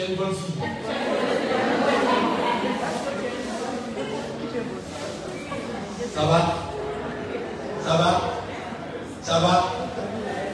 [0.05, 0.63] es une bonne fille?
[6.15, 6.55] Ça va?
[7.85, 8.21] Ça va?
[9.23, 9.65] Ça va?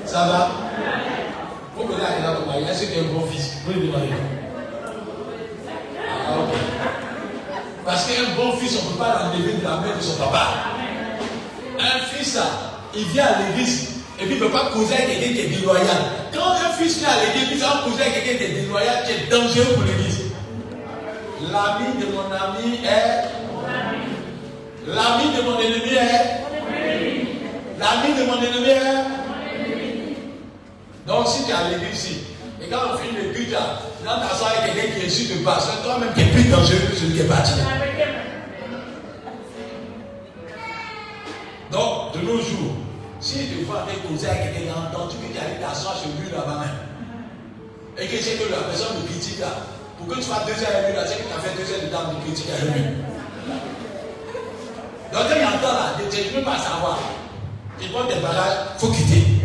[0.04, 0.50] Ça va?
[1.76, 3.58] Vous connaissez à quel âge ton mari Est-ce que tu es un bon fils?
[3.64, 4.08] Vous le demandez.
[6.26, 6.99] Ah, ok.
[7.84, 10.48] Parce qu'un bon fils, on ne peut pas l'enlever de la main de son papa.
[11.78, 12.42] Un fils, là,
[12.94, 13.88] il vient à l'église
[14.20, 15.96] et puis il ne peut pas causer avec quelqu'un qui est déloyal.
[16.32, 19.12] Quand un fils vient à l'église, il va causer avec quelqu'un qui est déloyal, qui
[19.12, 20.20] est dangereux pour l'église.
[21.50, 23.30] L'ami de mon ami est.
[24.86, 26.40] L'ami de mon ennemi est.
[27.78, 29.20] L'ami de mon ennemi est.
[31.06, 32.18] Donc si tu es à l'église ici,
[32.62, 35.42] et quand on finit le but là, dans ta soirée, quelqu'un qui est sur de
[35.42, 37.52] c'est toi-même qui es plus dangereux que celui qui est parti.
[41.70, 42.74] Donc, de nos jours,
[43.20, 46.64] si tu vois avec causer avec quelqu'un, que tu arrives t'asseoir chez lui là-bas
[47.98, 49.68] et que c'est que la personne me critique là,
[49.98, 51.68] pour que tu fasses deux heures avec lui là, c'est que tu as fait deux
[51.72, 52.82] heures de temps de critique avec lui.
[55.12, 56.98] Donc quand il entend là, tu ne peux pas savoir.
[57.82, 59.39] Il prend des bagages, il faut quitter.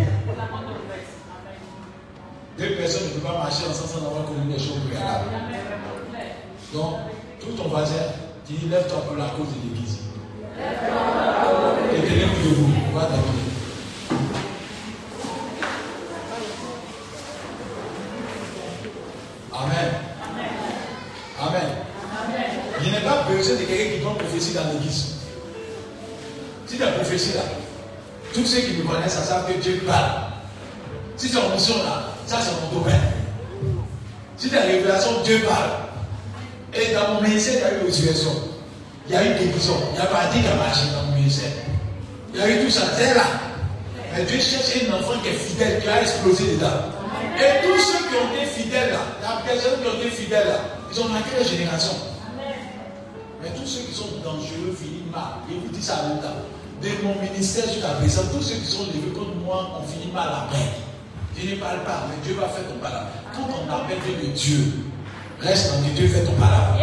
[2.57, 5.29] Deux personnes ne peuvent pas marcher ensemble sans avoir connu des choses préalables.
[6.73, 6.93] Donc,
[7.41, 7.95] tout ton voisin,
[8.47, 9.99] dis lève-toi pour la cause de l'église.
[10.57, 13.45] Et tenez-vous debout, va t'appeler.
[19.53, 19.91] Amen.
[21.41, 21.69] Amen.
[22.85, 25.15] Il n'est pas besoin de quelqu'un qui donne prophétie dans l'église.
[26.67, 27.41] Si tu as prophétie là,
[28.33, 30.23] tous ceux qui me connaissent, ça savent que Dieu parle.
[31.17, 33.01] Si tu as une mission là, ça c'est mon domaine.
[34.37, 35.71] Si as révélation, Dieu parle.
[36.73, 38.31] Et dans mon ministère, il y a eu situation.
[39.07, 39.77] Il y a eu guérison.
[39.93, 41.51] Il y a pas dit qu'il a marché dans mon ministère.
[42.33, 42.81] Il y a eu tout ça.
[42.97, 43.23] C'est là.
[44.13, 46.91] Mais Dieu cherche un enfant qui est fidèle, qui a explosé dedans.
[47.37, 50.59] Et tous ceux qui ont été fidèles là, la personne qui ont été fidèles là,
[50.91, 51.93] ils ont marqué la génération.
[53.41, 55.43] Mais tous ceux qui sont dangereux finissent mal.
[55.51, 56.43] Et vous dites ça à temps.
[56.81, 60.27] De mon ministère jusqu'à présent, tous ceux qui sont levés contre moi ont fini mal
[60.27, 60.84] après.
[61.37, 63.07] Je ne parle pas, mais Dieu va faire ton palabre.
[63.33, 64.73] Quand on appelle de Dieu,
[65.41, 66.77] reste dans Dieu, fait ton palabre.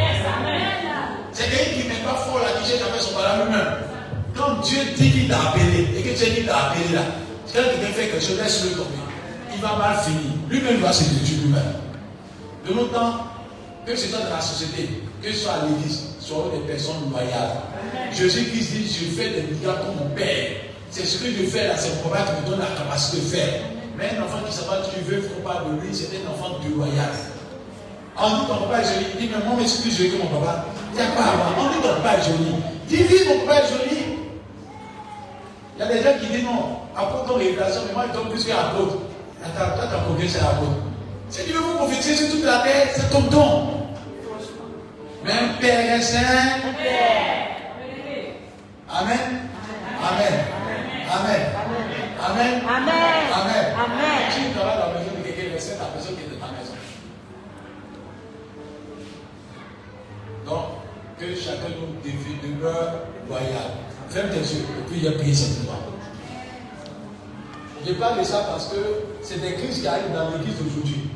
[1.33, 3.75] C'est quelqu'un qui n'est pas fort là, qui cherche à faire son palabre lui-même.
[4.37, 7.01] Quand Dieu dit qu'il t'a appelé, et que tu as dit qu'il t'a appelé là,
[7.53, 9.01] quand quelqu'un fait quelque chose, laisse-le tomber.
[9.55, 10.33] Il va mal finir.
[10.49, 11.73] Lui-même va se détruire lui-même.
[12.69, 13.27] De nos temps,
[13.87, 17.57] que ce soit dans la société, que ce soit à l'église, soyons des personnes loyales.
[18.13, 20.53] Jésus-Christ dit, je fais des miracles comme mon Père.
[20.91, 23.23] C'est ce que je fais là, c'est mon papa qui me donne la capacité de
[23.23, 23.72] faire.
[23.97, 27.11] Mais un enfant qui s'appelle tu veux, faut pas de lui, c'est un enfant déloyal.
[28.17, 29.07] On dit ton papa est joli.
[29.15, 30.65] Il dit, mais moi, plus joli que mon papa.
[30.93, 31.53] Il n'y a pas avant.
[31.59, 32.55] On dit ton papa est joli.
[32.89, 34.03] Dis, oui, mon papa est joli.
[35.77, 38.31] Il y a des gens qui disent non, apôtre ton révélation, mais moi, il donne
[38.31, 38.97] plus qu'apôtre.
[39.43, 40.79] Attends, toi, ton combien c'est apôtre.
[41.29, 43.69] C'est Dieu vous prophétiser sur toute la terre, c'est ton don.
[45.25, 46.19] Mais un Père est saint.
[48.91, 49.19] Amen.
[49.19, 49.43] Amen.
[50.03, 50.45] Amen.
[51.11, 51.72] Amen.
[52.23, 52.63] Amen.
[52.65, 53.75] Amen.
[53.75, 54.31] Amen.
[54.31, 56.75] Si tu dans la maison de quelqu'un, c'est la personne qui est de ta maison.
[60.47, 60.65] Donc,
[61.19, 62.93] que chacun nous demeure
[63.29, 63.71] loyal.
[64.09, 65.79] Ferme tes yeux et puis il y a prié simplement.
[67.85, 68.77] Je parle de ça parce que
[69.23, 71.11] c'est des crises qui arrivent dans l'église d'aujourd'hui.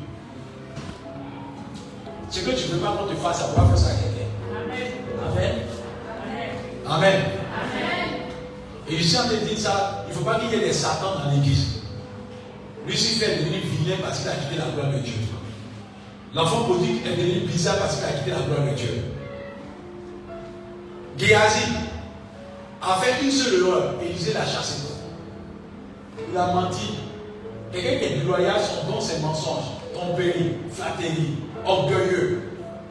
[2.31, 4.27] Ce que tu ne veux pas qu'on te fasse, ça va faire ça à quelqu'un.
[5.25, 5.53] Amen.
[6.89, 7.36] Amen.
[8.89, 10.67] Et je suis en train de dire ça, il ne faut pas qu'il y ait
[10.67, 11.81] des satans dans l'église.
[12.87, 15.15] Lucifer est devenu vilain parce qu'il a quitté la gloire de Dieu.
[16.35, 19.05] L'enfant prodigue est devenu bizarre parce qu'il a quitté la gloire de Dieu.
[21.19, 21.73] Géasi
[22.81, 24.83] a fait une seule erreur, Élisée l'a chassé.
[26.31, 26.95] Il a menti.
[27.73, 32.43] Quelqu'un qui est loyal, son don, c'est mensonge, tromperie, flatterie, orgueilleux.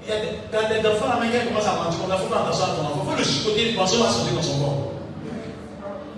[0.03, 2.41] Il y a des, dans des enfants là, qui commencent à mentir, on faut pas
[2.41, 3.05] attention à ton enfant.
[3.05, 4.94] Il faut le chicoter, le mensonge va sortir dans son corps.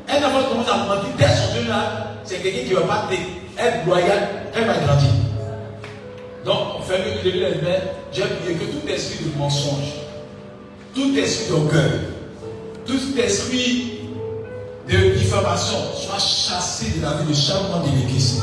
[0.10, 3.10] Un enfant commence à mentir, dès son Dieu là, c'est quelqu'un qui ne va pas
[3.58, 5.10] être loyal, elle va grandir.
[6.46, 7.50] Donc, on fait le début de la
[8.12, 9.94] j'ai prié que tout esprit de mensonge,
[10.96, 11.92] tout esprit d'orgueil,
[12.86, 14.00] tout esprit
[14.90, 18.42] de diffamation soit chassé de la vie de chaque membre de l'église.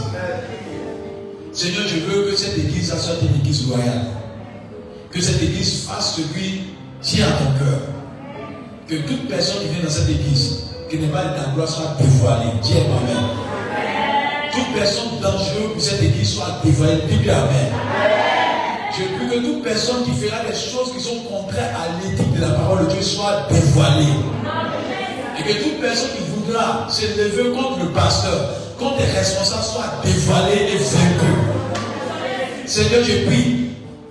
[1.52, 4.06] Seigneur, je veux que cette église soit une église loyale.
[5.10, 7.80] Que cette église fasse ce qui à ton cœur.
[8.88, 10.64] Que toute personne qui vient dans cette église,
[10.96, 12.52] qui n'est pas de ta gloire, soit dévoilée.
[12.62, 13.24] Dis Amen.
[14.52, 17.02] Toute personne dangereuse pour cette église soit dévoilée.
[17.08, 17.72] Dis Amen.
[18.92, 22.40] Je prie que toute personne qui fera des choses qui sont contraires à l'éthique de
[22.40, 24.14] la parole de Dieu soit dévoilée.
[25.38, 29.94] Et que toute personne qui voudra se lever contre le pasteur, contre les responsables, soit
[30.04, 32.66] dévoilée et vaincue.
[32.66, 33.70] Seigneur, je prie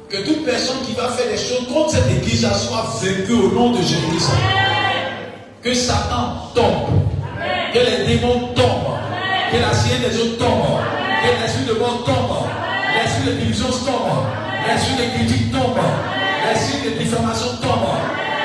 [0.10, 3.72] Que toute personne qui va faire des choses contre cette église soit vaincue au nom
[3.72, 4.73] de Jésus.
[5.64, 7.08] Que Satan tombe.
[7.74, 9.00] Que les démons tombent.
[9.50, 10.82] Que la ciel des eaux tombe.
[11.24, 12.50] Que l'esprit de mort tombe.
[12.94, 14.28] L'esprit de division tombe.
[14.68, 15.80] L'esprit de critique tombe.
[16.46, 17.96] L'esprit de diffamation tombe.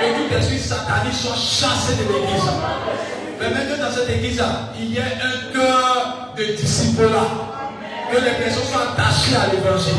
[0.01, 2.51] Que tout esprit satanique soit chassé de l'église.
[3.40, 4.40] Mais même dans cette église,
[4.78, 7.27] il y a un cœur de disciples là.
[8.12, 9.93] Que les personnes soient attachées à l'évangile.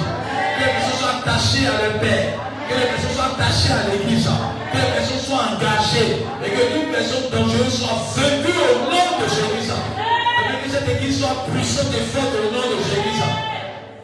[0.55, 2.48] Que les personnes soient attachées à leur Père.
[2.69, 4.29] Que les personnes soient attachées à l'église.
[4.29, 6.21] Que les personnes soient engagées.
[6.45, 9.73] Et que toute personne dangereuse soit vaincue au nom de Jésus.
[9.73, 13.25] Et que cette église soit puissante et forte au nom de Jésus.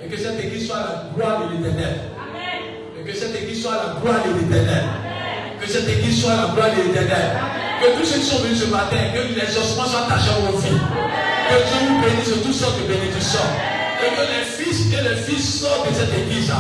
[0.01, 1.95] Et que cette église soit la gloire de l'éternel.
[2.97, 4.83] Et que cette église soit la gloire de l'éternel.
[5.61, 7.37] Que cette église soit la gloire de l'éternel.
[7.81, 10.81] Que tous ceux qui sont venus ce matin, que les ossements soient attachés vos vies.
[11.49, 13.45] Que Dieu vous bénisse de toutes sortes de bénédictions.
[14.03, 16.51] Et que les fils et les filles sortent de cette église.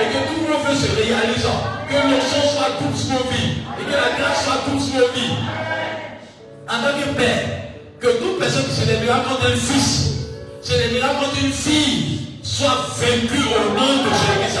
[0.00, 1.48] Et que tous vos vœux se réalisent.
[1.88, 3.62] Que l'onction soit toute vos vies.
[3.80, 5.36] Et que la grâce soit toute vos vies.
[6.68, 7.44] En tant que père,
[8.00, 10.28] que toute personne qui se lèvera contre un fils,
[10.62, 14.58] se lèvera contre une fille, soit vaincue au nom de Jésus.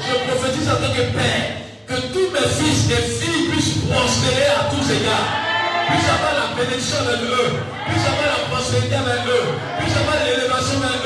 [0.00, 4.68] Je prophétise en tant que père que tous mes fils et filles puissent prospérer à
[4.70, 5.46] tous égards
[5.86, 7.50] puisse avoir la bénédiction avec eux,
[7.86, 9.46] puisse avoir la prospérité avec eux,
[9.78, 11.02] puisse avoir l'élévation avec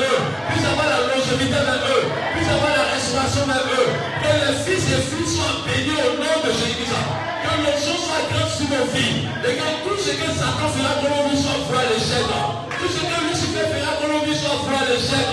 [0.61, 2.05] puisse avoir la longévité avec eux,
[2.37, 3.89] puisse avoir la restauration avec eux.
[4.21, 6.85] Que les fils et filles soient bénis au nom de Jésus.
[6.85, 9.25] Que les choses soient grandes sur nos vies.
[9.41, 12.29] Et que tout ce que Satan fera pour nous soit voir l'échec.
[12.77, 15.29] Tout ce que Lucifer fera pour nous soit voir l'échec.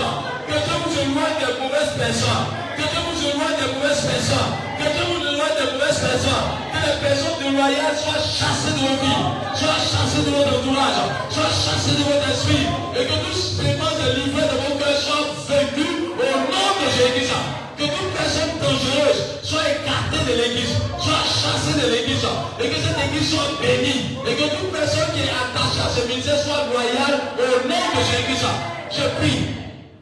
[0.49, 2.45] Que Dieu vous éloigne des mauvaises personnes.
[2.73, 4.53] Que Dieu vous éloigne des mauvaises personnes.
[4.81, 6.47] Que Dieu vous éloigne des mauvaises personnes.
[6.69, 9.25] Que les personnes déloyales soient chassées de vos vies.
[9.57, 10.99] Soient chassées de votre entourage.
[11.29, 12.65] Soient chassées de votre esprit.
[12.93, 17.33] Et que tous ces de livrer de vos cœurs soient vaincus au nom de Jésus.
[17.77, 22.27] Que toute personne dangereuse soit écartée de l'église, soit chassée de l'église,
[22.59, 26.05] et que cette église soit bénie, et que toute personne qui est attachée à ce
[26.07, 28.45] ministère soit loyale au nom de Jésus.
[28.91, 29.47] Je prie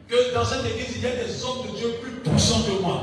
[0.08, 3.02] que dans cette église, il y ait des hommes de Dieu plus puissants que moi,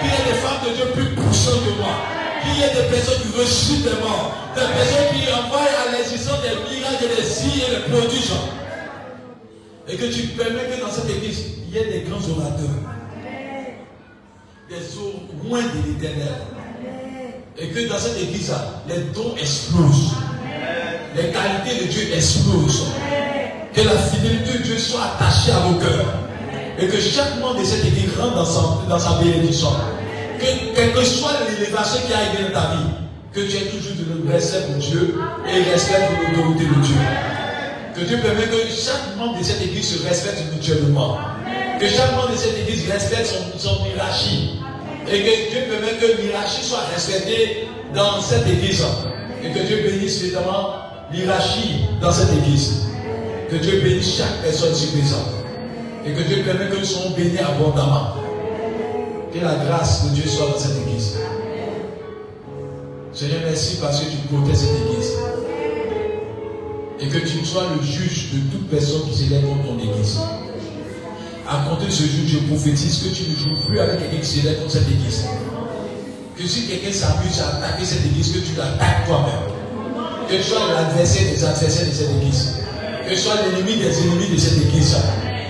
[0.00, 1.94] qu'il y ait des femmes de Dieu plus puissantes que moi,
[2.42, 6.40] qu'il y ait des personnes qui ressuscitent des morts, des personnes qui envoient à l'existence
[6.42, 8.32] des miracles, des signes et des prodiges.
[9.86, 12.94] Et que tu permets que dans cette église, il y ait des grands orateurs
[14.68, 16.34] des eaux loin de l'éternel.
[17.58, 18.52] Et que dans cette église,
[18.88, 20.14] les dons explosent.
[21.14, 22.86] Les qualités de Dieu explosent.
[23.74, 26.06] Que la fidélité de Dieu soit attachée à vos cœurs.
[26.78, 29.68] Et que chaque membre de cette église rentre dans sa, dans sa bénédiction.
[30.38, 32.90] Que quelle que soit l'élévation qui a dans ta vie,
[33.32, 35.14] que tu aies toujours de respect pour Dieu
[35.48, 36.94] et respect pour l'autorité de Dieu.
[37.94, 41.18] Que Dieu permette que chaque membre de cette église se respecte mutuellement.
[41.80, 44.60] Que chaque membre de cette église respecte son, son hiérarchie.
[45.08, 48.84] Et que Dieu permette que l'hierarchie soit respectée dans cette église.
[49.44, 50.74] Et que Dieu bénisse évidemment
[51.12, 52.88] l'hierarchie dans cette église.
[53.50, 55.43] Que Dieu bénisse chaque personne ici présente.
[56.06, 58.14] Et que Dieu permette que nous soyons bénis abondamment.
[59.32, 61.16] Que la grâce de Dieu soit dans cette église.
[63.12, 65.12] Seigneur, merci parce que tu protèges cette église.
[67.00, 70.18] Et que tu sois le juge de toute personne qui s'élève contre ton église.
[71.48, 74.58] À compter ce jour, je prophétise que tu ne joues plus avec quelqu'un qui s'élève
[74.58, 75.24] contre cette église.
[76.36, 80.28] Que si quelqu'un s'amuse à attaquer cette église, que tu l'attaques toi-même.
[80.28, 82.56] Que tu sois l'adversaire des adversaires de cette église.
[83.06, 84.96] Que tu sois l'ennemi des ennemis de cette église.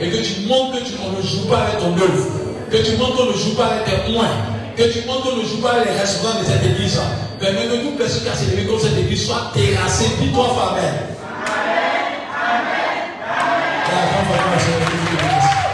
[0.05, 2.27] Et que tu montres que tu ne joues pas avec ton œuvre.
[2.71, 4.29] Que tu montres qu'on ne joue pas avec tes points.
[4.77, 7.01] Que tu montres qu'on ne joue pas avec les restaurants de cette église.
[7.41, 10.11] Permets que toute personne qui a s'élevé contre cette église soit terrassée.
[10.21, 11.14] Dis-toi, Amen.